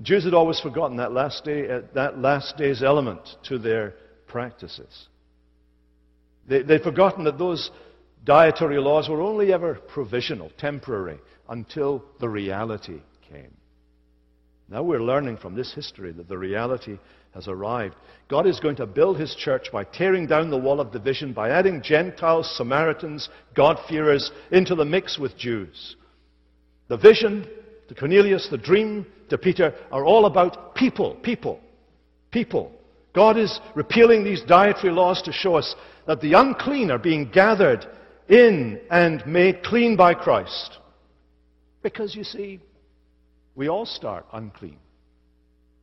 Jews 0.03 0.24
had 0.24 0.34
always 0.34 0.61
forgotten 0.61 0.97
that 0.97 1.12
last, 1.12 1.45
day, 1.45 1.70
uh, 1.70 1.82
that 1.95 2.18
last 2.18 2.57
day's 2.57 2.82
element 2.82 3.20
to 3.45 3.59
their 3.59 3.95
practices. 4.26 5.09
They, 6.49 6.62
they'd 6.62 6.82
forgotten 6.82 7.24
that 7.24 7.38
those 7.38 7.70
dietary 8.24 8.78
laws 8.78 9.09
were 9.09 9.20
only 9.20 9.53
ever 9.53 9.74
provisional, 9.74 10.51
temporary, 10.59 11.18
until 11.49 12.05
the 12.20 12.28
reality 12.28 13.01
came. 13.30 13.55
Now 14.68 14.82
we're 14.82 15.03
learning 15.03 15.36
from 15.36 15.55
this 15.55 15.74
history 15.74 16.12
that 16.12 16.28
the 16.28 16.38
reality 16.38 16.99
has 17.34 17.49
arrived. 17.49 17.97
God 18.28 18.47
is 18.47 18.61
going 18.61 18.76
to 18.76 18.86
build 18.86 19.18
his 19.18 19.34
church 19.34 19.66
by 19.72 19.84
tearing 19.84 20.26
down 20.26 20.51
the 20.51 20.57
wall 20.57 20.80
of 20.80 20.92
division, 20.92 21.32
by 21.32 21.51
adding 21.51 21.82
Gentiles, 21.82 22.51
Samaritans, 22.57 23.28
God-fearers 23.55 24.30
into 24.53 24.74
the 24.74 24.84
mix 24.84 25.18
with 25.18 25.36
Jews. 25.36 25.97
The 26.88 26.97
vision, 26.97 27.47
to 27.88 27.95
Cornelius, 27.95 28.49
the 28.51 28.57
dream, 28.57 29.05
to 29.28 29.36
Peter, 29.36 29.74
are 29.90 30.05
all 30.05 30.26
about 30.26 30.74
people, 30.74 31.16
people, 31.16 31.61
people. 32.30 32.72
God 33.14 33.36
is 33.36 33.61
repealing 33.74 34.24
these 34.24 34.42
dietary 34.42 34.92
laws 34.92 35.20
to 35.22 35.32
show 35.32 35.57
us 35.57 35.74
that 36.07 36.20
the 36.20 36.34
unclean 36.34 36.90
are 36.90 36.98
being 36.98 37.30
gathered 37.30 37.86
in 38.28 38.80
and 38.90 39.26
made 39.26 39.62
clean 39.62 39.96
by 39.96 40.14
Christ. 40.14 40.78
Because 41.82 42.14
you 42.14 42.24
see, 42.24 42.61
we 43.55 43.68
all 43.68 43.86
start 43.86 44.26
unclean. 44.32 44.78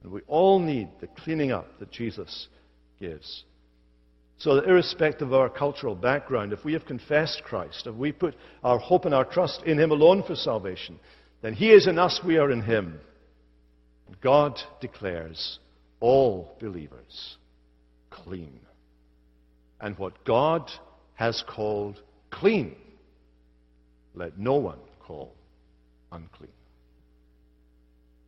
And 0.04 0.12
we 0.12 0.22
all 0.28 0.60
need 0.60 0.90
the 1.00 1.08
cleaning 1.08 1.52
up 1.52 1.80
that 1.80 1.92
Jesus 1.92 2.48
gives. 3.00 3.44
So 4.38 4.56
that 4.56 4.68
irrespective 4.68 5.28
of 5.28 5.34
our 5.36 5.50
cultural 5.50 5.94
background, 5.94 6.52
if 6.52 6.66
we 6.66 6.74
have 6.74 6.86
confessed 6.86 7.44
Christ, 7.44 7.86
if 7.86 7.96
we 7.96 8.12
put 8.12 8.36
our 8.64 8.80
hope 8.80 9.06
and 9.06 9.14
our 9.14 9.26
trust 9.26 9.62
in 9.64 9.78
Him 9.78 9.92
alone 9.92 10.24
for 10.24 10.36
salvation, 10.36 11.00
then 11.44 11.54
He 11.54 11.72
is 11.72 11.88
in 11.88 12.00
us, 12.00 12.20
we 12.26 12.38
are 12.38 12.52
in 12.52 12.64
Him. 12.64 13.00
God 14.22 14.60
declares 14.82 15.60
all 16.00 16.58
believers 16.60 17.38
clean 18.10 18.60
and 19.82 19.98
what 19.98 20.24
God 20.24 20.70
has 21.16 21.44
called 21.48 22.02
clean, 22.30 22.76
let 24.16 24.38
no 24.38 24.56
one 24.56 24.80
call 25.00 25.34
unclean. 26.12 26.52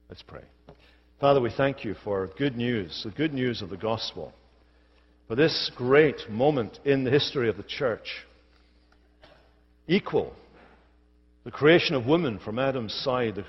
Let's 0.09 0.23
pray. 0.23 0.43
Father, 1.19 1.39
we 1.39 1.51
thank 1.55 1.85
you 1.85 1.95
for 2.03 2.27
good 2.37 2.57
news, 2.57 3.01
the 3.05 3.11
good 3.11 3.33
news 3.33 3.61
of 3.61 3.69
the 3.69 3.77
gospel, 3.77 4.33
for 5.27 5.35
this 5.35 5.71
great 5.75 6.29
moment 6.29 6.79
in 6.83 7.03
the 7.03 7.11
history 7.11 7.49
of 7.49 7.57
the 7.57 7.63
church. 7.63 8.25
Equal 9.87 10.33
the 11.43 11.51
creation 11.51 11.95
of 11.95 12.05
woman 12.05 12.39
from 12.39 12.57
Adam's 12.57 12.93
side, 12.93 13.35
the, 13.35 13.45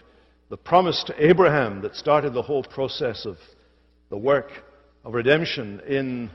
the 0.51 0.57
promise 0.57 1.03
to 1.07 1.25
Abraham 1.25 1.83
that 1.83 1.95
started 1.95 2.35
the 2.35 2.43
whole 2.43 2.65
process 2.65 3.25
of 3.25 3.37
the 4.11 4.17
work 4.17 4.49
of 5.05 5.15
redemption 5.15 5.81
in, 5.87 6.31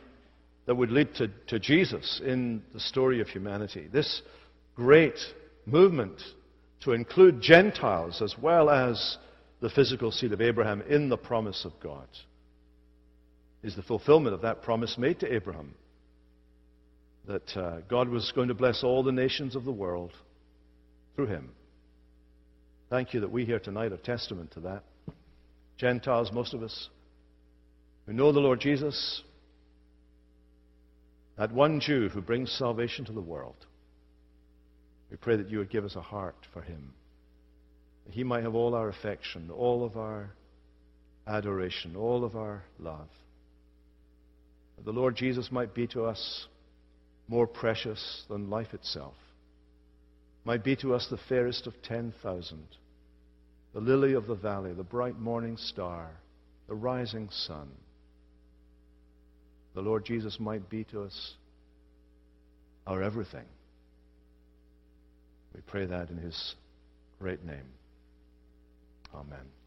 that 0.70 0.76
would 0.76 0.91
lead 0.91 1.15
to, 1.15 1.28
to 1.47 1.57
Jesus 1.57 2.22
in 2.24 2.61
the 2.76 2.80
story 2.80 3.22
of 3.22 3.28
humanity. 3.28 3.89
This 3.91 4.22
great 4.76 5.17
movement 5.65 6.22
to 6.82 6.91
include 6.91 7.41
Gentiles 7.41 8.22
as 8.22 8.36
well 8.39 8.70
as 8.70 9.17
the 9.61 9.72
physical 9.72 10.11
seed 10.11 10.32
of 10.32 10.41
Abraham 10.41 10.84
in 10.84 11.09
the 11.09 11.17
promise 11.17 11.65
of 11.65 11.72
God 11.82 12.05
is 13.63 13.76
the 13.76 13.82
fulfillment 13.82 14.36
of 14.36 14.43
that 14.43 14.61
promise 14.61 14.95
made 14.95 15.20
to 15.22 15.34
Abraham 15.34 15.74
that 17.26 17.57
uh, 17.57 17.80
God 17.89 18.07
was 18.07 18.32
going 18.36 18.49
to 18.49 18.53
bless 18.53 18.84
all 18.84 19.01
the 19.01 19.11
nations 19.11 19.55
of 19.55 19.65
the 19.65 19.72
world 19.72 20.11
through 21.15 21.30
him. 21.30 21.49
Thank 22.91 23.15
you 23.15 23.22
that 23.22 23.32
we 23.32 23.43
here 23.43 23.59
tonight 23.59 23.91
are 23.91 23.97
testament 23.97 24.51
to 24.51 24.59
that. 24.59 24.84
Gentiles, 25.78 26.32
most 26.32 26.53
of 26.53 26.61
us, 26.61 26.89
who 28.05 28.13
know 28.13 28.32
the 28.32 28.39
Lord 28.39 28.59
Jesus, 28.59 29.24
that 31.40 31.54
one 31.54 31.80
Jew 31.80 32.10
who 32.10 32.22
brings 32.22 32.52
salvation 32.52 33.06
to 33.06 33.14
the 33.14 33.22
world. 33.22 33.56
We 35.10 35.16
pray 35.16 35.38
that 35.38 35.50
you 35.50 35.60
would 35.60 35.70
give 35.70 35.86
us 35.86 35.96
a 35.96 36.02
heart 36.02 36.36
for 36.54 36.62
him, 36.62 36.94
that 38.06 38.14
he 38.14 38.26
might 38.26 38.44
have 38.44 38.56
all 38.56 38.76
our 38.76 38.90
affection, 38.90 39.50
all 39.50 39.86
of 39.86 39.96
our 39.96 40.32
adoration, 41.26 41.96
all 41.96 42.26
of 42.26 42.36
our 42.36 42.64
love. 42.78 43.08
That 44.76 44.84
the 44.84 44.92
Lord 44.92 45.16
Jesus 45.16 45.50
might 45.50 45.74
be 45.74 45.88
to 45.88 46.04
us 46.04 46.48
more 47.30 47.48
precious 47.48 48.26
than 48.30 48.50
life 48.50 48.74
itself, 48.74 49.16
might 50.44 50.64
be 50.64 50.76
to 50.76 50.94
us 50.94 51.08
the 51.10 51.20
fairest 51.30 51.68
of 51.68 51.74
10,000, 51.84 52.64
the 53.74 53.80
lily 53.80 54.12
of 54.12 54.28
the 54.28 54.36
valley, 54.36 54.74
the 54.74 54.84
bright 54.84 55.18
morning 55.18 55.56
star, 55.56 56.10
the 56.68 56.76
rising 56.76 57.30
sun. 57.32 57.70
The 59.76 59.82
Lord 59.82 60.05
Jesus 60.05 60.39
might 60.39 60.70
be 60.70 60.84
to 60.86 61.03
us 61.03 61.34
our 62.88 63.03
everything. 63.03 63.45
We 65.53 65.61
pray 65.61 65.86
that 65.86 66.09
in 66.09 66.17
his 66.17 66.55
great 67.20 67.43
name. 67.45 67.67
Amen. 69.13 69.59